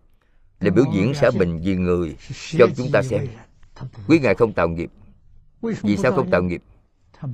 [0.61, 2.17] Là biểu diễn xả bình vì người
[2.59, 3.29] Cho chúng ta xem.
[4.09, 4.91] Quý Ngài không tạo nghiệp.
[5.61, 6.63] Vì sao không tạo nghiệp?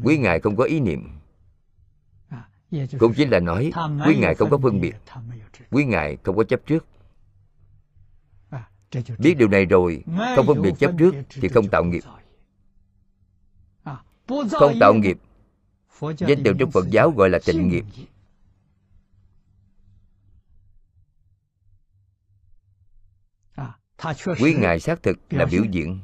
[0.04, 1.08] Quý Ngài không có ý niệm.
[2.98, 3.72] Cũng chính là nói,
[4.06, 4.94] Quý Ngài không có phân biệt.
[5.70, 6.86] Quý Ngài không có chấp trước.
[9.18, 10.04] Biết điều này rồi,
[10.36, 12.02] Không phân biệt chấp trước Thì không tạo nghiệp.
[14.50, 15.18] Không tạo nghiệp,
[16.00, 17.84] Danh từ trong Phật giáo gọi là tịnh nghiệp.
[24.40, 26.00] Quý Ngài xác thực là biểu diễn.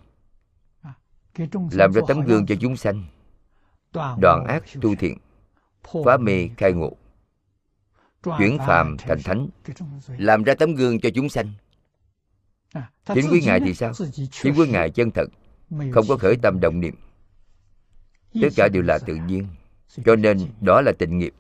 [1.71, 3.05] Làm ra tấm gương cho chúng sanh.
[3.93, 5.19] Đoạn ác tu thiện
[6.05, 6.97] Phá mê khai ngộ.
[8.23, 9.49] Chuyển phàm thành thánh.
[10.19, 11.53] Làm ra tấm gương cho chúng sanh.
[13.15, 13.93] Chính quý Ngài thì sao?
[14.31, 15.27] Chính quý Ngài chân thật
[15.71, 16.95] Không có khởi tâm động niệm.
[18.43, 19.47] Tất cả đều là tự nhiên.
[20.05, 21.35] Cho nên đó là tịnh nghiệp.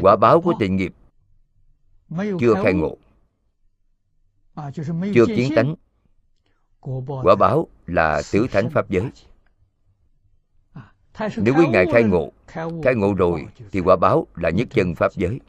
[0.00, 0.94] Quả báo của tịnh nghiệp
[2.40, 2.96] Chưa khai ngộ.
[5.14, 5.74] Chưa kiến tánh
[7.22, 9.10] quả báo là tứ thánh pháp giới.
[11.36, 12.32] Nếu quý ngài khai ngộ
[12.82, 15.40] khai ngộ rồi thì quả báo là nhất chân pháp giới.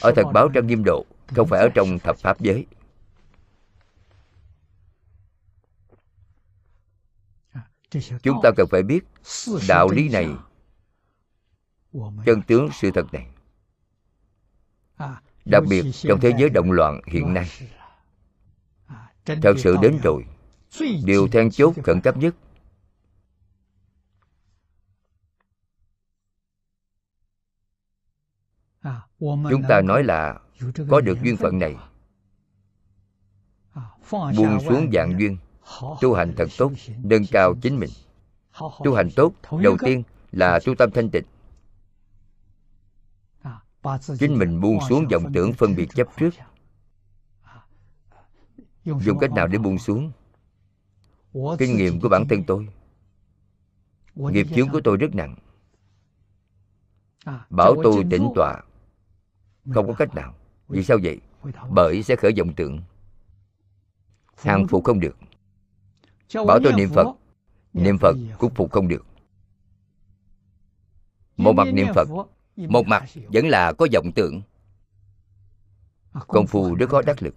[0.00, 2.66] Ở thật báo trong nghiêm độ không phải ở trong thập pháp giới.
[8.22, 9.00] Chúng ta cần phải biết
[9.68, 10.28] đạo lý này.
[12.26, 13.26] chân tướng sự thật này.
[15.44, 17.46] Đặc biệt trong thế giới động loạn hiện nay
[19.24, 20.24] thật sự đến rồi.
[21.04, 22.34] Điều then chốt khẩn cấp nhất.
[29.20, 30.40] Chúng ta nói là
[30.90, 31.76] có được duyên phận này.
[34.10, 35.38] buông xuống dạng duyên.
[36.00, 36.72] Tu hành thật tốt
[37.02, 37.90] nâng cao chính mình.
[38.84, 39.32] Tu hành tốt
[39.62, 41.24] đầu tiên là tu tâm thanh tịnh.
[44.18, 46.30] Chính mình buông xuống vọng tưởng phân biệt chấp trước
[48.84, 50.12] dùng cách nào để buông xuống?
[51.58, 52.68] Kinh nghiệm của bản thân tôi.
[54.14, 55.36] Nghiệp chướng của tôi rất nặng.
[57.50, 58.62] Bảo tôi tĩnh tọa.
[59.74, 60.34] Không có cách nào.
[60.68, 61.20] Vì sao vậy?
[61.70, 62.80] bởi sẽ khởi vọng tưởng.
[64.36, 65.16] Hàng phục không được.
[66.34, 67.06] Bảo tôi niệm phật.
[67.72, 69.06] niệm phật cũng phục không được.
[71.36, 72.08] Một mặt niệm phật
[72.56, 74.42] một mặt vẫn là có vọng tưởng.
[76.12, 77.34] Công phu rất khó đắc lực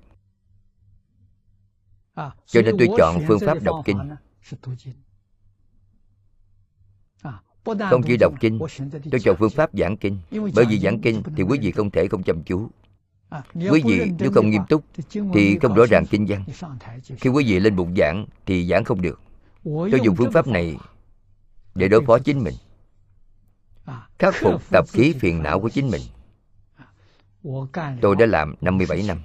[2.45, 3.97] cho nên tôi chọn phương pháp đọc kinh.
[7.63, 8.59] không chỉ đọc kinh
[9.11, 10.19] tôi chọn phương pháp giảng kinh.
[10.55, 12.69] bởi vì giảng kinh thì quý vị không thể không chăm chú.
[13.53, 14.83] Quý vị nếu không nghiêm túc
[15.33, 16.45] thì không rõ ràng kinh văn.
[17.17, 19.21] khi quý vị lên bục giảng thì giảng không được.
[19.63, 20.77] Tôi dùng phương pháp này
[21.75, 22.53] để đối phó chính mình
[24.19, 26.01] khắc phục tập khí phiền não của chính mình
[28.01, 29.17] tôi đã làm 57 năm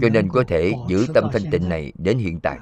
[0.00, 2.58] cho nên có thể giữ tâm thanh tịnh này đến hiện tại.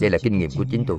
[0.00, 0.98] đây là kinh nghiệm của chính tôi.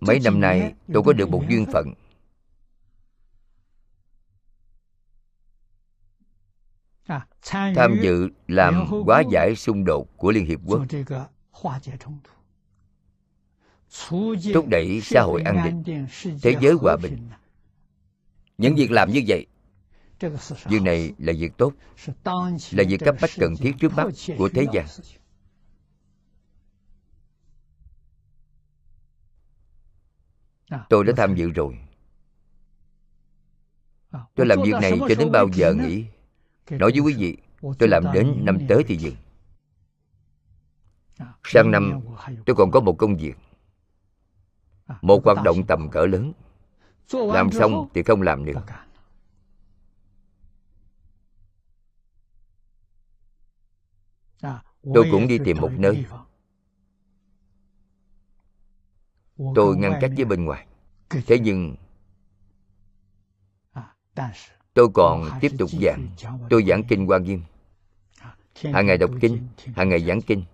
[0.00, 1.94] Mấy năm nay tôi có được một duyên phận
[7.74, 10.82] tham dự làm hóa giải xung đột của liên hiệp quốc.
[14.54, 16.06] thúc đẩy xã hội an định
[16.42, 19.46] thế giới hòa bình。những việc làm như vậy
[20.64, 21.72] việc này là việc tốt
[22.70, 24.06] là việc cấp bách cần thiết trước mắt
[24.38, 24.86] của thế gian
[30.88, 36.04] tôi đã tham dự rồi。tôi làm việc này cho đến bao giờ nghỉ
[36.70, 37.36] nói với quý vị
[37.78, 39.14] tôi làm đến năm tới thì dừng.
[41.44, 42.00] Sang năm
[42.46, 43.34] tôi còn có một công việc.
[45.02, 46.32] Một hoạt động tầm cỡ lớn.
[47.12, 48.64] Làm xong thì không làm nữa.
[54.94, 56.04] Tôi cũng đi tìm một nơi.
[59.54, 60.66] tôi ngăn cách với bên ngoài.
[61.26, 61.76] Thế nhưng
[64.74, 66.08] tôi còn tiếp tục giảng.
[66.50, 67.42] tôi giảng kinh quan nghiêm.
[68.54, 70.44] Hàng ngày đọc kinh hàng ngày giảng kinh.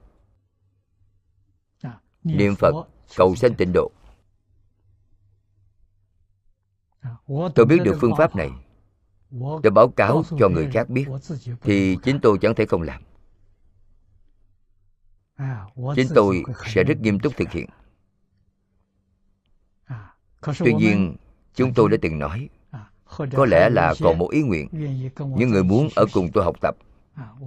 [2.24, 2.72] Niệm phật
[3.16, 3.90] cầu sanh tịnh độ.
[7.54, 8.50] Tôi biết được phương pháp này.
[9.62, 11.06] Để báo cáo cho người khác biết
[11.60, 13.02] thì chính tôi chẳng thể không làm.
[15.96, 17.66] Chính tôi sẽ rất nghiêm túc thực hiện.
[20.58, 21.16] Tuy nhiên
[21.54, 22.48] chúng tôi đã từng nói
[23.16, 24.68] có lẽ là còn một ý nguyện.
[25.36, 26.76] Những người muốn ở cùng tôi học tập.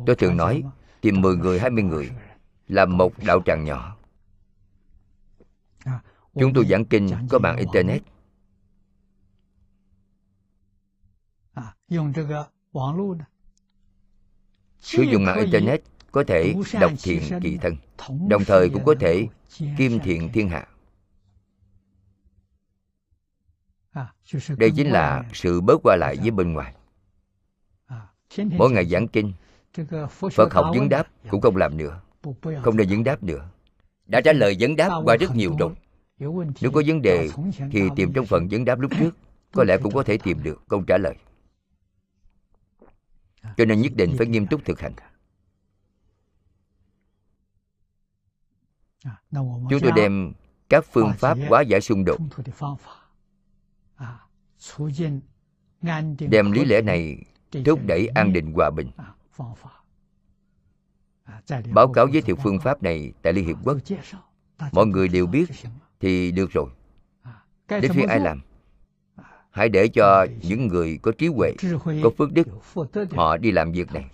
[0.06, 0.64] Tôi thường nói
[1.02, 2.12] tìm 10 người 20 người
[2.68, 3.98] làm một đạo tràng nhỏ.
[6.40, 8.02] Chúng tôi giảng kinh có mạng internet.
[14.80, 15.82] Sử dụng mạng internet
[16.12, 17.76] có thể đọc thiện kỳ thân
[18.30, 19.28] đồng thời cũng có thể
[19.78, 20.68] kim thiện thiên hạ
[24.58, 26.74] đây chính là sự bớt qua lại với bên ngoài.
[28.38, 29.34] Mỗi ngày giảng kinh
[30.32, 32.02] phật học vấn đáp cũng không làm nữa
[32.64, 33.50] không nên vấn đáp nữa.
[34.06, 35.74] Đã trả lời vấn đáp qua rất nhiều rồi
[36.62, 37.30] nếu có vấn đề
[37.72, 39.12] thì tìm trong phần vấn đáp lúc trước
[39.52, 41.16] có lẽ cũng có thể tìm được câu trả lời.
[43.58, 44.94] Cho nên nhất định phải nghiêm túc thực hành.
[49.70, 50.34] Chúng tôi đem
[50.70, 52.18] các phương pháp hóa giải xung đột
[56.20, 57.18] đem lý lẽ này
[57.66, 58.92] thúc đẩy an định hòa bình.
[61.74, 63.78] Báo cáo giới thiệu phương pháp này tại liên hiệp quốc.
[64.72, 65.46] Mọi người đều biết
[66.00, 66.70] thì được rồi.
[67.68, 68.42] Đến phía ai làm?
[69.50, 71.54] Hãy để cho những người có trí huệ
[72.04, 72.48] có phước đức
[73.12, 74.10] họ đi làm việc này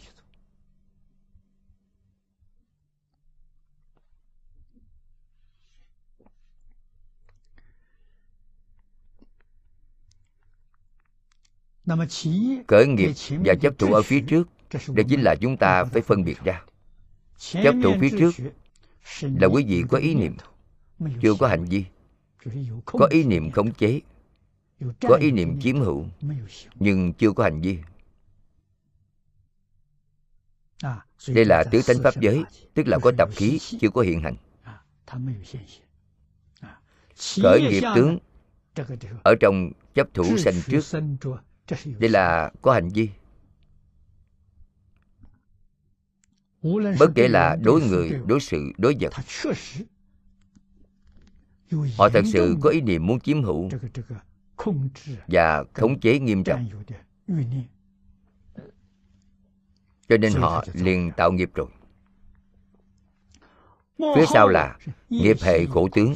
[12.68, 13.12] khởi nghiệp
[13.46, 14.48] và chấp thủ ở phía trước
[14.88, 16.64] đây chính là chúng ta phải phân biệt ra.
[17.38, 18.32] Chấp thủ phía trước
[19.22, 20.36] là quý vị có ý niệm
[21.22, 21.86] chưa có hành vi.
[22.86, 24.02] Có ý niệm khống chế
[25.02, 26.06] có ý niệm chiếm hữu
[26.76, 27.78] nhưng chưa có hành vi.
[31.28, 32.44] Đây là tứ tánh pháp giới
[32.74, 34.36] tức là có tập khí chưa có hiện hành.
[37.44, 38.18] Khởi nghiệp tướng
[39.24, 40.82] ở trong chấp thủ sanh trước
[42.00, 43.10] đây là có hành vi.
[47.00, 49.14] Bất kể là đối người đối sự đối vật.
[51.98, 53.70] Họ thật sự có ý niệm muốn chiếm hữu.
[55.28, 56.70] Và khống chế nghiêm trọng.
[60.10, 61.68] Cho nên họ liền tạo nghiệp rồi.
[63.98, 64.78] Phía sau là
[65.10, 66.14] nghiệp hệ khổ tướng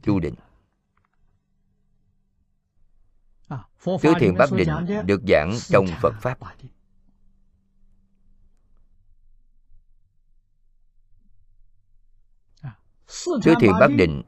[0.03, 0.35] Tu định.
[3.85, 4.69] Tứ thiền bát định
[5.05, 6.37] được giảng trong phật pháp
[13.43, 14.23] tứ thiền bát định.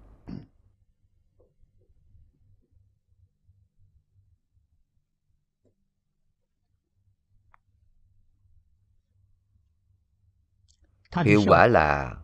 [11.23, 12.15] Hiệu quả là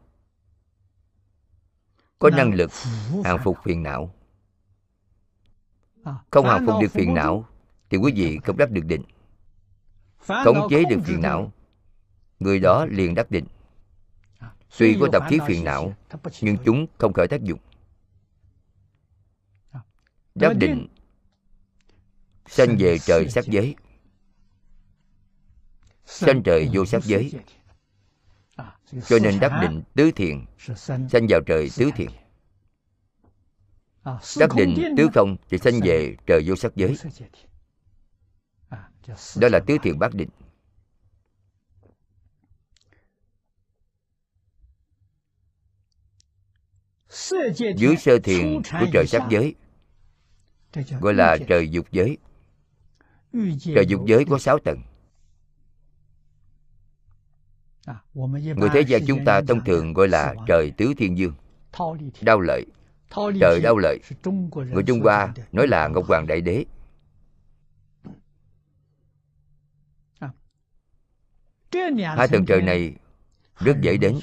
[2.20, 2.72] có năng lực
[3.24, 4.14] hàng phục phiền não.
[6.32, 7.46] Không hàng phục được phiền não
[7.90, 9.04] thì quý vị không đắc được định.
[10.18, 11.52] Khống chế được phiền não
[12.40, 13.46] người đó liền đắc định
[14.78, 15.94] tuy có tập khí phiền não
[16.42, 17.60] nhưng chúng không khởi tác dụng.
[20.36, 20.88] Đắc định
[22.48, 23.76] sanh về trời sắc giới.
[26.06, 27.32] Sanh trời vô sắc giới.
[29.08, 30.46] cho nên đắc định tứ thiền
[30.76, 32.10] sanh vào trời tứ thiền.
[34.40, 36.96] đắc định tứ không thì sanh về trời vô sắc giới.
[39.36, 40.30] Đó là tứ thiền bát định
[47.78, 49.56] dưới sơ thiền của trời sắc giới
[51.02, 52.18] gọi là trời dục giới.
[53.76, 54.82] Trời dục giới có sáu tầng.
[58.56, 61.34] Người thế gian chúng ta thông thường gọi là trời tứ thiên dương.
[62.22, 62.66] Đau lợi.
[63.40, 64.00] Trời đau lợi.
[64.54, 66.66] người trung hoa nói là ngọc hoàng đại đế.
[72.02, 72.96] Hai tầng trời này
[73.56, 74.20] rất dễ đến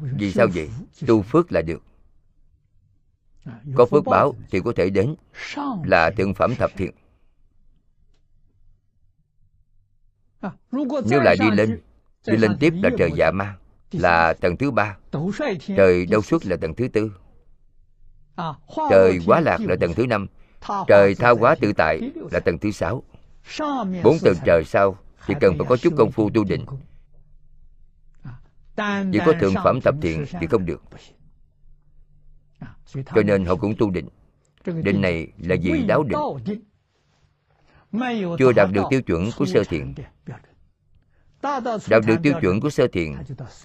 [0.00, 0.70] vì sao vậy?
[1.06, 1.82] tu phước là được.
[3.74, 5.14] Có phước báo thì có thể đến.
[5.84, 6.90] Là thượng phẩm thập thiện.
[11.10, 11.80] Nếu lại đi lên
[12.26, 13.56] đi lên tiếp là trời dạ ma
[13.92, 14.96] là tầng thứ ba.
[15.76, 17.12] Trời đau xuất là tầng thứ tư.
[18.90, 20.26] Trời quá lạc là tầng thứ năm.
[20.86, 23.02] Trời tha quá tự tại là tầng thứ sáu.
[24.02, 24.96] Bốn tầng trời sau
[25.26, 26.66] thì cần phải có chút công phu tu định
[29.12, 30.82] chỉ có thượng phẩm tập thiện thì không được.
[32.94, 34.08] Cho nên họ cũng tu định.
[34.64, 36.18] Định này là gì đáo định.
[38.38, 39.94] chưa đạt được tiêu chuẩn của sơ thiện
[41.88, 43.16] đạt được tiêu chuẩn của sơ thiện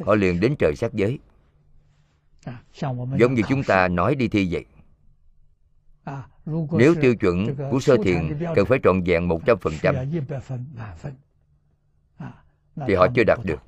[0.06, 1.20] họ liền đến trời sắc giới.
[3.20, 4.66] Giống như chúng ta nói đi thi vậy.
[6.72, 9.96] Nếu tiêu chuẩn của sơ thiện cần phải trọn vẹn một trăm phần trăm.
[12.88, 13.67] Thì họ chưa đạt được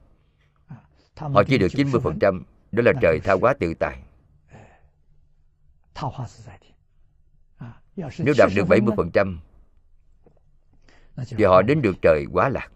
[1.19, 2.41] họ chỉ được 90%
[2.71, 4.03] đó là trời tha hóa tự tại.
[7.95, 9.37] Nếu đạt được 70%
[11.15, 12.71] thì họ đến được trời quá lạc.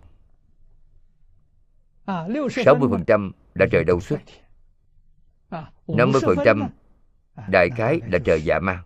[2.06, 4.20] 60% là trời đau xuất
[5.88, 6.70] 50%
[7.48, 8.84] đại khái là trời dạ ma.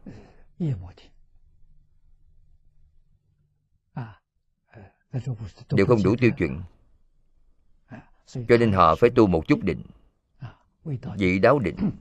[5.72, 6.64] Đều không đủ tiêu chuẩn
[8.28, 9.82] cho nên họ phải tu một chút định.
[11.18, 11.91] Vị đáo định.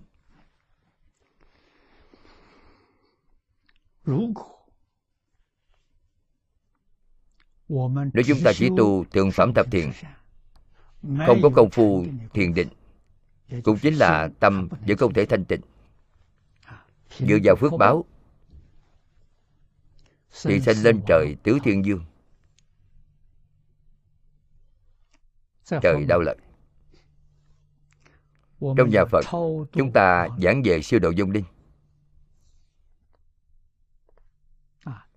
[7.69, 9.93] Nếu chúng ta chỉ tu thượng phẩm thập thiện
[11.27, 12.05] không có công phu
[12.35, 12.69] thiền định,
[13.65, 15.61] cũng chính là tâm vẫn không thể thanh tịnh.
[17.19, 18.05] Dựa vào phước báo,
[20.45, 22.05] thì sanh lên trời tứ thiên dương.
[25.67, 26.37] Trời đau lợi
[28.61, 29.25] trong nhà phật
[29.73, 31.45] chúng ta giảng về siêu độ vong linh.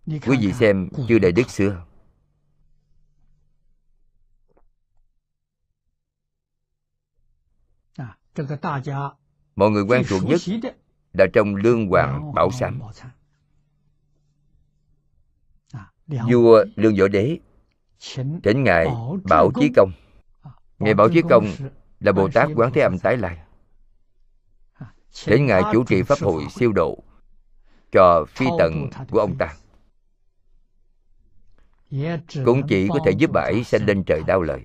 [0.06, 1.86] Quý vị xem chư đại đức xưa.
[9.56, 10.42] Mọi người quen thuộc nhất
[11.14, 12.80] là trong lương hoàng bảo sám
[16.08, 17.40] vua lương võ đế
[18.44, 18.88] thỉnh ngài
[19.30, 19.92] bảo chí công
[20.80, 21.46] ngài bảo chí công
[22.00, 23.38] là bồ tát quán thế âm tái lai.
[25.28, 27.04] Để ngài chủ trì pháp hội siêu độ
[27.92, 29.56] cho phi tận của ông ta.
[32.46, 34.62] Cũng chỉ có thể giúp bãi sanh lên trời đau lợi.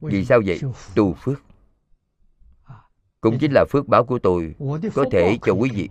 [0.00, 0.60] Vì sao vậy?
[0.94, 1.42] Tu phước.
[3.20, 4.54] Cũng chính là phước báo của tôi
[4.94, 5.88] có thể cho quý vị.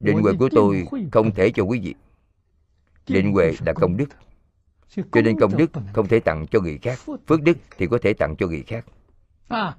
[0.00, 1.94] Định huệ của tôi không thể cho quý vị.
[3.06, 4.06] Định huệ là công đức
[4.88, 6.98] cho nên công đức không thể tặng cho người khác.
[7.26, 8.84] Phước đức thì có thể tặng cho người khác.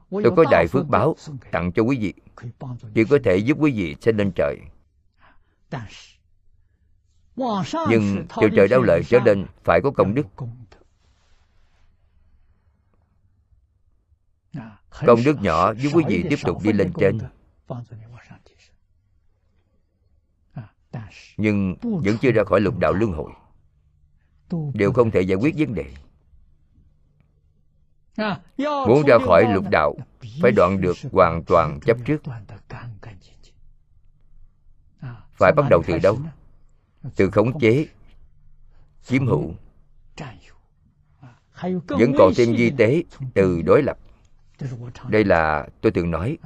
[0.09, 1.15] Tôi có đại phước báo
[1.51, 2.13] tặng cho quý vị.
[2.95, 4.57] Chỉ có thể giúp quý vị sẽ lên trời.
[7.89, 10.25] Nhưng từ trời đau lợi trở lên phải có công đức.
[15.05, 15.41] công đức.
[15.41, 17.19] Nhỏ giúp quý vị tiếp tục đi lên trên.
[21.37, 23.31] nhưng vẫn chưa ra khỏi lục đạo luân hồi
[24.73, 25.85] đều không thể giải quyết vấn đề.
[28.57, 29.95] Muốn ra khỏi lục đạo
[30.41, 32.21] phải đoạn được hoàn toàn chấp trước.
[35.39, 36.17] phải bắt đầu từ đâu?
[37.15, 37.87] từ khống chế
[39.03, 39.53] chiếm hữu.
[41.87, 43.03] Vẫn còn thêm di tế
[43.33, 43.97] từ đối lập.
[45.09, 46.37] Đây là tôi thường nói.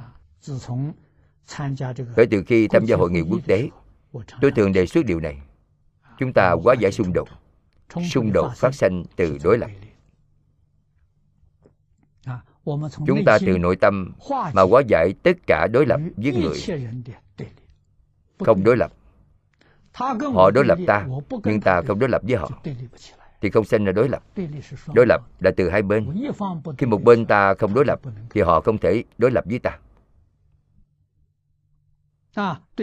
[2.16, 3.68] Kể từ khi tham gia hội nghị quốc tế
[4.40, 5.40] tôi thường đề xuất điều này.
[6.18, 7.28] Chúng ta quá giải xung đột
[8.10, 9.70] xung đột phát sinh từ đối lập.
[13.06, 14.12] Chúng ta từ nội tâm
[14.52, 16.58] mà hóa giải tất cả đối lập với người.
[18.38, 18.92] không đối lập.
[20.34, 21.06] họ đối lập ta
[21.44, 22.50] nhưng ta không đối lập với họ.
[23.40, 24.22] thì không sinh ra đối lập.
[24.94, 26.06] Đối lập là từ hai bên.
[26.78, 28.00] Khi một bên ta không đối lập
[28.30, 29.78] thì họ không thể đối lập với ta.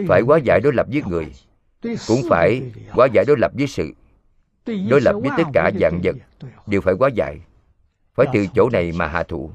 [0.08, 1.32] Phải hóa giải đối lập với người.
[2.08, 3.92] Cũng phải hóa giải đối lập với sự
[4.66, 6.16] đối lập với tất cả dạng vật
[6.66, 7.40] đều phải hóa giải
[8.14, 9.50] phải từ chỗ này mà hạ thủ.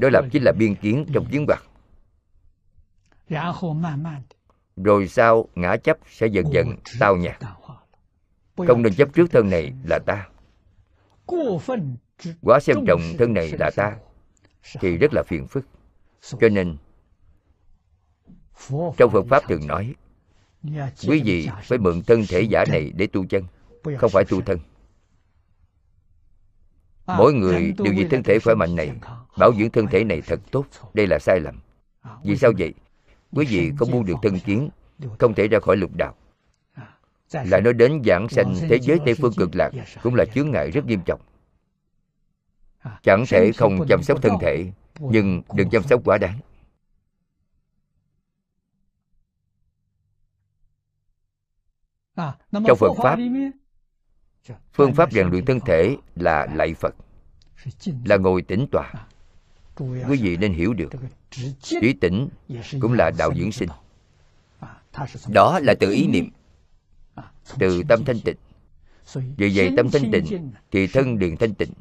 [0.00, 1.62] đối lập chính là biên kiến trong kiến hoạt
[4.76, 7.36] rồi sau ngã chấp sẽ dần dần tao nhạt.
[8.56, 10.28] không nên chấp trước thân này là ta.
[12.42, 13.96] quá xem trọng thân này là ta
[14.80, 15.64] thì rất là phiền phức.
[16.40, 16.76] cho nên
[18.96, 19.94] trong phật pháp thường nói
[21.08, 23.44] quý vị phải mượn thân thể giả này để tu chân
[23.98, 24.58] không phải tu thân.
[27.06, 28.90] Mỗi người đều vì thân thể khỏe mạnh này
[29.38, 30.66] bảo dưỡng thân thể này thật tốt.
[30.94, 31.60] đây là sai lầm.
[32.24, 32.74] Vì sao vậy?
[33.32, 34.68] quý vị không buông được thân kiến
[35.18, 36.14] không thể ra khỏi lục đạo.
[37.32, 39.70] Lại nói đến giảng sanh thế giới tây phương cực lạc
[40.02, 41.20] cũng là chướng ngại rất nghiêm trọng.
[43.02, 46.38] Chẳng thể không chăm sóc thân thể nhưng đừng chăm sóc quá đáng
[52.52, 53.18] trong phật pháp
[54.72, 56.94] phương pháp rèn luyện thân thể là lạy phật
[58.04, 58.92] là ngồi tĩnh tọa.
[59.78, 60.92] Quý vị nên hiểu được
[61.60, 62.28] trí tĩnh
[62.80, 63.68] cũng là đạo dưỡng sinh.
[65.28, 66.30] đó là từ ý niệm.
[67.58, 68.36] Từ tâm thanh tịnh.
[69.14, 71.72] Vì vậy tâm thanh tịnh thì thân liền thanh tịnh.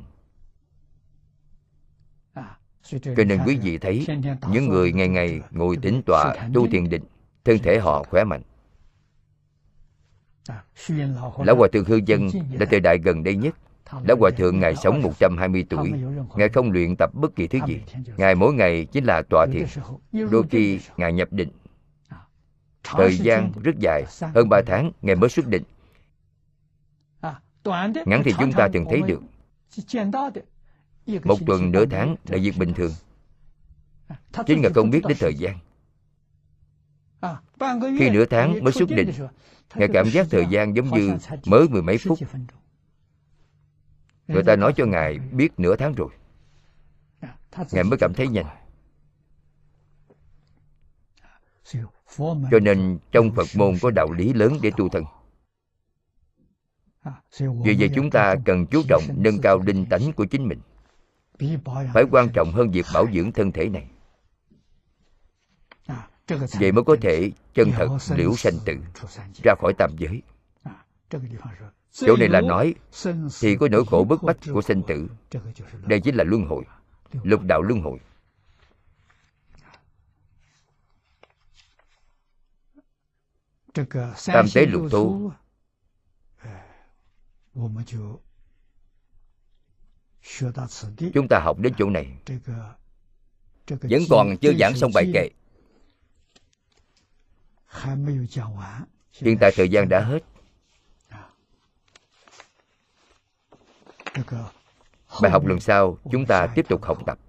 [2.84, 4.08] Cho nên quý vị thấy
[4.52, 7.04] những người ngày ngày ngồi tĩnh tọa tu thiền định
[7.44, 8.42] thân thể họ khỏe mạnh
[11.46, 13.56] Lão Hòa Thượng Hư Dân là thời đại gần đây nhất.
[14.08, 15.94] Lão Hòa Thượng Ngài sống 120 tuổi.
[16.36, 17.82] Ngài không luyện tập bất kỳ thứ gì.
[18.18, 19.66] Ngài mỗi ngày chính là tọa thiền.
[20.32, 21.50] Đôi khi Ngài nhập định.
[22.84, 24.04] Thời gian rất dài
[24.36, 25.64] Hơn 3 tháng Ngài mới xuất định.
[28.06, 29.22] Ngắn thì chúng ta từng thấy được.
[31.24, 32.92] Một tuần nửa tháng là việc bình thường.
[34.46, 35.58] Chính Ngài không biết đến thời gian
[38.00, 39.12] Khi nửa tháng mới xuất định
[39.76, 42.20] Ngài cảm giác thời gian giống như mới mười mấy phút.
[44.28, 46.10] Người ta nói cho Ngài biết nửa tháng rồi.
[47.72, 48.46] Ngài mới cảm thấy nhanh.
[52.52, 55.04] Cho nên trong Phật môn có đạo lý lớn để tu thân.
[57.40, 60.60] Vì vậy chúng ta cần chú trọng nâng cao linh tánh của chính mình.
[61.94, 63.91] Phải quan trọng hơn việc bảo dưỡng thân thể này
[66.28, 68.74] vậy mới có thể chân thật liễu sanh tử
[69.44, 70.22] ra khỏi tam giới.
[71.92, 72.76] Chỗ này là nói
[73.42, 75.08] thì có nỗi khổ bức bách của sanh tử.
[75.84, 76.64] đây chính là luân hồi
[77.24, 78.00] lục đạo luân hồi.
[84.26, 85.32] Tam tế lục tu
[91.14, 92.18] chúng ta học đến chỗ này.
[93.68, 95.30] Vẫn còn chưa giảng xong bài kệ
[99.12, 100.20] hiện tại thời gian đã hết.
[105.22, 107.20] bài học lần sau chúng ta tiếp tục học tập